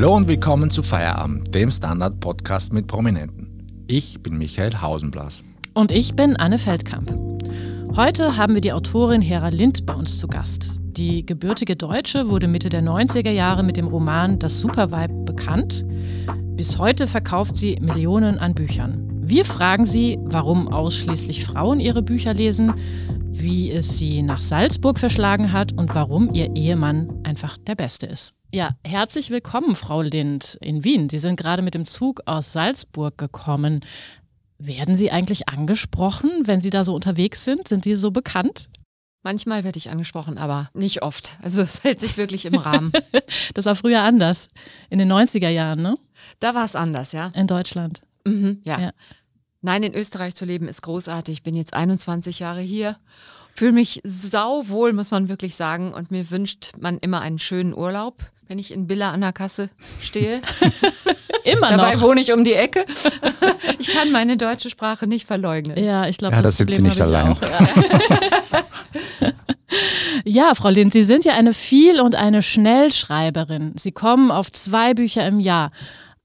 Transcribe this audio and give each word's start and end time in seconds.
Hallo 0.00 0.16
und 0.16 0.28
willkommen 0.28 0.70
zu 0.70 0.82
Feierabend, 0.82 1.54
dem 1.54 1.70
Standard-Podcast 1.70 2.72
mit 2.72 2.86
Prominenten. 2.86 3.84
Ich 3.86 4.22
bin 4.22 4.38
Michael 4.38 4.80
Hausenblas. 4.80 5.44
Und 5.74 5.90
ich 5.90 6.16
bin 6.16 6.36
Anne 6.36 6.56
Feldkamp. 6.56 7.12
Heute 7.94 8.38
haben 8.38 8.54
wir 8.54 8.62
die 8.62 8.72
Autorin 8.72 9.20
Hera 9.20 9.50
Lind 9.50 9.84
bei 9.84 9.92
uns 9.92 10.18
zu 10.18 10.26
Gast. 10.26 10.72
Die 10.80 11.26
gebürtige 11.26 11.76
Deutsche 11.76 12.30
wurde 12.30 12.48
Mitte 12.48 12.70
der 12.70 12.82
90er 12.82 13.30
Jahre 13.30 13.62
mit 13.62 13.76
dem 13.76 13.88
Roman 13.88 14.38
Das 14.38 14.58
Supervibe 14.58 15.12
bekannt. 15.26 15.84
Bis 16.56 16.78
heute 16.78 17.06
verkauft 17.06 17.58
sie 17.58 17.76
Millionen 17.82 18.38
an 18.38 18.54
Büchern. 18.54 19.06
Wir 19.20 19.44
fragen 19.44 19.84
sie, 19.84 20.18
warum 20.22 20.68
ausschließlich 20.68 21.44
Frauen 21.44 21.78
ihre 21.78 22.00
Bücher 22.00 22.32
lesen, 22.32 22.72
wie 23.42 23.70
es 23.70 23.96
sie 23.96 24.22
nach 24.22 24.42
Salzburg 24.42 24.98
verschlagen 24.98 25.52
hat 25.52 25.72
und 25.72 25.94
warum 25.94 26.34
ihr 26.34 26.54
Ehemann 26.54 27.22
einfach 27.24 27.56
der 27.56 27.74
Beste 27.74 28.06
ist. 28.06 28.34
Ja, 28.52 28.76
herzlich 28.84 29.30
willkommen, 29.30 29.76
Frau 29.76 30.02
Lind, 30.02 30.58
in 30.60 30.84
Wien. 30.84 31.08
Sie 31.08 31.18
sind 31.18 31.36
gerade 31.36 31.62
mit 31.62 31.74
dem 31.74 31.86
Zug 31.86 32.20
aus 32.26 32.52
Salzburg 32.52 33.16
gekommen. 33.16 33.80
Werden 34.58 34.94
Sie 34.94 35.10
eigentlich 35.10 35.48
angesprochen, 35.48 36.30
wenn 36.44 36.60
Sie 36.60 36.68
da 36.68 36.84
so 36.84 36.94
unterwegs 36.94 37.44
sind? 37.44 37.66
Sind 37.66 37.84
Sie 37.84 37.94
so 37.94 38.10
bekannt? 38.10 38.68
Manchmal 39.22 39.64
werde 39.64 39.78
ich 39.78 39.90
angesprochen, 39.90 40.36
aber 40.36 40.68
nicht 40.74 41.02
oft. 41.02 41.38
Also 41.42 41.62
es 41.62 41.82
hält 41.82 42.00
sich 42.00 42.18
wirklich 42.18 42.44
im 42.44 42.54
Rahmen. 42.54 42.92
das 43.54 43.64
war 43.64 43.74
früher 43.74 44.02
anders, 44.02 44.48
in 44.90 44.98
den 44.98 45.10
90er 45.10 45.48
Jahren, 45.48 45.80
ne? 45.80 45.96
Da 46.40 46.54
war 46.54 46.66
es 46.66 46.76
anders, 46.76 47.12
ja. 47.12 47.28
In 47.34 47.46
Deutschland. 47.46 48.02
Mhm, 48.24 48.60
ja. 48.64 48.80
ja. 48.80 48.90
Nein, 49.62 49.82
in 49.82 49.94
Österreich 49.94 50.34
zu 50.34 50.44
leben 50.44 50.68
ist 50.68 50.82
großartig. 50.82 51.32
Ich 51.34 51.42
bin 51.42 51.54
jetzt 51.54 51.74
21 51.74 52.38
Jahre 52.38 52.60
hier, 52.60 52.96
fühle 53.54 53.72
mich 53.72 54.00
sauwohl, 54.04 54.92
muss 54.92 55.10
man 55.10 55.28
wirklich 55.28 55.54
sagen. 55.54 55.92
Und 55.92 56.10
mir 56.10 56.30
wünscht 56.30 56.72
man 56.78 56.98
immer 56.98 57.20
einen 57.20 57.38
schönen 57.38 57.74
Urlaub, 57.74 58.22
wenn 58.48 58.58
ich 58.58 58.72
in 58.72 58.86
Billa 58.86 59.10
an 59.10 59.20
der 59.20 59.32
Kasse 59.32 59.68
stehe. 60.00 60.40
immer 61.44 61.70
Dabei 61.70 61.96
noch. 61.96 62.02
wohne 62.02 62.20
ich 62.22 62.32
um 62.32 62.42
die 62.42 62.54
Ecke. 62.54 62.86
ich 63.78 63.88
kann 63.88 64.10
meine 64.12 64.38
deutsche 64.38 64.70
Sprache 64.70 65.06
nicht 65.06 65.26
verleugnen. 65.26 65.82
Ja, 65.82 66.06
ich 66.06 66.16
glaube, 66.16 66.36
ja, 66.36 66.42
das, 66.42 66.56
das 66.56 66.66
sind 66.66 66.74
Sie 66.74 66.82
nicht 66.82 67.00
allein. 67.00 67.36
Ja, 70.24 70.54
Frau 70.54 70.68
Lind, 70.68 70.92
Sie 70.92 71.02
sind 71.02 71.24
ja 71.24 71.34
eine 71.34 71.54
Viel- 71.54 72.00
und 72.00 72.14
eine 72.14 72.42
Schnellschreiberin. 72.42 73.74
Sie 73.76 73.92
kommen 73.92 74.30
auf 74.30 74.50
zwei 74.50 74.94
Bücher 74.94 75.26
im 75.26 75.40
Jahr. 75.40 75.70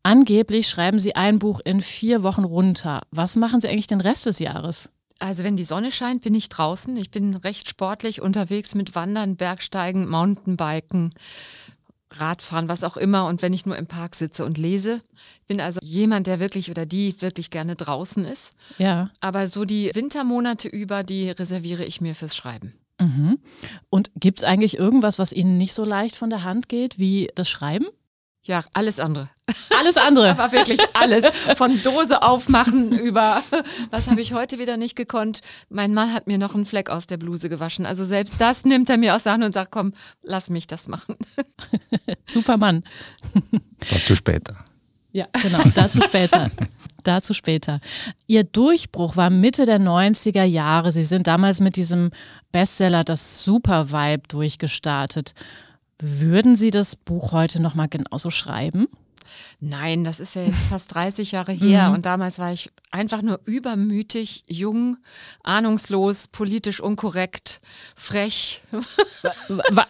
Angeblich 0.05 0.67
schreiben 0.67 0.99
Sie 0.99 1.15
ein 1.15 1.39
Buch 1.39 1.59
in 1.65 1.81
vier 1.81 2.21
Wochen 2.21 2.43
runter. 2.43 3.01
Was 3.09 3.35
machen 3.35 3.59
Sie 3.59 3.67
eigentlich 3.67 3.87
den 3.87 4.01
Rest 4.01 4.27
des 4.27 4.37
Jahres? 4.37 4.91
Also 5.17 5.43
wenn 5.43 5.57
die 5.57 5.63
Sonne 5.63 5.91
scheint, 5.91 6.21
bin 6.21 6.35
ich 6.35 6.47
draußen. 6.47 6.95
Ich 6.95 7.09
bin 7.09 7.33
recht 7.33 7.67
sportlich 7.67 8.21
unterwegs 8.21 8.75
mit 8.75 8.93
Wandern, 8.93 9.35
Bergsteigen, 9.35 10.07
Mountainbiken, 10.07 11.15
Radfahren, 12.11 12.69
was 12.69 12.83
auch 12.83 12.97
immer. 12.97 13.25
Und 13.25 13.41
wenn 13.41 13.51
ich 13.51 13.65
nur 13.65 13.77
im 13.77 13.87
Park 13.87 14.13
sitze 14.13 14.45
und 14.45 14.59
lese, 14.59 15.01
bin 15.47 15.59
also 15.59 15.79
jemand, 15.81 16.27
der 16.27 16.39
wirklich 16.39 16.69
oder 16.69 16.85
die 16.85 17.19
wirklich 17.23 17.49
gerne 17.49 17.75
draußen 17.75 18.25
ist. 18.25 18.51
Ja. 18.77 19.09
Aber 19.21 19.47
so 19.47 19.65
die 19.65 19.89
Wintermonate 19.95 20.67
über, 20.67 21.01
die 21.01 21.31
reserviere 21.31 21.83
ich 21.83 21.99
mir 21.99 22.13
fürs 22.13 22.35
Schreiben. 22.35 22.75
Mhm. 23.01 23.39
Und 23.89 24.11
gibt 24.15 24.41
es 24.41 24.43
eigentlich 24.43 24.77
irgendwas, 24.77 25.17
was 25.17 25.33
Ihnen 25.33 25.57
nicht 25.57 25.73
so 25.73 25.83
leicht 25.83 26.15
von 26.15 26.29
der 26.29 26.43
Hand 26.43 26.69
geht 26.69 26.99
wie 26.99 27.31
das 27.33 27.49
Schreiben? 27.49 27.87
Ja, 28.45 28.63
alles 28.73 28.99
andere. 28.99 29.29
Alles 29.75 29.97
andere. 29.97 30.29
Aber 30.37 30.51
wirklich 30.51 30.79
alles. 30.93 31.25
Von 31.57 31.81
Dose 31.81 32.21
aufmachen 32.21 32.91
über, 32.91 33.41
was 33.89 34.07
habe 34.07 34.21
ich 34.21 34.33
heute 34.33 34.59
wieder 34.59 34.77
nicht 34.77 34.95
gekonnt. 34.95 35.41
Mein 35.69 35.95
Mann 35.95 36.13
hat 36.13 36.27
mir 36.27 36.37
noch 36.37 36.53
einen 36.53 36.65
Fleck 36.65 36.91
aus 36.91 37.07
der 37.07 37.17
Bluse 37.17 37.49
gewaschen. 37.49 37.87
Also 37.87 38.05
selbst 38.05 38.35
das 38.39 38.63
nimmt 38.63 38.89
er 38.89 38.97
mir 38.97 39.15
aus 39.15 39.23
der 39.23 39.33
Hand 39.33 39.43
und 39.43 39.53
sagt, 39.53 39.71
komm, 39.71 39.93
lass 40.21 40.51
mich 40.51 40.67
das 40.67 40.87
machen. 40.87 41.17
Supermann. 42.27 42.83
Dazu 43.89 44.15
später. 44.15 44.55
Ja, 45.11 45.27
genau, 45.41 45.63
dazu 45.73 46.01
später. 46.01 46.51
dazu 47.03 47.33
später. 47.33 47.79
Ihr 48.27 48.43
Durchbruch 48.43 49.15
war 49.15 49.31
Mitte 49.31 49.65
der 49.65 49.79
90er 49.79 50.43
Jahre. 50.43 50.91
Sie 50.91 51.03
sind 51.03 51.25
damals 51.25 51.61
mit 51.61 51.77
diesem 51.77 52.11
Bestseller 52.51 53.03
Das 53.03 53.43
Super 53.43 53.91
Vibe 53.91 54.27
durchgestartet. 54.27 55.33
Würden 55.99 56.55
Sie 56.55 56.71
das 56.71 56.95
Buch 56.95 57.31
heute 57.31 57.61
nochmal 57.61 57.87
genauso 57.87 58.29
schreiben? 58.29 58.87
Nein, 59.59 60.03
das 60.03 60.19
ist 60.19 60.35
ja 60.35 60.43
jetzt 60.43 60.67
fast 60.69 60.93
30 60.93 61.31
Jahre 61.31 61.51
her 61.51 61.89
mhm. 61.89 61.95
und 61.95 62.05
damals 62.05 62.39
war 62.39 62.51
ich 62.51 62.71
einfach 62.91 63.21
nur 63.21 63.39
übermütig, 63.45 64.43
jung, 64.47 64.97
ahnungslos, 65.43 66.27
politisch 66.27 66.79
unkorrekt, 66.79 67.59
frech. 67.95 68.61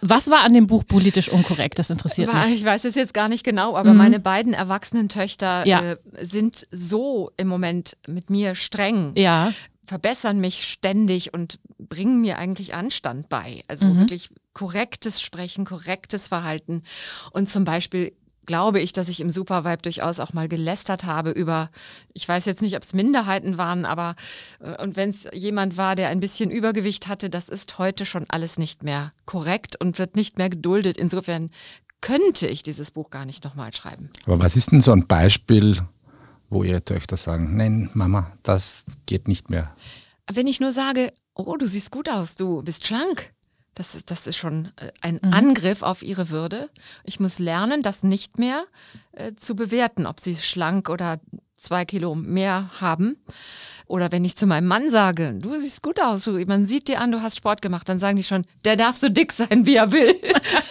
Was 0.00 0.30
war 0.30 0.42
an 0.44 0.54
dem 0.54 0.66
Buch 0.66 0.84
politisch 0.86 1.28
unkorrekt? 1.28 1.78
Das 1.78 1.90
interessiert 1.90 2.32
war, 2.32 2.46
mich. 2.46 2.56
Ich 2.56 2.64
weiß 2.64 2.84
es 2.84 2.94
jetzt 2.94 3.14
gar 3.14 3.28
nicht 3.28 3.44
genau, 3.44 3.76
aber 3.76 3.92
mhm. 3.92 3.98
meine 3.98 4.20
beiden 4.20 4.54
erwachsenen 4.54 5.08
Töchter 5.08 5.66
ja. 5.66 5.92
äh, 5.92 5.96
sind 6.22 6.66
so 6.70 7.30
im 7.36 7.48
Moment 7.48 7.96
mit 8.06 8.30
mir 8.30 8.54
streng. 8.54 9.12
Ja 9.14 9.52
verbessern 9.88 10.40
mich 10.40 10.64
ständig 10.64 11.32
und 11.32 11.60
bringen 11.78 12.20
mir 12.20 12.38
eigentlich 12.38 12.74
Anstand 12.74 13.28
bei. 13.28 13.62
Also 13.68 13.86
mhm. 13.86 14.00
wirklich 14.00 14.30
korrektes 14.56 15.20
Sprechen, 15.20 15.66
korrektes 15.66 16.28
Verhalten. 16.28 16.80
Und 17.30 17.50
zum 17.50 17.64
Beispiel 17.64 18.16
glaube 18.46 18.80
ich, 18.80 18.94
dass 18.94 19.10
ich 19.10 19.20
im 19.20 19.30
Supervibe 19.30 19.82
durchaus 19.82 20.18
auch 20.18 20.32
mal 20.32 20.48
gelästert 20.48 21.04
habe 21.04 21.30
über, 21.30 21.70
ich 22.14 22.26
weiß 22.26 22.46
jetzt 22.46 22.62
nicht, 22.62 22.74
ob 22.74 22.82
es 22.82 22.94
Minderheiten 22.94 23.58
waren, 23.58 23.84
aber 23.84 24.16
äh, 24.60 24.82
und 24.82 24.96
wenn 24.96 25.10
es 25.10 25.28
jemand 25.34 25.76
war, 25.76 25.94
der 25.94 26.08
ein 26.08 26.20
bisschen 26.20 26.50
Übergewicht 26.50 27.06
hatte, 27.06 27.28
das 27.28 27.50
ist 27.50 27.76
heute 27.76 28.06
schon 28.06 28.24
alles 28.28 28.56
nicht 28.56 28.82
mehr 28.82 29.12
korrekt 29.26 29.78
und 29.78 29.98
wird 29.98 30.16
nicht 30.16 30.38
mehr 30.38 30.48
geduldet. 30.48 30.96
Insofern 30.96 31.50
könnte 32.00 32.46
ich 32.46 32.62
dieses 32.62 32.90
Buch 32.92 33.10
gar 33.10 33.26
nicht 33.26 33.44
nochmal 33.44 33.74
schreiben. 33.74 34.08
Aber 34.24 34.40
was 34.40 34.56
ist 34.56 34.72
denn 34.72 34.80
so 34.80 34.92
ein 34.92 35.06
Beispiel, 35.06 35.82
wo 36.48 36.62
Ihre 36.62 36.82
Töchter 36.82 37.18
sagen, 37.18 37.58
nein, 37.58 37.90
Mama, 37.92 38.32
das 38.42 38.86
geht 39.04 39.28
nicht 39.28 39.50
mehr? 39.50 39.76
Wenn 40.32 40.46
ich 40.46 40.60
nur 40.60 40.72
sage, 40.72 41.12
oh, 41.34 41.56
du 41.58 41.66
siehst 41.66 41.90
gut 41.90 42.08
aus, 42.08 42.36
du 42.36 42.62
bist 42.62 42.86
schlank, 42.86 43.34
das 43.76 43.94
ist, 43.94 44.10
das 44.10 44.26
ist 44.26 44.36
schon 44.36 44.70
äh, 44.76 44.90
ein 45.02 45.20
mhm. 45.22 45.32
Angriff 45.32 45.82
auf 45.82 46.02
ihre 46.02 46.30
Würde. 46.30 46.68
Ich 47.04 47.20
muss 47.20 47.38
lernen, 47.38 47.82
das 47.82 48.02
nicht 48.02 48.38
mehr 48.38 48.64
äh, 49.12 49.34
zu 49.36 49.54
bewerten, 49.54 50.06
ob 50.06 50.18
sie 50.18 50.34
schlank 50.34 50.88
oder 50.88 51.20
zwei 51.56 51.84
Kilo 51.84 52.14
mehr 52.14 52.70
haben. 52.80 53.18
Oder 53.86 54.10
wenn 54.10 54.24
ich 54.24 54.34
zu 54.34 54.46
meinem 54.46 54.66
Mann 54.66 54.90
sage, 54.90 55.36
du 55.40 55.60
siehst 55.60 55.82
gut 55.82 56.00
aus, 56.00 56.24
du, 56.24 56.32
man 56.46 56.66
sieht 56.66 56.88
dir 56.88 57.00
an, 57.00 57.12
du 57.12 57.22
hast 57.22 57.36
Sport 57.36 57.62
gemacht, 57.62 57.88
dann 57.88 57.98
sagen 57.98 58.16
die 58.16 58.24
schon, 58.24 58.44
der 58.64 58.76
darf 58.76 58.96
so 58.96 59.08
dick 59.08 59.30
sein, 59.30 59.66
wie 59.66 59.76
er 59.76 59.92
will. 59.92 60.16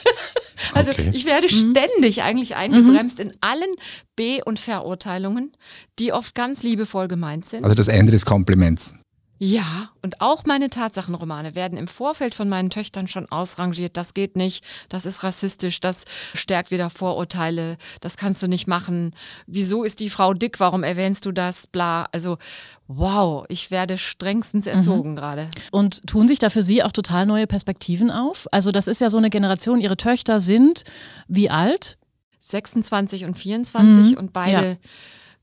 also 0.73 0.91
okay. 0.91 1.11
ich 1.13 1.25
werde 1.25 1.47
mhm. 1.47 1.73
ständig 1.73 2.23
eigentlich 2.23 2.55
eingebremst 2.55 3.19
mhm. 3.19 3.29
in 3.29 3.37
allen 3.39 3.71
B- 4.15 4.41
und 4.43 4.59
Verurteilungen, 4.59 5.53
die 5.99 6.11
oft 6.11 6.33
ganz 6.33 6.63
liebevoll 6.63 7.07
gemeint 7.07 7.45
sind. 7.45 7.63
Also 7.63 7.75
das 7.75 7.87
Ende 7.87 8.11
des 8.11 8.25
Kompliments. 8.25 8.95
Ja, 9.37 9.89
und 10.01 10.21
auch 10.21 10.45
meine 10.45 10.69
Tatsachenromane 10.69 11.55
werden 11.55 11.77
im 11.77 11.87
Vorfeld 11.87 12.35
von 12.35 12.47
meinen 12.47 12.69
Töchtern 12.69 13.09
schon 13.09 13.29
ausrangiert. 13.29 13.97
Das 13.97 14.13
geht 14.13 14.37
nicht, 14.37 14.63
das 14.87 15.05
ist 15.05 15.23
rassistisch, 15.23 15.81
das 15.81 16.05
stärkt 16.33 16.71
wieder 16.71 16.89
Vorurteile, 16.89 17.77
das 17.99 18.15
kannst 18.15 18.41
du 18.41 18.47
nicht 18.47 18.67
machen. 18.67 19.13
Wieso 19.45 19.83
ist 19.83 19.99
die 19.99 20.09
Frau 20.09 20.33
dick? 20.33 20.61
Warum 20.61 20.83
erwähnst 20.83 21.25
du 21.25 21.33
das? 21.33 21.67
Bla. 21.67 22.07
Also, 22.13 22.37
wow, 22.87 23.45
ich 23.49 23.71
werde 23.71 23.97
strengstens 23.97 24.67
erzogen 24.67 25.11
mhm. 25.11 25.15
gerade. 25.17 25.49
Und 25.71 26.07
tun 26.07 26.29
sich 26.29 26.39
da 26.39 26.49
für 26.49 26.63
Sie 26.63 26.81
auch 26.81 26.93
total 26.93 27.25
neue 27.25 27.47
Perspektiven 27.47 28.11
auf? 28.11 28.47
Also, 28.51 28.71
das 28.71 28.87
ist 28.87 29.01
ja 29.01 29.09
so 29.09 29.17
eine 29.17 29.29
Generation, 29.29 29.81
Ihre 29.81 29.97
Töchter 29.97 30.39
sind 30.39 30.85
wie 31.27 31.49
alt? 31.49 31.97
26 32.39 33.25
und 33.25 33.37
24 33.37 34.11
mhm. 34.11 34.17
und 34.17 34.31
beide. 34.31 34.67
Ja 34.67 34.77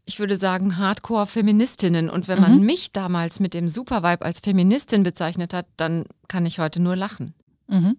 ich 0.04 0.18
würde 0.18 0.36
sagen, 0.36 0.78
Hardcore-Feministinnen. 0.78 2.10
Und 2.10 2.28
wenn 2.28 2.40
man 2.40 2.58
mhm. 2.58 2.66
mich 2.66 2.92
damals 2.92 3.40
mit 3.40 3.54
dem 3.54 3.68
Supervibe 3.68 4.24
als 4.24 4.40
Feministin 4.40 5.02
bezeichnet 5.02 5.54
hat, 5.54 5.66
dann 5.76 6.04
kann 6.28 6.46
ich 6.46 6.58
heute 6.58 6.80
nur 6.80 6.96
lachen. 6.96 7.34
Mhm. 7.68 7.96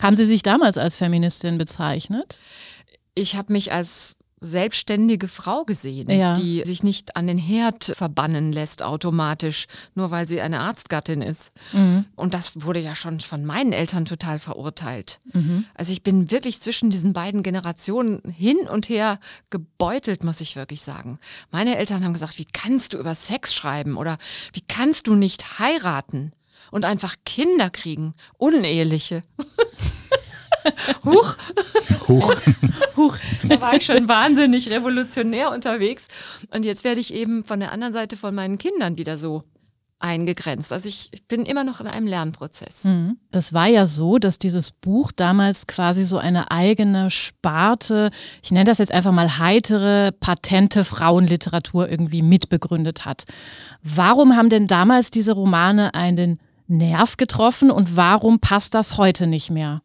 Haben 0.00 0.16
Sie 0.16 0.24
sich 0.24 0.42
damals 0.42 0.78
als 0.78 0.96
Feministin 0.96 1.58
bezeichnet? 1.58 2.40
Ich 3.14 3.36
habe 3.36 3.52
mich 3.52 3.72
als 3.72 4.16
selbstständige 4.42 5.28
Frau 5.28 5.64
gesehen, 5.64 6.10
ja. 6.10 6.34
die 6.34 6.62
sich 6.64 6.82
nicht 6.82 7.16
an 7.16 7.26
den 7.26 7.38
Herd 7.38 7.92
verbannen 7.94 8.52
lässt 8.52 8.82
automatisch, 8.82 9.66
nur 9.94 10.10
weil 10.10 10.26
sie 10.26 10.40
eine 10.40 10.60
Arztgattin 10.60 11.22
ist. 11.22 11.52
Mhm. 11.72 12.04
Und 12.16 12.34
das 12.34 12.62
wurde 12.62 12.80
ja 12.80 12.94
schon 12.94 13.20
von 13.20 13.44
meinen 13.44 13.72
Eltern 13.72 14.04
total 14.04 14.38
verurteilt. 14.38 15.20
Mhm. 15.32 15.64
Also 15.74 15.92
ich 15.92 16.02
bin 16.02 16.30
wirklich 16.30 16.60
zwischen 16.60 16.90
diesen 16.90 17.12
beiden 17.12 17.42
Generationen 17.42 18.20
hin 18.30 18.58
und 18.70 18.88
her 18.88 19.18
gebeutelt, 19.50 20.24
muss 20.24 20.40
ich 20.40 20.56
wirklich 20.56 20.82
sagen. 20.82 21.18
Meine 21.50 21.76
Eltern 21.76 22.04
haben 22.04 22.12
gesagt, 22.12 22.38
wie 22.38 22.46
kannst 22.52 22.94
du 22.94 22.98
über 22.98 23.14
Sex 23.14 23.54
schreiben 23.54 23.96
oder 23.96 24.18
wie 24.52 24.62
kannst 24.66 25.06
du 25.06 25.14
nicht 25.14 25.58
heiraten 25.58 26.32
und 26.70 26.84
einfach 26.84 27.14
Kinder 27.24 27.70
kriegen, 27.70 28.14
uneheliche. 28.38 29.22
Huch. 31.04 31.36
Huch. 32.08 32.34
Huch. 32.96 33.16
Da 33.48 33.60
war 33.60 33.74
ich 33.74 33.84
schon 33.84 34.08
wahnsinnig 34.08 34.68
revolutionär 34.70 35.50
unterwegs. 35.50 36.08
Und 36.52 36.64
jetzt 36.64 36.84
werde 36.84 37.00
ich 37.00 37.12
eben 37.12 37.44
von 37.44 37.60
der 37.60 37.72
anderen 37.72 37.92
Seite 37.92 38.16
von 38.16 38.34
meinen 38.34 38.58
Kindern 38.58 38.98
wieder 38.98 39.18
so 39.18 39.44
eingegrenzt. 40.02 40.72
Also 40.72 40.88
ich, 40.88 41.08
ich 41.12 41.26
bin 41.26 41.46
immer 41.46 41.64
noch 41.64 41.80
in 41.80 41.86
einem 41.86 42.06
Lernprozess. 42.06 42.84
Mhm. 42.84 43.18
Das 43.30 43.52
war 43.52 43.66
ja 43.66 43.86
so, 43.86 44.18
dass 44.18 44.38
dieses 44.38 44.72
Buch 44.72 45.12
damals 45.12 45.66
quasi 45.66 46.02
so 46.02 46.18
eine 46.18 46.50
eigene 46.50 47.10
Sparte, 47.10 48.10
ich 48.42 48.50
nenne 48.50 48.64
das 48.64 48.78
jetzt 48.78 48.92
einfach 48.92 49.12
mal 49.12 49.38
heitere, 49.38 50.12
patente 50.12 50.84
Frauenliteratur 50.84 51.88
irgendwie 51.88 52.22
mitbegründet 52.22 53.04
hat. 53.04 53.24
Warum 53.82 54.36
haben 54.36 54.50
denn 54.50 54.66
damals 54.66 55.10
diese 55.10 55.32
Romane 55.32 55.94
einen 55.94 56.40
Nerv 56.66 57.16
getroffen 57.16 57.70
und 57.70 57.96
warum 57.96 58.40
passt 58.40 58.74
das 58.74 58.96
heute 58.96 59.26
nicht 59.26 59.50
mehr? 59.50 59.82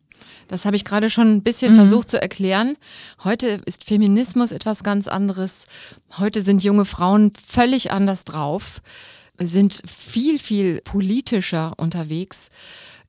Das 0.48 0.66
habe 0.66 0.76
ich 0.76 0.86
gerade 0.86 1.10
schon 1.10 1.36
ein 1.36 1.44
bisschen 1.44 1.74
mhm. 1.74 1.78
versucht 1.78 2.10
zu 2.10 2.22
erklären. 2.22 2.78
Heute 3.24 3.62
ist 3.66 3.84
Feminismus 3.84 4.52
etwas 4.52 4.84
ganz 4.84 5.08
anderes. 5.08 5.66
Heute 6.18 6.42
sind 6.42 6.64
junge 6.64 6.86
Frauen 6.86 7.34
völlig 7.48 7.92
anders 7.92 8.26
drauf, 8.26 8.82
sind 9.40 9.82
viel, 9.86 10.40
viel 10.40 10.82
politischer 10.82 11.74
unterwegs. 11.78 12.50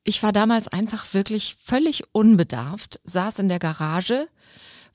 Ich 0.05 0.23
war 0.23 0.33
damals 0.33 0.69
einfach 0.69 1.13
wirklich 1.15 1.57
völlig 1.63 2.05
unbedarft, 2.13 3.01
saß 3.05 3.39
in 3.41 3.49
der 3.49 3.59
Garage, 3.59 4.27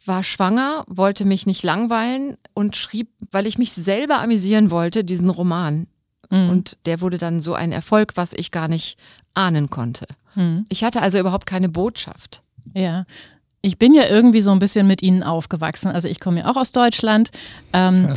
war 0.06 0.24
schwanger, 0.24 0.84
wollte 0.88 1.24
mich 1.24 1.46
nicht 1.46 1.64
langweilen 1.64 2.38
und 2.54 2.76
schrieb, 2.76 3.10
weil 3.32 3.48
ich 3.48 3.58
mich 3.58 3.74
selber 3.74 4.20
amüsieren 4.20 4.72
wollte, 4.72 5.04
diesen 5.04 5.30
Roman. 5.30 5.88
Mhm. 6.34 6.50
Und 6.50 6.78
der 6.86 7.00
wurde 7.00 7.18
dann 7.18 7.42
so 7.42 7.54
ein 7.54 7.72
Erfolg, 7.72 8.14
was 8.16 8.34
ich 8.34 8.52
gar 8.52 8.68
nicht 8.68 8.98
ahnen 9.36 9.70
konnte. 9.70 10.06
Mhm. 10.36 10.66
Ich 10.70 10.84
hatte 10.84 11.02
also 11.02 11.20
überhaupt 11.20 11.46
keine 11.46 11.70
Botschaft. 11.70 12.42
Ja. 12.74 13.06
Ich 13.62 13.78
bin 13.78 13.94
ja 13.94 14.08
irgendwie 14.08 14.42
so 14.42 14.52
ein 14.52 14.60
bisschen 14.60 14.88
mit 14.88 15.02
Ihnen 15.02 15.24
aufgewachsen. 15.24 15.90
Also 15.90 16.10
ich 16.10 16.20
komme 16.20 16.42
ja 16.42 16.52
auch 16.52 16.58
aus 16.58 16.74
Deutschland. 16.74 17.30
Ähm, 17.72 18.10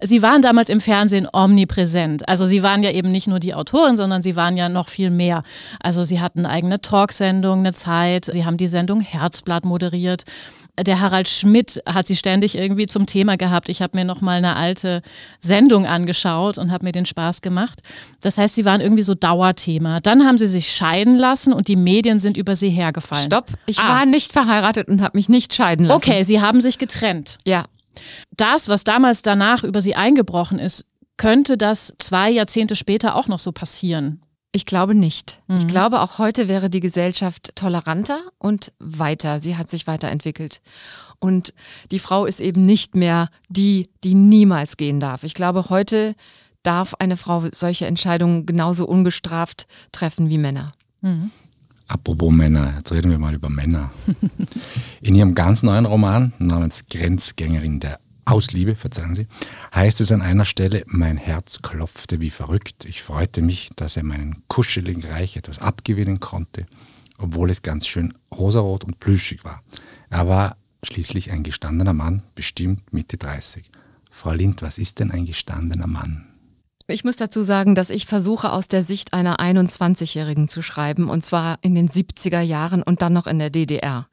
Sie 0.00 0.22
waren 0.22 0.40
damals 0.40 0.70
im 0.70 0.80
Fernsehen 0.80 1.28
omnipräsent. 1.30 2.26
Also 2.28 2.46
Sie 2.46 2.62
waren 2.62 2.82
ja 2.82 2.92
eben 2.92 3.10
nicht 3.10 3.26
nur 3.26 3.40
die 3.40 3.52
Autorin, 3.52 3.98
sondern 3.98 4.22
Sie 4.22 4.36
waren 4.36 4.56
ja 4.56 4.70
noch 4.70 4.88
viel 4.88 5.10
mehr. 5.10 5.42
Also 5.80 6.04
Sie 6.04 6.20
hatten 6.20 6.46
eine 6.46 6.50
eigene 6.50 6.80
Talksendung, 6.80 7.58
eine 7.58 7.74
Zeit. 7.74 8.24
Sie 8.24 8.46
haben 8.46 8.56
die 8.56 8.68
Sendung 8.68 9.00
Herzblatt 9.00 9.66
moderiert 9.66 10.24
der 10.78 11.00
Harald 11.00 11.28
Schmidt 11.28 11.82
hat 11.86 12.06
sie 12.06 12.16
ständig 12.16 12.56
irgendwie 12.56 12.86
zum 12.86 13.06
Thema 13.06 13.36
gehabt. 13.36 13.68
Ich 13.68 13.80
habe 13.80 13.96
mir 13.96 14.04
noch 14.04 14.20
mal 14.20 14.36
eine 14.36 14.56
alte 14.56 15.02
Sendung 15.40 15.86
angeschaut 15.86 16.58
und 16.58 16.70
habe 16.70 16.84
mir 16.84 16.92
den 16.92 17.06
Spaß 17.06 17.40
gemacht. 17.40 17.80
Das 18.20 18.36
heißt, 18.36 18.54
sie 18.54 18.64
waren 18.64 18.80
irgendwie 18.80 19.02
so 19.02 19.14
Dauerthema. 19.14 20.00
Dann 20.00 20.26
haben 20.26 20.38
sie 20.38 20.46
sich 20.46 20.70
scheiden 20.70 21.16
lassen 21.16 21.52
und 21.52 21.68
die 21.68 21.76
Medien 21.76 22.20
sind 22.20 22.36
über 22.36 22.56
sie 22.56 22.68
hergefallen. 22.68 23.26
Stopp, 23.26 23.48
ich 23.66 23.78
ah. 23.78 23.88
war 23.88 24.06
nicht 24.06 24.32
verheiratet 24.32 24.88
und 24.88 25.00
habe 25.00 25.16
mich 25.16 25.28
nicht 25.28 25.54
scheiden 25.54 25.86
lassen. 25.86 25.96
Okay, 25.96 26.22
sie 26.22 26.40
haben 26.40 26.60
sich 26.60 26.78
getrennt. 26.78 27.38
Ja. 27.44 27.64
Das, 28.36 28.68
was 28.68 28.84
damals 28.84 29.22
danach 29.22 29.64
über 29.64 29.80
sie 29.80 29.94
eingebrochen 29.94 30.58
ist, 30.58 30.84
könnte 31.16 31.56
das 31.56 31.94
zwei 31.98 32.30
Jahrzehnte 32.30 32.76
später 32.76 33.14
auch 33.14 33.28
noch 33.28 33.38
so 33.38 33.52
passieren? 33.52 34.20
Ich 34.56 34.64
glaube 34.64 34.94
nicht. 34.94 35.38
Mhm. 35.48 35.58
Ich 35.58 35.66
glaube, 35.66 36.00
auch 36.00 36.16
heute 36.16 36.48
wäre 36.48 36.70
die 36.70 36.80
Gesellschaft 36.80 37.54
toleranter 37.56 38.20
und 38.38 38.72
weiter. 38.78 39.38
Sie 39.38 39.58
hat 39.58 39.68
sich 39.68 39.86
weiterentwickelt. 39.86 40.62
Und 41.18 41.52
die 41.90 41.98
Frau 41.98 42.24
ist 42.24 42.40
eben 42.40 42.64
nicht 42.64 42.96
mehr 42.96 43.28
die, 43.50 43.90
die 44.02 44.14
niemals 44.14 44.78
gehen 44.78 44.98
darf. 44.98 45.24
Ich 45.24 45.34
glaube, 45.34 45.68
heute 45.68 46.14
darf 46.62 46.94
eine 46.94 47.18
Frau 47.18 47.44
solche 47.52 47.84
Entscheidungen 47.84 48.46
genauso 48.46 48.88
ungestraft 48.88 49.66
treffen 49.92 50.30
wie 50.30 50.38
Männer. 50.38 50.72
Mhm. 51.02 51.30
Apropos 51.86 52.32
Männer, 52.32 52.76
jetzt 52.78 52.92
reden 52.92 53.10
wir 53.10 53.18
mal 53.18 53.34
über 53.34 53.50
Männer. 53.50 53.90
In 55.02 55.14
ihrem 55.14 55.34
ganz 55.34 55.64
neuen 55.64 55.84
Roman 55.84 56.32
namens 56.38 56.86
Grenzgängerin 56.88 57.78
der 57.78 58.00
aus 58.26 58.52
Liebe, 58.52 58.74
verzeihen 58.74 59.14
Sie, 59.14 59.26
heißt 59.74 60.00
es 60.00 60.12
an 60.12 60.20
einer 60.20 60.44
Stelle, 60.44 60.82
mein 60.86 61.16
Herz 61.16 61.60
klopfte 61.62 62.20
wie 62.20 62.30
verrückt. 62.30 62.84
Ich 62.84 63.02
freute 63.02 63.40
mich, 63.40 63.70
dass 63.76 63.96
er 63.96 64.02
meinen 64.02 64.42
kuscheligen 64.48 65.04
Reich 65.04 65.36
etwas 65.36 65.60
abgewinnen 65.60 66.20
konnte, 66.20 66.66
obwohl 67.18 67.50
es 67.50 67.62
ganz 67.62 67.86
schön 67.86 68.12
rosarot 68.34 68.84
und 68.84 69.00
plüschig 69.00 69.44
war. 69.44 69.62
Er 70.10 70.28
war 70.28 70.56
schließlich 70.82 71.30
ein 71.30 71.44
gestandener 71.44 71.92
Mann, 71.92 72.22
bestimmt 72.34 72.92
Mitte 72.92 73.16
30. 73.16 73.70
Frau 74.10 74.32
Lind, 74.32 74.60
was 74.60 74.78
ist 74.78 74.98
denn 74.98 75.10
ein 75.10 75.24
gestandener 75.24 75.86
Mann? 75.86 76.26
Ich 76.88 77.02
muss 77.02 77.16
dazu 77.16 77.42
sagen, 77.42 77.74
dass 77.74 77.90
ich 77.90 78.06
versuche, 78.06 78.52
aus 78.52 78.68
der 78.68 78.84
Sicht 78.84 79.12
einer 79.12 79.40
21-Jährigen 79.40 80.46
zu 80.46 80.62
schreiben, 80.62 81.10
und 81.10 81.24
zwar 81.24 81.58
in 81.60 81.74
den 81.74 81.88
70er 81.88 82.40
Jahren 82.40 82.84
und 82.84 83.02
dann 83.02 83.12
noch 83.12 83.26
in 83.26 83.40
der 83.40 83.50
DDR. 83.50 84.06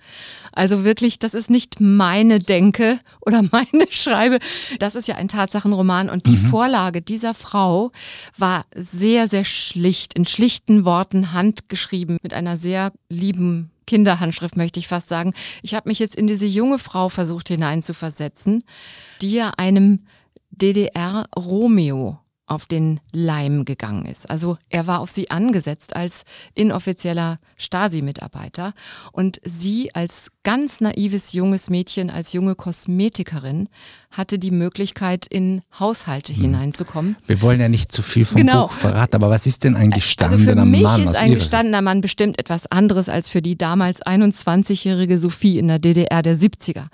Also 0.53 0.83
wirklich, 0.83 1.19
das 1.19 1.35
ist 1.35 1.51
nicht 1.51 1.79
meine 1.79 2.39
Denke 2.39 2.97
oder 3.21 3.43
meine 3.43 3.85
Schreibe. 3.91 4.39
Das 4.79 4.95
ist 4.95 5.07
ja 5.07 5.15
ein 5.17 5.27
Tatsachenroman 5.27 6.09
und 6.09 6.25
die 6.25 6.31
mhm. 6.31 6.47
Vorlage 6.47 7.03
dieser 7.03 7.35
Frau 7.35 7.91
war 8.39 8.65
sehr, 8.75 9.27
sehr 9.27 9.45
schlicht, 9.45 10.15
in 10.15 10.25
schlichten 10.25 10.83
Worten 10.83 11.31
handgeschrieben, 11.31 12.17
mit 12.23 12.33
einer 12.33 12.57
sehr 12.57 12.91
lieben 13.07 13.69
Kinderhandschrift, 13.85 14.57
möchte 14.57 14.79
ich 14.79 14.87
fast 14.87 15.09
sagen. 15.09 15.33
Ich 15.61 15.75
habe 15.75 15.89
mich 15.89 15.99
jetzt 15.99 16.15
in 16.15 16.25
diese 16.25 16.47
junge 16.47 16.79
Frau 16.79 17.09
versucht 17.09 17.49
hineinzuversetzen, 17.49 18.63
die 19.21 19.33
ja 19.33 19.51
einem 19.57 19.99
DDR-Romeo 20.49 22.22
auf 22.45 22.65
den 22.65 22.99
Leim 23.11 23.63
gegangen 23.63 24.05
ist. 24.05 24.29
Also 24.29 24.57
er 24.69 24.85
war 24.85 24.99
auf 24.99 25.09
sie 25.09 25.31
angesetzt 25.31 25.95
als 25.95 26.23
inoffizieller 26.53 27.37
Stasi-Mitarbeiter 27.57 28.73
und 29.13 29.39
sie 29.43 29.95
als 29.95 30.29
ganz 30.43 30.81
naives 30.81 31.31
junges 31.31 31.69
Mädchen, 31.69 32.09
als 32.09 32.33
junge 32.33 32.55
Kosmetikerin 32.55 33.69
hatte 34.11 34.39
die 34.39 34.51
Möglichkeit, 34.51 35.25
in 35.25 35.61
Haushalte 35.79 36.33
hm. 36.33 36.41
hineinzukommen. 36.41 37.15
Wir 37.27 37.41
wollen 37.41 37.61
ja 37.61 37.69
nicht 37.69 37.91
zu 37.91 38.03
viel 38.03 38.25
vom 38.25 38.37
genau. 38.37 38.67
Buch 38.67 38.73
verraten, 38.73 39.15
aber 39.15 39.29
was 39.29 39.47
ist 39.47 39.63
denn 39.63 39.75
ein 39.75 39.89
gestandener 39.89 40.41
also 40.41 40.51
für 40.51 40.65
mich 40.65 40.81
Mann? 40.81 41.03
ist 41.03 41.15
ein 41.15 41.35
gestandener 41.35 41.81
Mann 41.81 42.01
bestimmt 42.01 42.39
etwas 42.39 42.67
anderes 42.67 43.07
als 43.07 43.29
für 43.29 43.41
die 43.41 43.57
damals 43.57 44.01
21-jährige 44.05 45.17
Sophie 45.17 45.57
in 45.57 45.69
der 45.69 45.79
DDR 45.79 46.21
der 46.21 46.35
70er. 46.35 46.85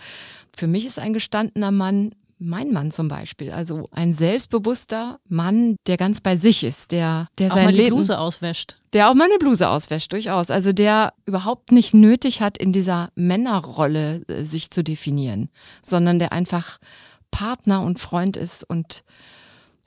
Für 0.55 0.67
mich 0.67 0.85
ist 0.85 0.99
ein 0.99 1.13
gestandener 1.13 1.71
Mann 1.71 2.11
mein 2.39 2.71
Mann 2.71 2.91
zum 2.91 3.09
Beispiel. 3.09 3.51
Also 3.51 3.83
ein 3.91 4.13
selbstbewusster 4.13 5.19
Mann, 5.27 5.75
der 5.87 5.97
ganz 5.97 6.21
bei 6.21 6.37
sich 6.37 6.63
ist, 6.63 6.91
der, 6.91 7.27
der 7.37 7.51
auch 7.51 7.55
sein 7.55 7.65
mal 7.65 7.73
Leben. 7.73 7.95
Bluse 7.95 8.17
auswäscht. 8.17 8.79
Der 8.93 9.09
auch 9.09 9.13
mal 9.13 9.25
eine 9.25 9.37
Bluse 9.37 9.69
auswäscht, 9.69 10.11
durchaus. 10.13 10.49
Also 10.49 10.71
der 10.73 11.13
überhaupt 11.25 11.71
nicht 11.71 11.93
nötig 11.93 12.41
hat, 12.41 12.57
in 12.57 12.73
dieser 12.73 13.09
Männerrolle 13.15 14.23
äh, 14.27 14.43
sich 14.43 14.71
zu 14.71 14.83
definieren, 14.83 15.49
sondern 15.83 16.17
der 16.17 16.31
einfach 16.31 16.77
Partner 17.29 17.81
und 17.81 17.99
Freund 17.99 18.37
ist 18.37 18.63
und 18.63 19.03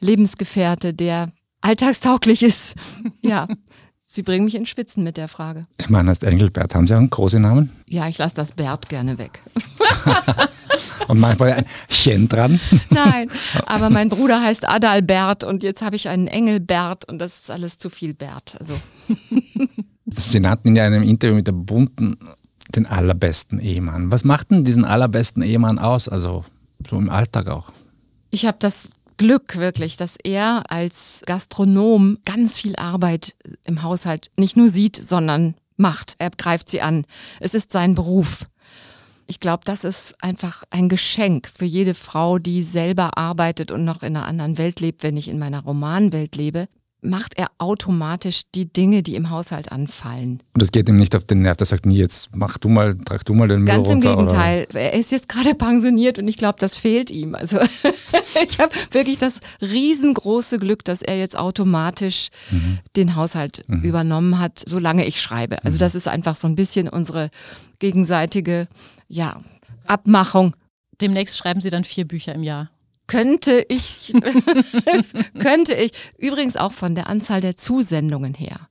Lebensgefährte, 0.00 0.94
der 0.94 1.30
alltagstauglich 1.62 2.42
ist. 2.42 2.76
ja. 3.22 3.48
Sie 4.04 4.22
bringen 4.22 4.44
mich 4.44 4.56
in 4.56 4.66
Schwitzen 4.66 5.04
mit 5.04 5.16
der 5.16 5.26
Frage. 5.26 5.66
Mein 5.88 6.06
heißt 6.06 6.22
Engelbert. 6.22 6.74
Haben 6.74 6.86
Sie 6.86 6.92
auch 6.92 6.98
einen 6.98 7.08
großen 7.08 7.40
Namen? 7.40 7.72
Ja, 7.88 8.08
ich 8.08 8.18
lasse 8.18 8.34
das 8.34 8.52
Bert 8.52 8.90
gerne 8.90 9.16
weg. 9.16 9.40
und 11.12 11.20
manchmal 11.20 11.52
ein 11.52 11.66
Chen 11.88 12.26
dran? 12.26 12.58
Nein, 12.90 13.28
aber 13.66 13.90
mein 13.90 14.08
Bruder 14.08 14.40
heißt 14.40 14.68
Adalbert 14.68 15.44
und 15.44 15.62
jetzt 15.62 15.82
habe 15.82 15.94
ich 15.94 16.08
einen 16.08 16.26
Engelbert 16.26 17.06
und 17.08 17.18
das 17.18 17.40
ist 17.40 17.50
alles 17.50 17.76
zu 17.76 17.90
viel 17.90 18.14
Bert. 18.14 18.56
Also. 18.58 18.74
Sie 20.06 20.40
nannten 20.40 20.68
in 20.68 20.78
einem 20.78 21.02
Interview 21.02 21.36
mit 21.36 21.46
der 21.46 21.52
Bunten 21.52 22.16
den 22.74 22.86
allerbesten 22.86 23.60
Ehemann. 23.60 24.10
Was 24.10 24.24
macht 24.24 24.50
denn 24.50 24.64
diesen 24.64 24.84
allerbesten 24.84 25.42
Ehemann 25.42 25.78
aus? 25.78 26.08
Also 26.08 26.44
so 26.88 26.96
im 26.96 27.10
Alltag 27.10 27.48
auch. 27.48 27.70
Ich 28.30 28.46
habe 28.46 28.56
das 28.58 28.88
Glück 29.18 29.56
wirklich, 29.56 29.98
dass 29.98 30.16
er 30.24 30.64
als 30.70 31.20
Gastronom 31.26 32.18
ganz 32.24 32.58
viel 32.58 32.74
Arbeit 32.76 33.36
im 33.64 33.82
Haushalt 33.82 34.30
nicht 34.38 34.56
nur 34.56 34.68
sieht, 34.68 34.96
sondern 34.96 35.54
macht. 35.76 36.14
Er 36.18 36.30
greift 36.30 36.70
sie 36.70 36.80
an. 36.80 37.04
Es 37.38 37.54
ist 37.54 37.70
sein 37.70 37.94
Beruf. 37.94 38.44
Ich 39.32 39.40
glaube, 39.40 39.62
das 39.64 39.82
ist 39.82 40.22
einfach 40.22 40.62
ein 40.68 40.90
Geschenk 40.90 41.48
für 41.56 41.64
jede 41.64 41.94
Frau, 41.94 42.38
die 42.38 42.60
selber 42.60 43.16
arbeitet 43.16 43.70
und 43.70 43.82
noch 43.82 44.02
in 44.02 44.14
einer 44.14 44.26
anderen 44.26 44.58
Welt 44.58 44.78
lebt, 44.80 45.02
wenn 45.02 45.16
ich 45.16 45.26
in 45.26 45.38
meiner 45.38 45.60
Romanwelt 45.60 46.36
lebe 46.36 46.68
macht 47.02 47.36
er 47.36 47.50
automatisch 47.58 48.42
die 48.54 48.72
Dinge, 48.72 49.02
die 49.02 49.16
im 49.16 49.28
Haushalt 49.28 49.72
anfallen. 49.72 50.40
Und 50.54 50.62
es 50.62 50.70
geht 50.70 50.88
ihm 50.88 50.96
nicht 50.96 51.16
auf 51.16 51.24
den 51.24 51.42
Nerv, 51.42 51.56
der 51.56 51.66
sagt 51.66 51.84
nie, 51.84 51.96
jetzt 51.96 52.30
mach 52.34 52.58
du 52.58 52.68
mal, 52.68 52.96
trag 52.96 53.24
du 53.24 53.34
mal 53.34 53.48
den 53.48 53.62
Müll 53.62 53.74
Ganz 53.74 53.88
runter. 53.88 54.12
im 54.12 54.18
Gegenteil, 54.18 54.66
oder? 54.70 54.80
er 54.80 54.94
ist 54.94 55.10
jetzt 55.10 55.28
gerade 55.28 55.54
pensioniert 55.54 56.20
und 56.20 56.28
ich 56.28 56.36
glaube, 56.36 56.60
das 56.60 56.76
fehlt 56.76 57.10
ihm. 57.10 57.34
Also 57.34 57.58
ich 58.48 58.60
habe 58.60 58.72
wirklich 58.92 59.18
das 59.18 59.40
riesengroße 59.60 60.60
Glück, 60.60 60.84
dass 60.84 61.02
er 61.02 61.18
jetzt 61.18 61.36
automatisch 61.36 62.28
mhm. 62.50 62.78
den 62.94 63.16
Haushalt 63.16 63.64
mhm. 63.66 63.82
übernommen 63.82 64.38
hat, 64.38 64.62
solange 64.64 65.04
ich 65.04 65.20
schreibe. 65.20 65.64
Also 65.64 65.76
mhm. 65.76 65.80
das 65.80 65.96
ist 65.96 66.06
einfach 66.06 66.36
so 66.36 66.46
ein 66.46 66.54
bisschen 66.54 66.88
unsere 66.88 67.30
gegenseitige 67.80 68.68
ja, 69.12 69.40
Abmachung. 69.86 70.56
Demnächst 71.00 71.36
schreiben 71.36 71.60
Sie 71.60 71.70
dann 71.70 71.84
vier 71.84 72.06
Bücher 72.06 72.34
im 72.34 72.42
Jahr 72.42 72.70
könnte 73.12 73.64
ich, 73.68 74.12
könnte 75.38 75.74
ich, 75.74 75.92
übrigens 76.16 76.56
auch 76.56 76.72
von 76.72 76.94
der 76.94 77.08
Anzahl 77.08 77.42
der 77.42 77.58
Zusendungen 77.58 78.32
her. 78.32 78.68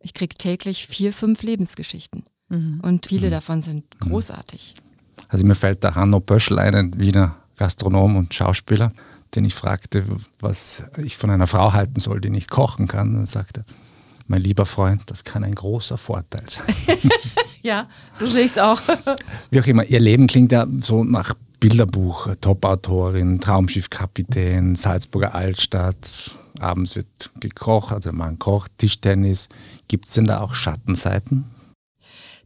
Ich 0.00 0.12
kriege 0.12 0.34
täglich 0.34 0.86
vier, 0.86 1.12
fünf 1.12 1.42
Lebensgeschichten. 1.42 2.24
Mhm. 2.50 2.80
Und 2.82 3.06
viele 3.06 3.28
mhm. 3.28 3.32
davon 3.32 3.62
sind 3.62 3.84
großartig. 4.00 4.74
Also 5.28 5.46
mir 5.46 5.54
fällt 5.54 5.82
der 5.82 5.94
Hanno 5.94 6.20
Böschel 6.20 6.58
ein, 6.58 6.74
ein 6.74 6.98
Wiener 6.98 7.36
Gastronom 7.56 8.16
und 8.16 8.34
Schauspieler, 8.34 8.92
den 9.34 9.46
ich 9.46 9.54
fragte, 9.54 10.04
was 10.38 10.84
ich 10.98 11.16
von 11.16 11.30
einer 11.30 11.46
Frau 11.46 11.72
halten 11.72 11.98
soll, 11.98 12.20
die 12.20 12.30
nicht 12.30 12.50
kochen 12.50 12.88
kann. 12.88 13.14
Dann 13.14 13.26
sagte 13.26 13.64
er, 13.66 13.74
mein 14.26 14.42
lieber 14.42 14.66
Freund, 14.66 15.02
das 15.06 15.24
kann 15.24 15.44
ein 15.44 15.54
großer 15.54 15.96
Vorteil 15.96 16.44
sein. 16.46 16.74
ja, 17.68 17.86
so 18.18 18.26
sehe 18.26 18.44
ich 18.44 18.52
es 18.52 18.58
auch. 18.58 18.80
Wie 19.50 19.60
auch 19.60 19.66
immer, 19.66 19.84
ihr 19.84 20.00
Leben 20.00 20.26
klingt 20.26 20.52
ja 20.52 20.66
so 20.80 21.04
nach 21.04 21.34
Bilderbuch, 21.60 22.34
Top-Autorin, 22.40 23.40
Traumschiffkapitän, 23.40 24.74
Salzburger 24.74 25.34
Altstadt, 25.34 26.30
abends 26.60 26.96
wird 26.96 27.30
gekocht, 27.40 27.92
also 27.92 28.10
man 28.12 28.38
kocht, 28.38 28.72
Tischtennis. 28.78 29.48
Gibt 29.86 30.06
es 30.06 30.14
denn 30.14 30.24
da 30.24 30.40
auch 30.40 30.54
Schattenseiten? 30.54 31.44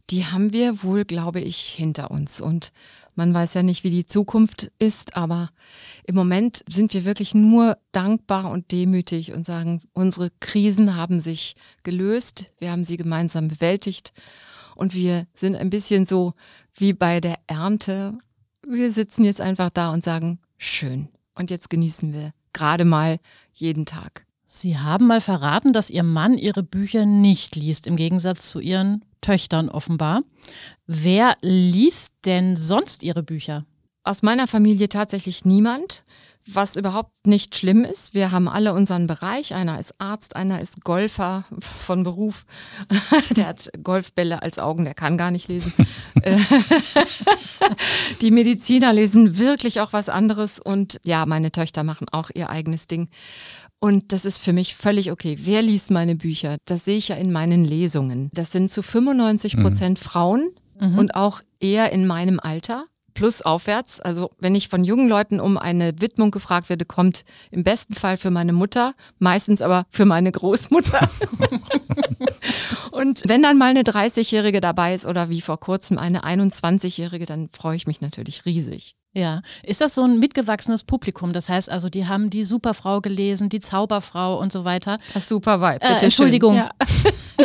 Die 0.09 0.25
haben 0.25 0.51
wir 0.51 0.83
wohl, 0.83 1.05
glaube 1.05 1.39
ich, 1.39 1.57
hinter 1.57 2.11
uns. 2.11 2.41
Und 2.41 2.73
man 3.15 3.33
weiß 3.33 3.53
ja 3.53 3.63
nicht, 3.63 3.85
wie 3.85 3.91
die 3.91 4.05
Zukunft 4.05 4.71
ist, 4.77 5.15
aber 5.15 5.49
im 6.03 6.15
Moment 6.15 6.65
sind 6.67 6.93
wir 6.93 7.05
wirklich 7.05 7.33
nur 7.33 7.77
dankbar 7.93 8.49
und 8.49 8.71
demütig 8.71 9.31
und 9.31 9.45
sagen, 9.45 9.81
unsere 9.93 10.31
Krisen 10.41 10.95
haben 10.95 11.21
sich 11.21 11.53
gelöst, 11.83 12.47
wir 12.59 12.71
haben 12.71 12.83
sie 12.83 12.97
gemeinsam 12.97 13.47
bewältigt 13.47 14.11
und 14.75 14.93
wir 14.93 15.27
sind 15.33 15.55
ein 15.55 15.69
bisschen 15.69 16.05
so 16.05 16.33
wie 16.75 16.93
bei 16.93 17.19
der 17.19 17.37
Ernte. 17.47 18.17
Wir 18.67 18.91
sitzen 18.91 19.23
jetzt 19.23 19.41
einfach 19.41 19.69
da 19.69 19.89
und 19.89 20.03
sagen, 20.03 20.39
schön. 20.57 21.09
Und 21.35 21.51
jetzt 21.51 21.69
genießen 21.69 22.13
wir 22.13 22.33
gerade 22.53 22.85
mal 22.85 23.19
jeden 23.53 23.85
Tag. 23.85 24.25
Sie 24.45 24.77
haben 24.77 25.07
mal 25.07 25.21
verraten, 25.21 25.73
dass 25.73 25.89
Ihr 25.89 26.03
Mann 26.03 26.37
Ihre 26.37 26.61
Bücher 26.61 27.05
nicht 27.05 27.55
liest, 27.55 27.87
im 27.87 27.95
Gegensatz 27.95 28.47
zu 28.49 28.59
Ihren 28.59 29.03
Töchtern 29.21 29.69
offenbar. 29.69 30.21
Wer 30.85 31.37
liest 31.41 32.13
denn 32.25 32.55
sonst 32.55 33.01
Ihre 33.01 33.23
Bücher? 33.23 33.65
Aus 34.05 34.21
meiner 34.21 34.47
Familie 34.47 34.89
tatsächlich 34.89 35.45
niemand, 35.45 36.03
was 36.45 36.75
überhaupt 36.75 37.25
nicht 37.25 37.55
schlimm 37.55 37.85
ist. 37.85 38.13
Wir 38.13 38.31
haben 38.31 38.49
alle 38.49 38.73
unseren 38.73 39.07
Bereich. 39.07 39.53
Einer 39.53 39.79
ist 39.79 39.93
Arzt, 39.97 40.35
einer 40.35 40.61
ist 40.61 40.83
Golfer 40.83 41.45
von 41.61 42.03
Beruf. 42.03 42.45
Der 43.37 43.47
hat 43.47 43.69
Golfbälle 43.81 44.41
als 44.41 44.59
Augen, 44.59 44.83
der 44.83 44.93
kann 44.93 45.17
gar 45.17 45.31
nicht 45.31 45.47
lesen. 45.47 45.73
Die 48.21 48.31
Mediziner 48.31 48.91
lesen 48.91 49.37
wirklich 49.37 49.79
auch 49.79 49.93
was 49.93 50.09
anderes 50.09 50.59
und 50.59 50.99
ja, 51.03 51.25
meine 51.25 51.51
Töchter 51.51 51.83
machen 51.83 52.07
auch 52.11 52.29
ihr 52.33 52.49
eigenes 52.49 52.87
Ding. 52.87 53.09
Und 53.79 54.11
das 54.11 54.25
ist 54.25 54.39
für 54.39 54.53
mich 54.53 54.75
völlig 54.75 55.11
okay. 55.11 55.37
Wer 55.41 55.61
liest 55.61 55.91
meine 55.91 56.15
Bücher? 56.15 56.57
Das 56.65 56.85
sehe 56.85 56.97
ich 56.97 57.09
ja 57.09 57.15
in 57.15 57.31
meinen 57.31 57.65
Lesungen. 57.65 58.29
Das 58.33 58.51
sind 58.51 58.71
zu 58.71 58.81
95 58.81 59.57
Prozent 59.57 59.99
mhm. 59.99 60.03
Frauen 60.03 60.49
mhm. 60.79 60.97
und 60.97 61.15
auch 61.15 61.41
eher 61.59 61.91
in 61.91 62.07
meinem 62.07 62.39
Alter 62.39 62.85
plus 63.13 63.41
aufwärts. 63.41 63.99
Also 63.99 64.31
wenn 64.39 64.55
ich 64.55 64.67
von 64.67 64.83
jungen 64.83 65.07
Leuten 65.07 65.39
um 65.39 65.57
eine 65.57 65.93
Widmung 65.99 66.31
gefragt 66.31 66.69
werde, 66.69 66.85
kommt 66.85 67.23
im 67.51 67.63
besten 67.63 67.93
Fall 67.93 68.17
für 68.17 68.29
meine 68.29 68.53
Mutter, 68.53 68.93
meistens 69.19 69.61
aber 69.61 69.85
für 69.89 70.05
meine 70.05 70.31
Großmutter. 70.31 71.09
Und 72.91 73.23
wenn 73.25 73.41
dann 73.41 73.57
mal 73.57 73.69
eine 73.69 73.81
30-Jährige 73.81 74.61
dabei 74.61 74.93
ist 74.93 75.05
oder 75.05 75.29
wie 75.29 75.41
vor 75.41 75.59
kurzem 75.59 75.97
eine 75.97 76.23
21-Jährige, 76.23 77.25
dann 77.25 77.49
freue 77.51 77.75
ich 77.75 77.87
mich 77.87 78.01
natürlich 78.01 78.45
riesig. 78.45 78.95
Ja, 79.15 79.41
ist 79.61 79.79
das 79.79 79.93
so 79.93 80.03
ein 80.03 80.19
mitgewachsenes 80.19 80.83
Publikum? 80.83 81.33
Das 81.33 81.47
heißt 81.47 81.69
also, 81.69 81.87
die 81.87 82.07
haben 82.07 82.31
die 82.31 82.43
Superfrau 82.43 82.99
gelesen, 82.99 83.47
die 83.47 83.59
Zauberfrau 83.59 84.39
und 84.39 84.51
so 84.51 84.65
weiter. 84.65 84.97
Das 85.13 85.29
Supervibe. 85.29 85.81
Äh, 85.81 86.03
Entschuldigung. 86.03 86.55
Ja. 86.55 86.71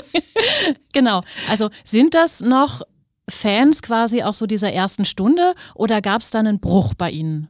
genau. 0.95 1.23
Also 1.51 1.69
sind 1.85 2.15
das 2.15 2.41
noch 2.41 2.83
Fans 3.29 3.83
quasi 3.83 4.23
auch 4.23 4.35
so 4.35 4.47
dieser 4.47 4.73
ersten 4.73 5.05
Stunde 5.05 5.55
oder 5.75 6.01
gab 6.01 6.21
es 6.21 6.31
da 6.31 6.39
einen 6.39 6.61
Bruch 6.61 6.95
bei 6.95 7.11
Ihnen? 7.11 7.49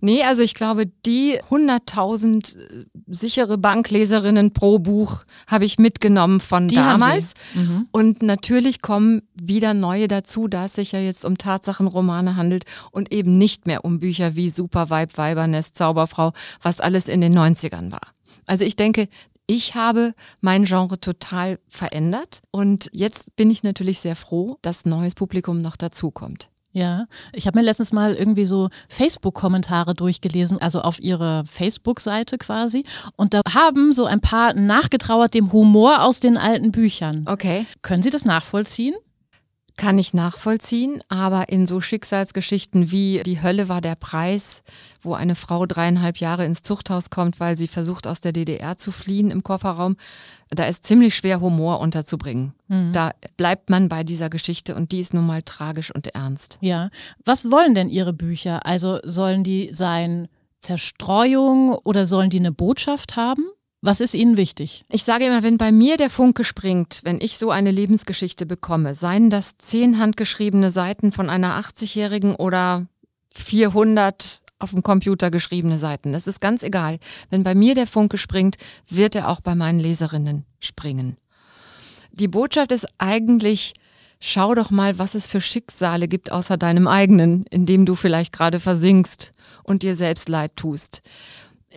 Nee, 0.00 0.22
also 0.22 0.42
ich 0.42 0.54
glaube, 0.54 0.86
die 0.86 1.40
100.000 1.50 2.56
äh, 2.56 2.84
sichere 3.08 3.58
Bankleserinnen 3.58 4.52
pro 4.52 4.78
Buch 4.78 5.22
habe 5.46 5.64
ich 5.64 5.78
mitgenommen 5.78 6.40
von 6.40 6.68
die 6.68 6.76
damals. 6.76 7.34
Mhm. 7.54 7.88
Und 7.90 8.22
natürlich 8.22 8.82
kommen 8.82 9.22
wieder 9.34 9.74
neue 9.74 10.08
dazu, 10.08 10.48
da 10.48 10.66
es 10.66 10.74
sich 10.74 10.92
ja 10.92 11.00
jetzt 11.00 11.24
um 11.24 11.38
Tatsachenromane 11.38 12.36
handelt 12.36 12.64
und 12.90 13.12
eben 13.12 13.38
nicht 13.38 13.66
mehr 13.66 13.84
um 13.84 14.00
Bücher 14.00 14.36
wie 14.36 14.48
Supervibe, 14.48 15.16
Weibernest, 15.16 15.76
Zauberfrau, 15.76 16.32
was 16.62 16.80
alles 16.80 17.08
in 17.08 17.20
den 17.20 17.36
90ern 17.36 17.90
war. 17.90 18.12
Also 18.46 18.64
ich 18.64 18.76
denke, 18.76 19.08
ich 19.46 19.74
habe 19.74 20.14
mein 20.40 20.64
Genre 20.64 20.98
total 21.00 21.58
verändert 21.68 22.42
und 22.50 22.90
jetzt 22.92 23.36
bin 23.36 23.50
ich 23.50 23.62
natürlich 23.62 24.00
sehr 24.00 24.16
froh, 24.16 24.58
dass 24.62 24.84
neues 24.84 25.14
Publikum 25.14 25.60
noch 25.60 25.76
dazukommt. 25.76 26.50
Ja, 26.72 27.06
ich 27.32 27.46
habe 27.46 27.58
mir 27.58 27.64
letztens 27.64 27.90
mal 27.90 28.14
irgendwie 28.14 28.44
so 28.44 28.68
Facebook-Kommentare 28.90 29.94
durchgelesen, 29.94 30.60
also 30.60 30.82
auf 30.82 31.00
ihre 31.00 31.44
Facebook-Seite 31.46 32.36
quasi. 32.36 32.84
Und 33.16 33.32
da 33.32 33.40
haben 33.48 33.94
so 33.94 34.04
ein 34.04 34.20
paar 34.20 34.52
nachgetrauert 34.52 35.32
dem 35.32 35.52
Humor 35.52 36.02
aus 36.02 36.20
den 36.20 36.36
alten 36.36 36.72
Büchern. 36.72 37.24
Okay. 37.24 37.64
Können 37.80 38.02
Sie 38.02 38.10
das 38.10 38.26
nachvollziehen? 38.26 38.94
Kann 39.76 39.98
ich 39.98 40.14
nachvollziehen, 40.14 41.02
aber 41.08 41.48
in 41.48 41.66
so 41.66 41.80
Schicksalsgeschichten 41.80 42.90
wie 42.90 43.22
Die 43.24 43.42
Hölle 43.42 43.68
war 43.68 43.80
der 43.80 43.94
Preis, 43.94 44.62
wo 45.02 45.14
eine 45.14 45.34
Frau 45.34 45.66
dreieinhalb 45.66 46.18
Jahre 46.18 46.44
ins 46.44 46.62
Zuchthaus 46.62 47.10
kommt, 47.10 47.40
weil 47.40 47.56
sie 47.56 47.68
versucht 47.68 48.06
aus 48.06 48.20
der 48.20 48.32
DDR 48.32 48.78
zu 48.78 48.90
fliehen 48.90 49.30
im 49.30 49.42
Kofferraum, 49.42 49.96
da 50.50 50.64
ist 50.64 50.86
ziemlich 50.86 51.14
schwer 51.14 51.40
Humor 51.40 51.80
unterzubringen. 51.80 52.54
Mhm. 52.68 52.92
Da 52.92 53.12
bleibt 53.36 53.68
man 53.68 53.88
bei 53.88 54.04
dieser 54.04 54.30
Geschichte 54.30 54.74
und 54.74 54.92
die 54.92 55.00
ist 55.00 55.12
nun 55.12 55.26
mal 55.26 55.42
tragisch 55.42 55.94
und 55.94 56.06
ernst. 56.08 56.58
Ja, 56.60 56.90
was 57.24 57.50
wollen 57.50 57.74
denn 57.74 57.90
Ihre 57.90 58.12
Bücher? 58.12 58.64
Also 58.64 59.00
sollen 59.02 59.44
die 59.44 59.70
sein 59.72 60.28
Zerstreuung 60.60 61.74
oder 61.84 62.06
sollen 62.06 62.30
die 62.30 62.38
eine 62.38 62.52
Botschaft 62.52 63.16
haben? 63.16 63.44
Was 63.86 64.00
ist 64.00 64.14
Ihnen 64.14 64.36
wichtig? 64.36 64.84
Ich 64.90 65.04
sage 65.04 65.26
immer, 65.26 65.44
wenn 65.44 65.58
bei 65.58 65.70
mir 65.70 65.96
der 65.96 66.10
Funke 66.10 66.42
springt, 66.42 67.02
wenn 67.04 67.20
ich 67.20 67.38
so 67.38 67.52
eine 67.52 67.70
Lebensgeschichte 67.70 68.44
bekomme, 68.44 68.96
seien 68.96 69.30
das 69.30 69.58
zehn 69.58 70.00
handgeschriebene 70.00 70.72
Seiten 70.72 71.12
von 71.12 71.30
einer 71.30 71.56
80-Jährigen 71.60 72.34
oder 72.34 72.88
400 73.36 74.42
auf 74.58 74.70
dem 74.70 74.82
Computer 74.82 75.30
geschriebene 75.30 75.78
Seiten. 75.78 76.12
Das 76.12 76.26
ist 76.26 76.40
ganz 76.40 76.64
egal. 76.64 76.98
Wenn 77.30 77.44
bei 77.44 77.54
mir 77.54 77.76
der 77.76 77.86
Funke 77.86 78.18
springt, 78.18 78.56
wird 78.88 79.14
er 79.14 79.28
auch 79.28 79.40
bei 79.40 79.54
meinen 79.54 79.78
Leserinnen 79.78 80.46
springen. 80.58 81.16
Die 82.10 82.26
Botschaft 82.26 82.72
ist 82.72 82.88
eigentlich, 82.98 83.74
schau 84.18 84.56
doch 84.56 84.72
mal, 84.72 84.98
was 84.98 85.14
es 85.14 85.28
für 85.28 85.40
Schicksale 85.40 86.08
gibt 86.08 86.32
außer 86.32 86.56
deinem 86.56 86.88
eigenen, 86.88 87.46
in 87.50 87.66
dem 87.66 87.86
du 87.86 87.94
vielleicht 87.94 88.32
gerade 88.32 88.58
versinkst 88.58 89.30
und 89.62 89.84
dir 89.84 89.94
selbst 89.94 90.28
leid 90.28 90.56
tust. 90.56 91.02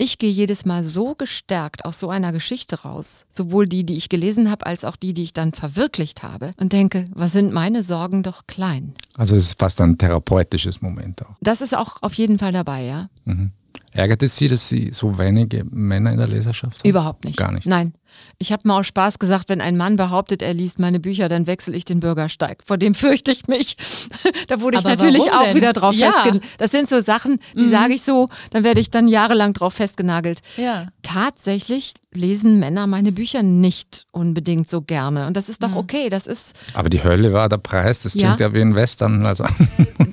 Ich 0.01 0.17
gehe 0.17 0.31
jedes 0.31 0.63
Mal 0.63 0.85
so 0.85 1.13
gestärkt 1.13 1.83
aus 1.83 1.99
so 1.99 2.09
einer 2.09 2.31
Geschichte 2.31 2.83
raus, 2.83 3.25
sowohl 3.29 3.67
die, 3.67 3.85
die 3.85 3.97
ich 3.97 4.07
gelesen 4.07 4.49
habe, 4.49 4.65
als 4.65 4.85
auch 4.85 4.95
die, 4.95 5.13
die 5.13 5.23
ich 5.23 5.33
dann 5.33 5.51
verwirklicht 5.51 6.23
habe, 6.23 6.51
und 6.55 6.71
denke, 6.71 7.03
was 7.13 7.33
sind 7.33 7.51
meine 7.51 7.83
Sorgen 7.83 8.23
doch 8.23 8.47
klein. 8.47 8.93
Also 9.17 9.35
es 9.35 9.47
ist 9.47 9.59
fast 9.59 9.81
ein 9.81 9.97
therapeutisches 9.97 10.81
Moment 10.81 11.25
auch. 11.25 11.35
Das 11.41 11.59
ist 11.59 11.75
auch 11.75 11.97
auf 12.01 12.13
jeden 12.13 12.37
Fall 12.39 12.53
dabei, 12.53 12.85
ja. 12.85 13.09
Mhm. 13.25 13.51
Ärgert 13.91 14.23
es 14.23 14.37
Sie, 14.37 14.47
dass 14.47 14.69
Sie 14.69 14.91
so 14.93 15.17
wenige 15.17 15.65
Männer 15.65 16.13
in 16.13 16.17
der 16.17 16.29
Leserschaft 16.29 16.79
haben? 16.79 16.89
Überhaupt 16.89 17.25
nicht. 17.25 17.35
Gar 17.35 17.51
nicht. 17.51 17.67
Nein. 17.67 17.91
Ich 18.37 18.51
habe 18.51 18.67
mal 18.67 18.79
aus 18.79 18.87
Spaß 18.87 19.19
gesagt, 19.19 19.49
wenn 19.49 19.61
ein 19.61 19.77
Mann 19.77 19.95
behauptet, 19.95 20.41
er 20.41 20.53
liest 20.53 20.79
meine 20.79 20.99
Bücher, 20.99 21.29
dann 21.29 21.47
wechsle 21.47 21.75
ich 21.75 21.85
den 21.85 21.99
Bürgersteig. 21.99 22.63
Vor 22.65 22.77
dem 22.77 22.95
fürchte 22.95 23.31
ich 23.31 23.47
mich. 23.47 23.77
da 24.47 24.61
wurde 24.61 24.77
ich 24.77 24.85
Aber 24.85 24.95
natürlich 24.95 25.31
auch 25.31 25.53
wieder 25.53 25.73
drauf 25.73 25.95
ja. 25.95 26.11
festgenagelt. 26.11 26.43
Das 26.57 26.71
sind 26.71 26.89
so 26.89 27.01
Sachen, 27.01 27.39
die 27.55 27.63
mhm. 27.63 27.69
sage 27.69 27.93
ich 27.93 28.01
so, 28.01 28.27
dann 28.51 28.63
werde 28.63 28.79
ich 28.79 28.91
dann 28.91 29.07
jahrelang 29.07 29.53
drauf 29.53 29.73
festgenagelt. 29.73 30.39
Ja. 30.57 30.87
Tatsächlich 31.01 31.93
lesen 32.13 32.59
Männer 32.59 32.87
meine 32.87 33.11
Bücher 33.11 33.43
nicht 33.43 34.07
unbedingt 34.11 34.69
so 34.69 34.81
gerne. 34.81 35.27
Und 35.27 35.37
das 35.37 35.49
ist 35.49 35.63
doch 35.63 35.71
mhm. 35.71 35.77
okay. 35.77 36.09
Das 36.09 36.27
ist. 36.27 36.55
Aber 36.73 36.89
die 36.89 37.03
Hölle 37.03 37.33
war 37.33 37.49
der 37.49 37.57
Preis. 37.57 37.99
Das 37.99 38.13
klingt 38.13 38.39
ja, 38.39 38.47
ja 38.47 38.53
wie 38.53 38.61
ein 38.61 38.75
Western. 38.75 39.25
Also. 39.25 39.45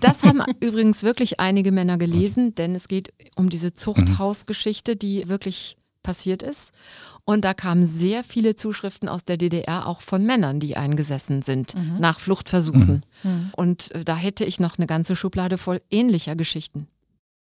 Das 0.00 0.22
haben 0.22 0.42
übrigens 0.60 1.02
wirklich 1.04 1.40
einige 1.40 1.72
Männer 1.72 1.96
gelesen, 1.96 2.54
denn 2.54 2.74
es 2.74 2.86
geht 2.86 3.14
um 3.34 3.48
diese 3.48 3.72
Zuchthausgeschichte, 3.72 4.94
die 4.94 5.28
wirklich 5.28 5.76
passiert 6.06 6.42
ist. 6.42 6.72
Und 7.24 7.44
da 7.44 7.52
kamen 7.52 7.84
sehr 7.84 8.22
viele 8.22 8.54
Zuschriften 8.54 9.08
aus 9.08 9.24
der 9.24 9.36
DDR, 9.36 9.86
auch 9.86 10.00
von 10.00 10.24
Männern, 10.24 10.60
die 10.60 10.76
eingesessen 10.76 11.42
sind 11.42 11.74
mhm. 11.74 11.96
nach 11.98 12.20
Fluchtversuchen. 12.20 13.04
Mhm. 13.24 13.30
mhm. 13.30 13.50
Und 13.56 13.90
äh, 13.90 14.04
da 14.04 14.16
hätte 14.16 14.44
ich 14.44 14.60
noch 14.60 14.78
eine 14.78 14.86
ganze 14.86 15.16
Schublade 15.16 15.58
voll 15.58 15.82
ähnlicher 15.90 16.36
Geschichten. 16.36 16.86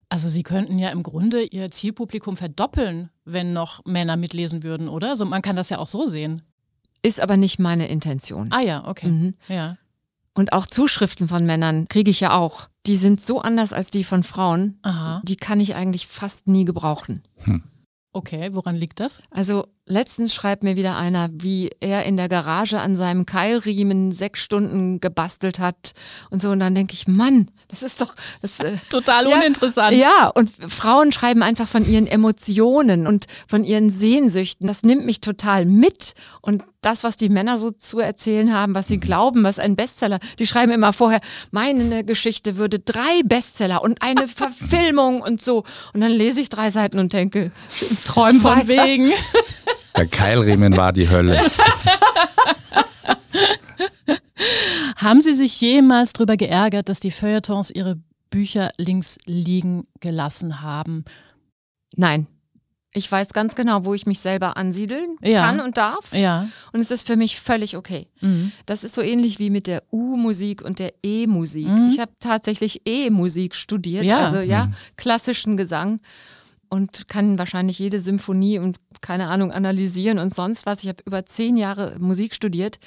Also 0.08 0.30
Sie 0.30 0.44
könnten 0.44 0.80
ja 0.80 0.90
im 0.90 1.04
Grunde 1.04 1.44
Ihr 1.44 1.70
Zielpublikum 1.70 2.38
verdoppeln, 2.38 3.10
wenn 3.26 3.52
noch 3.52 3.84
Männer 3.84 4.16
mitlesen 4.16 4.64
würden, 4.64 4.88
oder? 4.88 5.10
Also 5.10 5.26
man 5.26 5.42
kann 5.42 5.58
das 5.58 5.70
ja 5.70 5.80
auch 5.80 5.88
so 5.88 6.08
sehen. 6.08 6.44
Ist 7.02 7.20
aber 7.20 7.36
nicht 7.36 7.60
meine 7.60 7.88
Intention. 7.90 8.50
Ah 8.52 8.62
ja, 8.62 8.88
okay. 8.88 9.08
Mhm. 9.08 9.34
Ja. 9.50 9.78
Und 10.34 10.54
auch 10.54 10.66
Zuschriften 10.66 11.28
von 11.28 11.46
Männern 11.46 11.88
kriege 11.90 12.10
ich 12.10 12.22
ja 12.22 12.32
auch. 12.32 12.70
Die 12.86 12.96
sind 12.96 13.22
so 13.22 13.42
anders 13.42 13.74
als 13.74 13.92
die 13.92 14.04
von 14.04 14.24
Frauen. 14.24 14.80
Aha. 14.82 15.22
Die 15.26 15.36
kann 15.36 15.60
ich 15.60 15.76
eigentlich 15.76 16.08
fast 16.08 16.48
nie 16.48 16.66
gebrauchen. 16.66 17.22
Hm. 17.44 17.64
Okay, 18.16 18.54
woran 18.54 18.76
liegt 18.76 19.00
das? 19.00 19.24
Also 19.32 19.68
Letztens 19.86 20.34
schreibt 20.34 20.64
mir 20.64 20.78
wieder 20.78 20.96
einer, 20.96 21.30
wie 21.34 21.70
er 21.82 22.06
in 22.06 22.16
der 22.16 22.30
Garage 22.30 22.80
an 22.80 22.96
seinem 22.96 23.26
Keilriemen 23.26 24.14
sechs 24.14 24.42
Stunden 24.42 25.02
gebastelt 25.02 25.60
hat 25.60 25.92
und 26.30 26.42
so. 26.42 26.52
Und 26.52 26.62
dann 26.62 26.74
denke 26.74 26.94
ich, 26.94 27.06
Mann, 27.06 27.52
das 27.68 27.84
ist 27.84 28.00
doch 28.00 28.16
das, 28.42 28.62
äh, 28.62 28.78
Total 28.90 29.28
ja, 29.28 29.36
uninteressant. 29.36 29.98
Ja, 29.98 30.28
und 30.28 30.52
Frauen 30.70 31.12
schreiben 31.12 31.44
einfach 31.44 31.68
von 31.68 31.86
ihren 31.86 32.08
Emotionen 32.08 33.08
und 33.08 33.26
von 33.46 33.66
ihren 33.66 33.90
Sehnsüchten. 33.90 34.68
Das 34.68 34.84
nimmt 34.84 35.06
mich 35.06 35.20
total 35.20 35.66
mit. 35.66 36.14
Und 36.40 36.64
das, 36.80 37.04
was 37.04 37.18
die 37.18 37.30
Männer 37.30 37.58
so 37.58 37.72
zu 37.72 38.00
erzählen 38.00 38.54
haben, 38.54 38.76
was 38.76 38.88
sie 38.88 39.00
glauben, 39.00 39.44
was 39.44 39.60
ein 39.60 39.76
Bestseller, 39.76 40.20
die 40.40 40.48
schreiben 40.48 40.72
immer 40.72 40.94
vorher, 40.94 41.20
meine 41.52 42.06
Geschichte 42.06 42.56
würde 42.56 42.80
drei 42.80 43.22
Bestseller 43.26 43.84
und 43.84 44.02
eine 44.02 44.28
Verfilmung 44.30 45.22
und 45.22 45.42
so. 45.42 45.66
Und 45.94 46.00
dann 46.00 46.12
lese 46.12 46.40
ich 46.40 46.48
drei 46.48 46.72
Seiten 46.72 47.00
und 47.00 47.12
denke, 47.12 47.52
träum 48.06 48.40
Von 48.40 48.52
weiter. 48.52 48.86
wegen. 48.86 49.12
Der 49.96 50.08
Keilriemen 50.08 50.76
war 50.76 50.92
die 50.94 51.10
Hölle. 51.10 51.42
Haben 54.98 55.22
Sie 55.22 55.34
sich 55.34 55.60
jemals 55.62 56.14
darüber 56.14 56.38
geärgert, 56.38 56.90
dass 56.90 57.00
die 57.00 57.12
Feuilletons 57.12 57.72
ihre 57.72 57.98
Bücher 58.30 58.72
links 58.78 59.18
liegen 59.26 59.86
gelassen 60.00 60.62
haben? 60.62 61.06
Nein. 61.96 62.28
Ich 62.96 63.12
weiß 63.12 63.30
ganz 63.30 63.56
genau, 63.56 63.86
wo 63.86 63.96
ich 63.96 64.06
mich 64.06 64.20
selber 64.20 64.56
ansiedeln 64.56 65.16
Ja. 65.24 65.48
kann 65.48 65.60
und 65.60 65.78
darf. 65.78 66.14
Ja. 66.14 66.48
Und 66.74 66.80
es 66.80 66.92
ist 66.92 67.08
für 67.08 67.16
mich 67.16 67.40
völlig 67.40 67.76
okay. 67.76 68.08
Mhm. 68.22 68.52
Das 68.68 68.84
ist 68.84 68.94
so 68.94 69.02
ähnlich 69.02 69.40
wie 69.40 69.50
mit 69.50 69.66
der 69.66 69.82
U-Musik 69.92 70.62
und 70.62 70.78
der 70.78 70.94
E-Musik. 71.02 71.66
Mhm. 71.68 71.88
Ich 71.92 72.00
habe 72.00 72.12
tatsächlich 72.20 72.82
E-Musik 72.86 73.56
studiert, 73.56 74.06
Ja. 74.06 74.20
also 74.28 74.42
ja, 74.42 74.70
klassischen 74.96 75.58
Gesang 75.58 76.00
und 76.74 77.08
kann 77.08 77.38
wahrscheinlich 77.38 77.78
jede 77.80 78.00
Symphonie 78.00 78.58
und 78.60 78.78
keine 79.02 79.28
Ahnung 79.30 79.52
analysieren 79.52 80.18
und 80.20 80.34
sonst 80.34 80.66
was. 80.66 80.82
Ich 80.84 80.90
habe 80.90 81.04
über 81.06 81.26
zehn 81.26 81.56
Jahre 81.58 81.98
Musik 82.00 82.34
studiert 82.34 82.80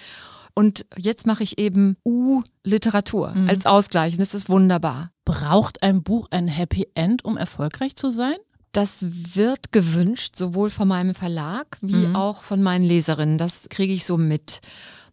und 0.54 0.84
jetzt 0.96 1.26
mache 1.26 1.42
ich 1.44 1.58
eben 1.58 1.96
U-Literatur 2.04 3.32
Mhm. 3.36 3.48
als 3.48 3.66
Ausgleich 3.66 4.14
und 4.14 4.20
das 4.20 4.34
ist 4.34 4.48
wunderbar. 4.48 5.10
Braucht 5.24 5.82
ein 5.82 6.02
Buch 6.02 6.28
ein 6.30 6.48
Happy 6.48 6.88
End, 6.94 7.24
um 7.24 7.36
erfolgreich 7.36 7.96
zu 7.96 8.10
sein? 8.10 8.36
Das 8.72 9.04
wird 9.08 9.72
gewünscht, 9.72 10.36
sowohl 10.36 10.68
von 10.70 10.88
meinem 10.88 11.14
Verlag 11.14 11.78
wie 11.80 12.06
Mhm. 12.08 12.16
auch 12.16 12.42
von 12.42 12.62
meinen 12.62 12.82
Leserinnen. 12.84 13.38
Das 13.38 13.68
kriege 13.70 13.92
ich 13.92 14.04
so 14.04 14.16
mit. 14.16 14.60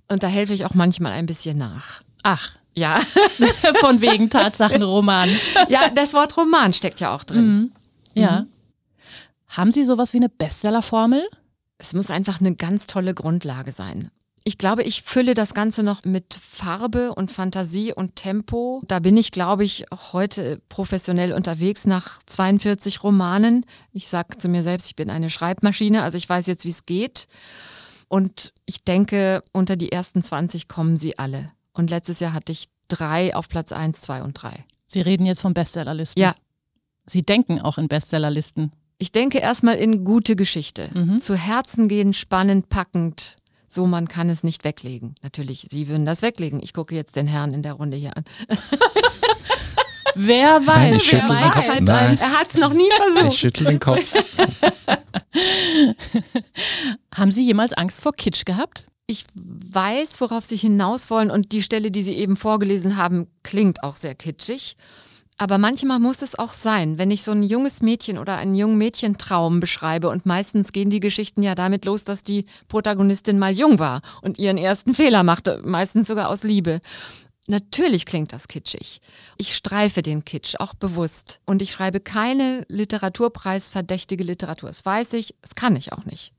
Und 0.09 0.21
da 0.23 0.27
helfe 0.27 0.53
ich 0.53 0.65
auch 0.65 0.73
manchmal 0.73 1.13
ein 1.13 1.25
bisschen 1.25 1.57
nach. 1.57 2.01
Ach, 2.23 2.49
Ja, 2.75 2.99
von 3.81 4.01
wegen 4.01 4.29
Tatsachenroman. 4.31 5.29
ja 5.69 5.89
das 5.93 6.13
Wort 6.15 6.35
Roman 6.37 6.73
steckt 6.73 6.99
ja 6.99 7.13
auch 7.15 7.23
drin. 7.23 7.45
Mhm. 7.45 7.71
Ja. 8.15 8.45
Haben 9.53 9.71
Sie 9.71 9.83
sowas 9.83 10.13
wie 10.13 10.17
eine 10.17 10.29
Bestsellerformel? 10.29 11.29
Es 11.77 11.93
muss 11.93 12.09
einfach 12.09 12.39
eine 12.39 12.55
ganz 12.55 12.87
tolle 12.87 13.13
Grundlage 13.13 13.71
sein. 13.71 14.09
Ich 14.43 14.57
glaube, 14.57 14.81
ich 14.81 15.03
fülle 15.03 15.35
das 15.35 15.53
Ganze 15.53 15.83
noch 15.83 16.03
mit 16.05 16.33
Farbe 16.33 17.13
und 17.13 17.31
Fantasie 17.31 17.93
und 17.93 18.15
Tempo. 18.15 18.79
Da 18.87 18.99
bin 18.99 19.15
ich, 19.15 19.29
glaube 19.29 19.63
ich, 19.63 19.91
auch 19.91 20.11
heute 20.11 20.59
professionell 20.69 21.33
unterwegs 21.33 21.85
nach 21.85 22.23
42 22.25 23.03
Romanen. 23.03 23.63
Ich 23.91 24.07
sage 24.07 24.37
zu 24.37 24.49
mir 24.49 24.63
selbst, 24.63 24.87
ich 24.87 24.95
bin 24.95 25.11
eine 25.11 25.29
Schreibmaschine, 25.29 26.01
also 26.01 26.17
ich 26.17 26.27
weiß 26.27 26.47
jetzt, 26.47 26.65
wie 26.65 26.69
es 26.69 26.87
geht. 26.87 27.27
Und 28.07 28.53
ich 28.65 28.83
denke, 28.83 29.43
unter 29.51 29.75
die 29.75 29.91
ersten 29.91 30.23
20 30.23 30.67
kommen 30.67 30.97
sie 30.97 31.19
alle. 31.19 31.47
Und 31.73 31.91
letztes 31.91 32.19
Jahr 32.19 32.33
hatte 32.33 32.51
ich 32.51 32.65
drei 32.87 33.35
auf 33.35 33.49
Platz 33.49 33.71
1, 33.71 34.01
2 34.01 34.23
und 34.23 34.33
3. 34.33 34.65
Sie 34.87 35.01
reden 35.01 35.27
jetzt 35.27 35.41
von 35.41 35.53
Bestsellerlisten. 35.53 36.21
Ja. 36.21 36.33
Sie 37.05 37.21
denken 37.21 37.61
auch 37.61 37.77
in 37.77 37.87
Bestsellerlisten. 37.87 38.71
Ich 38.97 39.11
denke 39.11 39.39
erstmal 39.39 39.75
in 39.75 40.03
gute 40.05 40.35
Geschichte. 40.35 40.89
Mhm. 40.93 41.19
Zu 41.19 41.35
Herzen 41.35 41.87
gehen, 41.87 42.13
spannend, 42.13 42.69
packend. 42.69 43.35
So, 43.67 43.85
man 43.85 44.07
kann 44.07 44.29
es 44.29 44.43
nicht 44.43 44.63
weglegen. 44.63 45.15
Natürlich, 45.23 45.67
Sie 45.69 45.87
würden 45.87 46.05
das 46.05 46.21
weglegen. 46.21 46.61
Ich 46.61 46.73
gucke 46.73 46.93
jetzt 46.95 47.15
den 47.15 47.25
Herrn 47.27 47.53
in 47.53 47.63
der 47.63 47.73
Runde 47.73 47.97
hier 47.97 48.15
an. 48.15 48.23
Wer 50.15 50.61
weiß, 50.67 50.67
Nein, 50.67 50.93
ich 50.93 51.11
wer 51.11 51.19
den 51.21 51.27
Kopf. 51.51 51.67
weiß. 51.69 51.81
Nein. 51.81 52.17
Er 52.19 52.31
hat 52.39 52.47
es 52.47 52.53
noch 52.55 52.71
nie 52.71 52.87
Ich 52.87 52.93
versucht. 53.13 53.37
schüttel 53.39 53.65
den 53.65 53.79
Kopf. 53.79 54.03
Haben 57.15 57.31
Sie 57.31 57.43
jemals 57.43 57.73
Angst 57.73 57.99
vor 58.01 58.13
Kitsch 58.13 58.45
gehabt? 58.45 58.85
Ich 59.07 59.25
weiß, 59.35 60.21
worauf 60.21 60.45
Sie 60.45 60.55
hinaus 60.55 61.09
wollen 61.09 61.31
und 61.31 61.51
die 61.51 61.63
Stelle, 61.63 61.89
die 61.91 62.03
Sie 62.03 62.13
eben 62.13 62.37
vorgelesen 62.37 62.95
haben, 62.95 63.27
klingt 63.41 63.83
auch 63.83 63.95
sehr 63.95 64.13
kitschig. 64.15 64.77
Aber 65.43 65.57
manchmal 65.57 65.99
muss 65.99 66.21
es 66.21 66.39
auch 66.39 66.53
sein, 66.53 66.97
wenn 66.97 67.11
ich 67.11 67.21
so 67.21 67.33
ein 67.33 67.43
junges 67.43 67.81
Mädchen 67.81 68.17
oder 68.17 68.37
einen 68.37 68.55
jungen 68.55 68.77
Mädchentraum 68.77 69.59
beschreibe 69.59 70.07
und 70.07 70.25
meistens 70.25 70.71
gehen 70.71 70.89
die 70.89 71.01
Geschichten 71.01 71.43
ja 71.43 71.53
damit 71.53 71.83
los, 71.83 72.05
dass 72.05 72.21
die 72.21 72.45
Protagonistin 72.69 73.37
mal 73.37 73.51
jung 73.51 73.77
war 73.77 73.99
und 74.21 74.39
ihren 74.39 74.57
ersten 74.57 74.93
Fehler 74.93 75.23
machte, 75.23 75.61
meistens 75.65 76.07
sogar 76.07 76.29
aus 76.29 76.43
Liebe. 76.43 76.79
Natürlich 77.47 78.05
klingt 78.05 78.31
das 78.31 78.47
kitschig. 78.47 79.01
Ich 79.35 79.53
streife 79.53 80.01
den 80.01 80.23
Kitsch 80.23 80.55
auch 80.59 80.75
bewusst 80.75 81.41
und 81.45 81.61
ich 81.61 81.71
schreibe 81.71 81.99
keine 81.99 82.65
Literaturpreisverdächtige 82.69 84.23
Literatur. 84.23 84.69
Das 84.69 84.85
weiß 84.85 85.11
ich, 85.11 85.35
das 85.41 85.55
kann 85.55 85.75
ich 85.75 85.91
auch 85.91 86.05
nicht. 86.05 86.31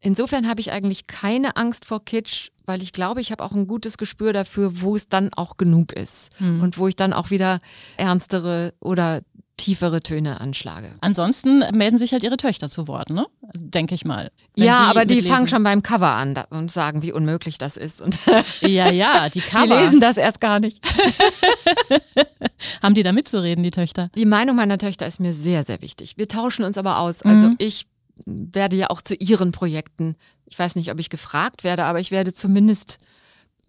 Insofern 0.00 0.48
habe 0.48 0.60
ich 0.60 0.70
eigentlich 0.72 1.06
keine 1.06 1.56
Angst 1.56 1.84
vor 1.84 2.04
Kitsch, 2.04 2.48
weil 2.66 2.82
ich 2.82 2.92
glaube, 2.92 3.20
ich 3.20 3.32
habe 3.32 3.42
auch 3.44 3.52
ein 3.52 3.66
gutes 3.66 3.98
Gespür 3.98 4.32
dafür, 4.32 4.80
wo 4.80 4.94
es 4.96 5.08
dann 5.08 5.30
auch 5.34 5.56
genug 5.56 5.92
ist 5.92 6.30
Hm. 6.38 6.60
und 6.62 6.78
wo 6.78 6.86
ich 6.88 6.96
dann 6.96 7.12
auch 7.12 7.30
wieder 7.30 7.60
ernstere 7.96 8.74
oder 8.80 9.22
tiefere 9.58 10.02
Töne 10.02 10.38
anschlage. 10.42 10.94
Ansonsten 11.00 11.60
melden 11.74 11.96
sich 11.96 12.12
halt 12.12 12.22
Ihre 12.22 12.36
Töchter 12.36 12.68
zu 12.68 12.88
Wort, 12.88 13.08
ne? 13.08 13.24
Denke 13.54 13.94
ich 13.94 14.04
mal. 14.04 14.30
Ja, 14.54 14.80
aber 14.80 15.06
die 15.06 15.14
mitlesen. 15.14 15.34
fangen 15.34 15.48
schon 15.48 15.62
beim 15.62 15.82
Cover 15.82 16.10
an 16.10 16.34
und 16.50 16.70
sagen, 16.70 17.00
wie 17.00 17.10
unmöglich 17.10 17.56
das 17.56 17.78
ist. 17.78 18.02
Und 18.02 18.18
Ja, 18.60 18.90
ja, 18.90 19.30
die 19.30 19.40
die 19.40 19.46
Cover. 19.46 19.80
lesen 19.80 19.98
das 19.98 20.18
erst 20.18 20.42
gar 20.42 20.60
nicht. 20.60 20.84
Haben 22.82 22.94
die 22.94 23.02
da 23.02 23.12
mitzureden, 23.12 23.64
die 23.64 23.70
Töchter? 23.70 24.10
Die 24.16 24.26
Meinung 24.26 24.56
meiner 24.56 24.78
Töchter 24.78 25.06
ist 25.06 25.20
mir 25.20 25.32
sehr, 25.32 25.64
sehr 25.64 25.80
wichtig. 25.80 26.18
Wir 26.18 26.28
tauschen 26.28 26.64
uns 26.64 26.76
aber 26.78 26.98
aus. 26.98 27.22
Also 27.22 27.48
Mhm. 27.48 27.54
ich 27.58 27.86
werde 28.24 28.76
ja 28.76 28.90
auch 28.90 29.02
zu 29.02 29.14
ihren 29.14 29.52
Projekten, 29.52 30.16
ich 30.46 30.58
weiß 30.58 30.76
nicht, 30.76 30.90
ob 30.90 30.98
ich 30.98 31.10
gefragt 31.10 31.64
werde, 31.64 31.84
aber 31.84 32.00
ich 32.00 32.10
werde 32.10 32.32
zumindest 32.32 32.98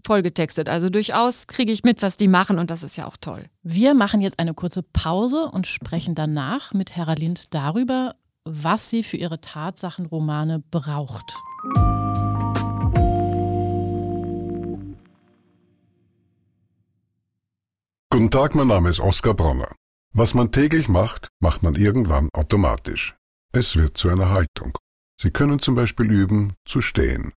vollgetextet. 0.05 0.69
Also 0.69 0.89
durchaus 0.89 1.47
kriege 1.47 1.71
ich 1.71 1.83
mit, 1.83 2.01
was 2.01 2.17
die 2.17 2.27
machen 2.27 2.59
und 2.59 2.71
das 2.71 2.83
ist 2.83 2.97
ja 2.97 3.05
auch 3.07 3.17
toll. 3.17 3.45
Wir 3.63 3.93
machen 3.93 4.21
jetzt 4.21 4.39
eine 4.39 4.53
kurze 4.53 4.83
Pause 4.83 5.49
und 5.51 5.67
sprechen 5.67 6.15
danach 6.15 6.73
mit 6.73 6.95
Hera 6.95 7.13
Lind 7.13 7.53
darüber, 7.53 8.15
was 8.45 8.89
sie 8.89 9.03
für 9.03 9.17
ihre 9.17 9.41
Tatsachenromane 9.41 10.63
braucht. 10.71 11.37
Guten 18.09 18.31
Tag, 18.31 18.55
mein 18.55 18.67
Name 18.67 18.89
ist 18.89 18.99
Oskar 18.99 19.33
Bronner. 19.33 19.75
Was 20.13 20.33
man 20.33 20.51
täglich 20.51 20.87
macht, 20.87 21.27
macht 21.39 21.61
man 21.61 21.75
irgendwann 21.75 22.29
automatisch. 22.33 23.15
Es 23.59 23.75
wird 23.75 23.97
zu 23.97 24.09
einer 24.09 24.29
Haltung. 24.29 24.77
Sie 25.19 25.31
können 25.31 25.59
zum 25.59 25.73
Beispiel 25.73 26.11
üben, 26.11 26.53
zu 26.63 26.79
stehen. 26.79 27.33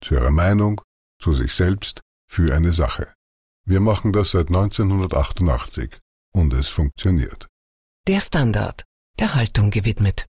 Zu 0.00 0.14
Ihrer 0.14 0.30
Meinung, 0.30 0.80
zu 1.20 1.32
sich 1.32 1.52
selbst, 1.52 2.00
für 2.30 2.54
eine 2.54 2.72
Sache. 2.72 3.12
Wir 3.66 3.80
machen 3.80 4.12
das 4.12 4.30
seit 4.30 4.50
1988 4.50 5.98
und 6.32 6.52
es 6.52 6.68
funktioniert. 6.68 7.48
Der 8.06 8.20
Standard, 8.20 8.84
der 9.18 9.34
Haltung 9.34 9.72
gewidmet. 9.72 10.26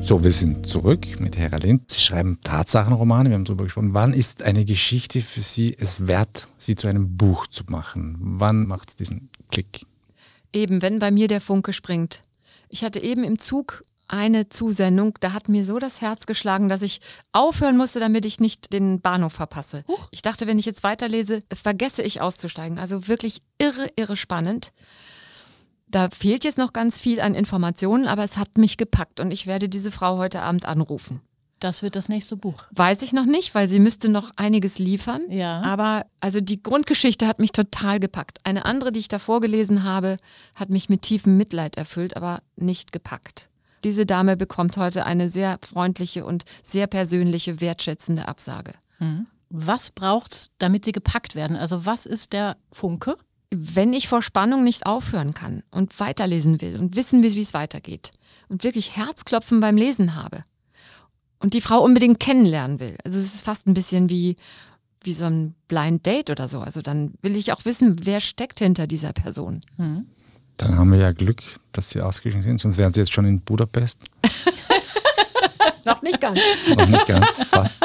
So, 0.00 0.24
wir 0.24 0.32
sind 0.32 0.66
zurück 0.66 1.20
mit 1.20 1.38
Hera 1.38 1.58
Lind. 1.58 1.92
Sie 1.92 2.00
schreiben 2.00 2.40
Tatsachenromane, 2.40 3.28
wir 3.28 3.36
haben 3.36 3.44
darüber 3.44 3.62
gesprochen. 3.62 3.94
Wann 3.94 4.12
ist 4.12 4.42
eine 4.42 4.64
Geschichte 4.64 5.20
für 5.20 5.42
Sie 5.42 5.76
es 5.78 6.08
wert, 6.08 6.48
sie 6.58 6.74
zu 6.74 6.88
einem 6.88 7.16
Buch 7.16 7.46
zu 7.46 7.62
machen? 7.68 8.16
Wann 8.18 8.66
macht 8.66 8.88
es 8.88 8.96
diesen 8.96 9.30
Klick? 9.50 9.86
Eben, 10.52 10.82
wenn 10.82 10.98
bei 10.98 11.10
mir 11.10 11.28
der 11.28 11.40
Funke 11.40 11.72
springt. 11.72 12.22
Ich 12.68 12.84
hatte 12.84 13.00
eben 13.00 13.24
im 13.24 13.38
Zug 13.38 13.82
eine 14.08 14.48
Zusendung, 14.48 15.14
da 15.20 15.32
hat 15.32 15.48
mir 15.48 15.64
so 15.64 15.78
das 15.78 16.00
Herz 16.00 16.24
geschlagen, 16.26 16.70
dass 16.70 16.80
ich 16.80 17.00
aufhören 17.32 17.76
musste, 17.76 18.00
damit 18.00 18.24
ich 18.24 18.40
nicht 18.40 18.72
den 18.72 19.00
Bahnhof 19.00 19.34
verpasse. 19.34 19.84
Huch. 19.86 20.08
Ich 20.10 20.22
dachte, 20.22 20.46
wenn 20.46 20.58
ich 20.58 20.64
jetzt 20.64 20.82
weiterlese, 20.82 21.40
vergesse 21.52 22.02
ich 22.02 22.22
auszusteigen. 22.22 22.78
Also 22.78 23.06
wirklich 23.08 23.42
irre, 23.58 23.88
irre 23.96 24.16
spannend. 24.16 24.72
Da 25.86 26.08
fehlt 26.10 26.44
jetzt 26.44 26.58
noch 26.58 26.72
ganz 26.72 26.98
viel 26.98 27.20
an 27.20 27.34
Informationen, 27.34 28.08
aber 28.08 28.24
es 28.24 28.36
hat 28.36 28.58
mich 28.58 28.76
gepackt 28.76 29.20
und 29.20 29.30
ich 29.30 29.46
werde 29.46 29.68
diese 29.68 29.90
Frau 29.90 30.18
heute 30.18 30.42
Abend 30.42 30.64
anrufen. 30.66 31.22
Das 31.60 31.82
wird 31.82 31.96
das 31.96 32.08
nächste 32.08 32.36
Buch. 32.36 32.64
Weiß 32.70 33.02
ich 33.02 33.12
noch 33.12 33.24
nicht, 33.24 33.54
weil 33.54 33.68
sie 33.68 33.80
müsste 33.80 34.08
noch 34.08 34.30
einiges 34.36 34.78
liefern. 34.78 35.22
Ja. 35.28 35.60
Aber 35.62 36.06
also 36.20 36.40
die 36.40 36.62
Grundgeschichte 36.62 37.26
hat 37.26 37.40
mich 37.40 37.52
total 37.52 37.98
gepackt. 37.98 38.38
Eine 38.44 38.64
andere, 38.64 38.92
die 38.92 39.00
ich 39.00 39.08
davor 39.08 39.40
gelesen 39.40 39.82
habe, 39.82 40.16
hat 40.54 40.70
mich 40.70 40.88
mit 40.88 41.02
tiefem 41.02 41.36
Mitleid 41.36 41.76
erfüllt, 41.76 42.16
aber 42.16 42.42
nicht 42.56 42.92
gepackt. 42.92 43.50
Diese 43.84 44.06
Dame 44.06 44.36
bekommt 44.36 44.76
heute 44.76 45.06
eine 45.06 45.28
sehr 45.28 45.58
freundliche 45.62 46.24
und 46.24 46.44
sehr 46.62 46.86
persönliche, 46.86 47.60
wertschätzende 47.60 48.26
Absage. 48.28 48.74
Mhm. 48.98 49.26
Was 49.50 49.90
braucht 49.90 50.34
es, 50.34 50.50
damit 50.58 50.84
sie 50.84 50.92
gepackt 50.92 51.34
werden? 51.34 51.56
Also 51.56 51.86
was 51.86 52.06
ist 52.06 52.32
der 52.32 52.56
Funke? 52.70 53.16
wenn 53.50 53.92
ich 53.92 54.08
vor 54.08 54.22
Spannung 54.22 54.62
nicht 54.62 54.86
aufhören 54.86 55.32
kann 55.32 55.62
und 55.70 55.98
weiterlesen 56.00 56.60
will 56.60 56.78
und 56.78 56.96
wissen 56.96 57.22
will, 57.22 57.34
wie 57.34 57.40
es 57.40 57.54
weitergeht 57.54 58.10
und 58.48 58.62
wirklich 58.62 58.96
Herzklopfen 58.96 59.60
beim 59.60 59.76
Lesen 59.76 60.14
habe 60.14 60.42
und 61.40 61.54
die 61.54 61.60
Frau 61.60 61.80
unbedingt 61.80 62.20
kennenlernen 62.20 62.80
will. 62.80 62.96
Also 63.04 63.18
es 63.18 63.34
ist 63.34 63.44
fast 63.44 63.66
ein 63.66 63.74
bisschen 63.74 64.10
wie, 64.10 64.36
wie 65.02 65.12
so 65.12 65.26
ein 65.26 65.54
Blind 65.68 66.06
Date 66.06 66.30
oder 66.30 66.48
so. 66.48 66.60
Also 66.60 66.82
dann 66.82 67.14
will 67.22 67.36
ich 67.36 67.52
auch 67.52 67.64
wissen, 67.64 68.04
wer 68.04 68.20
steckt 68.20 68.58
hinter 68.58 68.86
dieser 68.86 69.12
Person. 69.12 69.60
Mhm. 69.76 70.06
Dann 70.56 70.76
haben 70.76 70.90
wir 70.90 70.98
ja 70.98 71.12
Glück, 71.12 71.42
dass 71.70 71.90
Sie 71.90 72.00
ausgeschieden 72.00 72.42
sind, 72.42 72.60
sonst 72.60 72.78
wären 72.78 72.92
Sie 72.92 73.00
jetzt 73.00 73.12
schon 73.12 73.24
in 73.24 73.40
Budapest. 73.40 74.00
Noch 75.84 76.02
nicht 76.02 76.20
ganz. 76.20 76.40
Noch 76.76 76.88
nicht 76.88 77.06
ganz, 77.06 77.44
fast. 77.44 77.80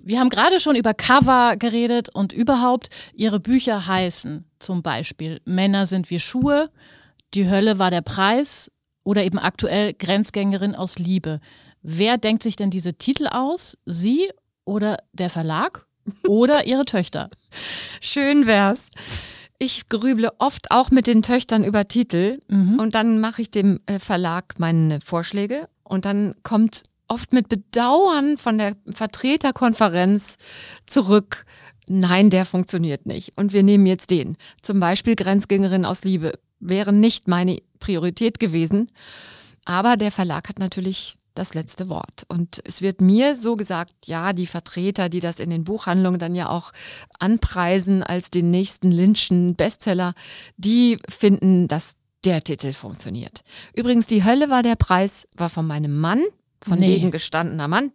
Wir 0.00 0.20
haben 0.20 0.28
gerade 0.28 0.60
schon 0.60 0.76
über 0.76 0.94
Cover 0.94 1.56
geredet 1.56 2.14
und 2.14 2.32
überhaupt 2.32 2.90
ihre 3.14 3.40
Bücher 3.40 3.88
heißen 3.88 4.44
zum 4.60 4.82
Beispiel 4.82 5.40
Männer 5.44 5.86
sind 5.86 6.10
wie 6.10 6.20
Schuhe, 6.20 6.70
Die 7.34 7.50
Hölle 7.50 7.80
war 7.80 7.90
der 7.90 8.02
Preis 8.02 8.70
oder 9.06 9.24
eben 9.24 9.38
aktuell 9.38 9.94
Grenzgängerin 9.94 10.74
aus 10.74 10.98
Liebe. 10.98 11.40
Wer 11.82 12.18
denkt 12.18 12.42
sich 12.42 12.56
denn 12.56 12.70
diese 12.70 12.94
Titel 12.94 13.28
aus? 13.28 13.78
Sie 13.86 14.28
oder 14.64 14.96
der 15.12 15.30
Verlag 15.30 15.86
oder 16.28 16.66
ihre 16.66 16.84
Töchter? 16.84 17.30
Schön 18.00 18.46
wär's. 18.46 18.88
Ich 19.58 19.88
grüble 19.88 20.32
oft 20.38 20.70
auch 20.72 20.90
mit 20.90 21.06
den 21.06 21.22
Töchtern 21.22 21.64
über 21.64 21.86
Titel 21.86 22.40
Mhm. 22.48 22.78
und 22.80 22.94
dann 22.94 23.20
mache 23.20 23.40
ich 23.42 23.50
dem 23.50 23.80
äh, 23.86 23.98
Verlag 24.00 24.58
meine 24.58 25.00
Vorschläge 25.00 25.68
und 25.84 26.04
dann 26.04 26.34
kommt 26.42 26.82
oft 27.08 27.32
mit 27.32 27.48
Bedauern 27.48 28.36
von 28.38 28.58
der 28.58 28.74
Vertreterkonferenz 28.92 30.36
zurück, 30.86 31.46
nein, 31.88 32.30
der 32.30 32.44
funktioniert 32.44 33.06
nicht 33.06 33.38
und 33.38 33.52
wir 33.52 33.62
nehmen 33.62 33.86
jetzt 33.86 34.10
den. 34.10 34.36
Zum 34.62 34.80
Beispiel 34.80 35.14
Grenzgängerin 35.14 35.84
aus 35.84 36.02
Liebe 36.04 36.38
wäre 36.58 36.92
nicht 36.92 37.28
meine 37.28 37.58
Priorität 37.78 38.38
gewesen, 38.38 38.90
aber 39.64 39.96
der 39.96 40.10
Verlag 40.12 40.48
hat 40.48 40.58
natürlich 40.58 41.16
das 41.34 41.52
letzte 41.52 41.88
Wort. 41.90 42.24
Und 42.28 42.62
es 42.64 42.80
wird 42.80 43.02
mir 43.02 43.36
so 43.36 43.56
gesagt, 43.56 43.92
ja, 44.06 44.32
die 44.32 44.46
Vertreter, 44.46 45.08
die 45.10 45.20
das 45.20 45.38
in 45.38 45.50
den 45.50 45.64
Buchhandlungen 45.64 46.18
dann 46.18 46.34
ja 46.34 46.48
auch 46.48 46.72
anpreisen 47.18 48.02
als 48.02 48.30
den 48.30 48.50
nächsten 48.50 48.90
Lynchen 48.90 49.54
Bestseller, 49.54 50.14
die 50.56 50.96
finden, 51.08 51.68
dass 51.68 51.96
der 52.24 52.42
Titel 52.42 52.72
funktioniert. 52.72 53.42
Übrigens, 53.74 54.06
die 54.06 54.24
Hölle 54.24 54.48
war 54.50 54.62
der 54.62 54.76
Preis, 54.76 55.28
war 55.36 55.50
von 55.50 55.66
meinem 55.66 55.98
Mann, 56.00 56.22
von 56.62 56.78
Nee. 56.78 56.96
wegen 56.96 57.10
gestandener 57.10 57.68
Mann. 57.68 57.92